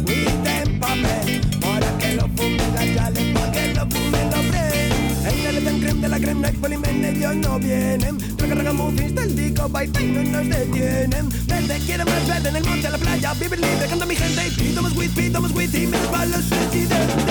en 0.46 0.80
papel 0.80 1.41
Ahora 1.64 1.98
que 2.00 2.14
lo 2.16 2.28
fumen 2.36 2.96
yales, 2.96 3.34
pa' 3.34 3.52
que 3.52 3.74
lo 3.74 3.86
fumen 3.89 4.30
los 4.32 5.34
En 5.34 5.56
el 5.56 5.64
tan 5.64 5.80
creme 5.80 6.02
de 6.02 6.08
la 6.10 6.20
crema, 6.20 6.52
no 6.52 6.60
polimen, 6.60 7.06
ellos 7.06 7.36
no 7.36 7.60
vienen 7.60 8.18
Raga 8.38 8.56
raga 8.56 8.74
muffins 8.74 9.16
del 9.16 9.36
disco, 9.36 9.70
bye 9.70 9.88
bye, 9.88 10.08
no 10.08 10.24
nos 10.24 10.50
detienen 10.50 11.30
Verde 11.48 11.80
quiere 11.86 12.06
más 12.06 12.28
verde 12.28 12.50
en 12.50 12.56
el 12.58 12.64
monte, 12.66 12.88
a 12.88 12.91
la 12.91 12.98
playa 12.98 13.34
Vivir 13.34 13.60
libre, 13.60 13.88
canta 13.89 14.06
mi 14.06 14.16
gente 14.16 14.48
y 14.48 14.52
pido 14.52 14.82
más 14.82 14.96
weed 14.96 15.74
Y 15.74 15.88
me 15.88 15.98
resbalo 15.98 16.38
los 16.38 16.46
presidentes 16.46 17.25